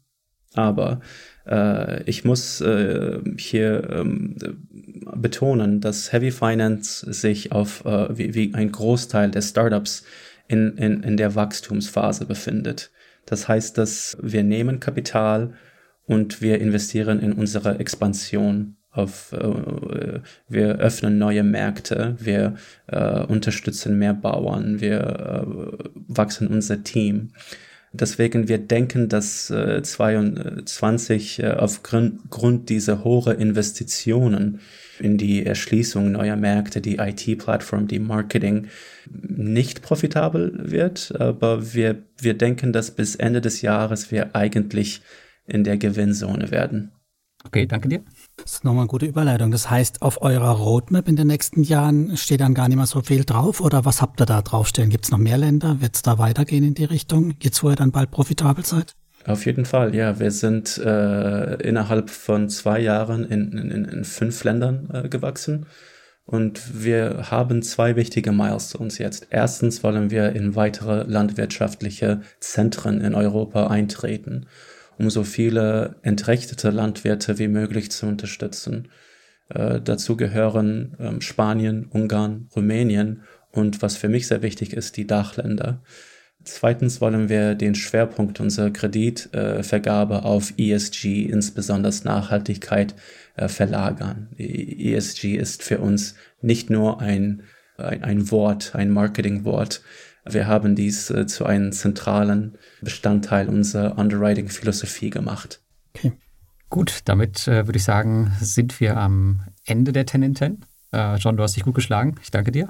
Aber 0.54 1.00
äh, 1.48 2.04
ich 2.04 2.26
muss 2.26 2.60
äh, 2.62 3.20
hier 3.38 3.90
ähm, 3.90 4.36
betonen, 5.16 5.80
dass 5.80 6.12
Heavy 6.12 6.32
Finance 6.32 7.12
sich 7.14 7.52
auf 7.52 7.86
äh, 7.86 8.18
wie, 8.18 8.34
wie 8.34 8.54
ein 8.54 8.72
Großteil 8.72 9.32
der 9.32 9.42
Startups 9.42 10.04
in, 10.48 10.76
in, 10.78 11.04
in 11.04 11.18
der 11.18 11.36
Wachstumsphase 11.36 12.26
befindet. 12.26 12.92
Das 13.26 13.48
heißt, 13.48 13.78
dass 13.78 14.18
wir 14.22 14.44
nehmen 14.44 14.80
Kapital 14.80 15.54
und 16.06 16.42
wir 16.42 16.60
investieren 16.60 17.20
in 17.20 17.34
unsere 17.34 17.80
Expansion. 17.80 18.76
Auf, 19.00 19.34
äh, 19.34 20.20
wir 20.48 20.78
öffnen 20.80 21.18
neue 21.18 21.44
Märkte, 21.44 22.16
wir 22.20 22.56
äh, 22.88 23.24
unterstützen 23.24 23.98
mehr 23.98 24.14
Bauern, 24.14 24.82
wir 24.82 25.00
äh, 25.00 25.90
wachsen 26.08 26.48
unser 26.48 26.84
Team. 26.84 27.32
Deswegen 27.92 28.48
wir 28.48 28.60
denken, 28.60 29.10
dass 29.10 29.50
äh, 29.50 29.82
22 29.82 31.40
äh, 31.40 31.52
aufgrund 31.52 32.70
dieser 32.70 33.04
hohen 33.04 33.40
Investitionen 33.40 34.60
in 35.00 35.18
die 35.18 35.46
Erschließung 35.46 36.12
neuer 36.12 36.36
Märkte, 36.36 36.82
die 36.82 36.98
IT-Plattform, 36.98 37.88
die 37.88 38.00
Marketing 38.00 38.68
nicht 39.10 39.82
profitabel 39.82 40.72
wird. 40.72 41.20
Aber 41.20 41.74
wir, 41.74 42.04
wir 42.20 42.36
denken, 42.36 42.74
dass 42.74 42.92
bis 42.92 43.16
Ende 43.16 43.42
des 43.42 43.62
Jahres 43.62 44.12
wir 44.12 44.36
eigentlich 44.36 45.02
in 45.48 45.64
der 45.64 45.78
Gewinnzone 45.78 46.52
werden. 46.52 46.92
Okay, 47.46 47.66
danke 47.66 47.88
dir. 47.88 48.04
Das 48.38 48.54
ist 48.54 48.64
nochmal 48.64 48.82
eine 48.82 48.90
gute 48.90 49.06
Überleitung. 49.06 49.52
Das 49.52 49.70
heißt, 49.70 50.02
auf 50.02 50.22
eurer 50.22 50.52
Roadmap 50.52 51.08
in 51.08 51.16
den 51.16 51.28
nächsten 51.28 51.64
Jahren 51.64 52.18
steht 52.18 52.42
dann 52.42 52.54
gar 52.54 52.68
nicht 52.68 52.78
mehr 52.78 52.86
so 52.86 53.02
viel 53.02 53.24
drauf 53.24 53.62
oder 53.62 53.86
was 53.86 54.02
habt 54.02 54.22
ihr 54.22 54.26
da 54.26 54.42
draufstehen? 54.42 54.90
Gibt 54.90 55.06
es 55.06 55.12
noch 55.12 55.18
mehr 55.18 55.38
Länder? 55.38 55.80
Wird 55.80 55.96
es 55.96 56.02
da 56.02 56.18
weitergehen 56.18 56.64
in 56.64 56.74
die 56.74 56.84
Richtung, 56.84 57.36
jetzt 57.42 57.64
wo 57.64 57.70
ihr 57.70 57.76
dann 57.76 57.92
bald 57.92 58.12
profitabel 58.12 58.66
seid? 58.66 58.94
Auf 59.26 59.46
jeden 59.46 59.66
Fall, 59.66 59.96
ja. 59.96 60.20
Wir 60.20 60.32
sind 60.32 60.78
äh, 60.78 61.56
innerhalb 61.62 62.10
von 62.10 62.50
zwei 62.50 62.80
Jahren 62.80 63.26
in, 63.26 63.52
in, 63.52 63.86
in 63.86 64.04
fünf 64.04 64.44
Ländern 64.44 64.90
äh, 64.92 65.10
gewachsen. 65.10 65.66
Und 66.26 66.84
wir 66.84 67.32
haben 67.32 67.64
zwei 67.64 67.96
wichtige 67.96 68.32
Milestones 68.32 68.98
jetzt. 68.98 69.28
Erstens 69.32 69.84
wollen 69.84 70.12
wir 70.12 70.34
in 70.34 70.56
weitere 70.56 71.04
landwirtschaftliche 71.04 72.22
Zentren 72.40 73.02
in 73.02 73.16
Europa 73.16 73.68
eintreten 73.68 74.46
um 75.00 75.10
so 75.10 75.24
viele 75.24 75.96
entrechtete 76.04 76.70
Landwirte 76.70 77.40
wie 77.40 77.48
möglich 77.48 77.90
zu 77.90 78.06
unterstützen. 78.06 78.90
Äh, 79.48 79.82
dazu 79.82 80.18
gehören 80.18 80.96
ähm, 81.00 81.22
Spanien, 81.22 81.86
Ungarn, 81.86 82.50
Rumänien 82.56 83.24
und 83.52 83.82
was 83.82 83.98
für 83.98 84.10
mich 84.10 84.28
sehr 84.28 84.42
wichtig 84.42 84.74
ist, 84.74 84.98
die 84.98 85.08
Dachländer. 85.08 85.82
Zweitens 86.44 87.02
wollen 87.02 87.30
wir 87.30 87.56
den 87.56 87.76
Schwerpunkt 87.76 88.40
unserer 88.40 88.72
Kreditvergabe 88.72 90.16
äh, 90.16 90.20
auf 90.20 90.54
ESG, 90.58 91.24
insbesondere 91.24 91.94
Nachhaltigkeit, 92.04 92.96
äh, 93.36 93.48
verlagern. 93.48 94.30
ESG 94.38 95.36
ist 95.36 95.64
für 95.64 95.80
uns 95.80 96.16
nicht 96.42 96.70
nur 96.70 97.02
ein, 97.02 97.44
ein, 97.78 98.04
ein 98.04 98.32
Wort, 98.32 98.76
ein 98.76 98.90
Marketingwort. 98.90 99.82
Wir 100.32 100.48
haben 100.48 100.76
dies 100.76 101.10
äh, 101.10 101.26
zu 101.26 101.46
einem 101.46 101.72
zentralen 101.72 102.58
Bestandteil 102.82 103.50
unserer 103.50 103.98
Underwriting-Philosophie 103.98 105.10
gemacht. 105.10 105.62
Okay. 105.96 106.14
Gut, 106.70 107.00
damit 107.06 107.48
äh, 107.48 107.66
würde 107.66 107.78
ich 107.78 107.84
sagen, 107.84 108.32
sind 108.40 108.80
wir 108.80 108.98
am 108.98 109.42
Ende 109.66 109.92
der 109.92 110.06
10 110.06 110.24
in 110.24 110.36
10. 110.36 110.66
Äh, 110.92 111.16
John, 111.16 111.36
du 111.36 111.44
hast 111.44 111.56
dich 111.56 111.64
gut 111.64 111.74
geschlagen. 111.74 112.16
Ich 112.22 112.30
danke 112.30 112.52
dir. 112.52 112.68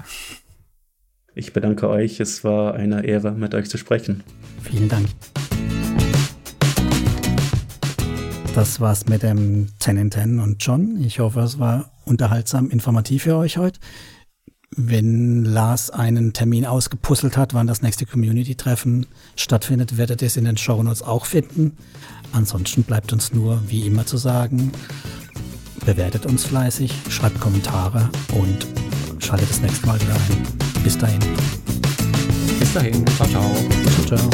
Ich 1.34 1.52
bedanke 1.52 1.88
euch. 1.88 2.18
Es 2.18 2.44
war 2.44 2.74
eine 2.74 3.04
Ehre, 3.04 3.32
mit 3.32 3.54
euch 3.54 3.68
zu 3.68 3.76
sprechen. 3.76 4.24
Vielen 4.62 4.88
Dank. 4.88 5.08
Das 8.54 8.80
war's 8.80 9.06
mit 9.06 9.22
dem 9.22 9.68
10 9.78 9.96
in 9.96 10.10
10 10.10 10.40
und 10.40 10.64
John. 10.64 11.00
Ich 11.04 11.20
hoffe, 11.20 11.40
es 11.40 11.58
war 11.58 11.92
unterhaltsam, 12.04 12.70
informativ 12.70 13.24
für 13.24 13.36
euch 13.36 13.58
heute. 13.58 13.78
Wenn 14.76 15.44
Lars 15.44 15.90
einen 15.90 16.32
Termin 16.32 16.64
ausgepuzzelt 16.64 17.36
hat, 17.36 17.54
wann 17.54 17.66
das 17.66 17.82
nächste 17.82 18.06
Community-Treffen 18.06 19.06
stattfindet, 19.34 19.96
werdet 19.96 20.22
ihr 20.22 20.26
es 20.26 20.36
in 20.36 20.44
den 20.44 20.56
Show 20.56 20.80
Notes 20.80 21.02
auch 21.02 21.26
finden. 21.26 21.76
Ansonsten 22.32 22.84
bleibt 22.84 23.12
uns 23.12 23.32
nur, 23.32 23.60
wie 23.66 23.84
immer 23.86 24.06
zu 24.06 24.16
sagen, 24.16 24.70
bewertet 25.84 26.24
uns 26.24 26.44
fleißig, 26.44 26.92
schreibt 27.08 27.40
Kommentare 27.40 28.08
und 28.32 28.68
schaltet 29.18 29.50
das 29.50 29.60
nächste 29.60 29.86
Mal 29.86 30.00
wieder 30.00 30.14
ein. 30.14 30.82
Bis 30.84 30.96
dahin. 30.96 31.20
Bis 32.60 32.72
dahin. 32.72 33.04
Ciao, 33.16 33.28
ciao. 33.28 33.50
Ciao, 34.06 34.16
ciao. 34.16 34.30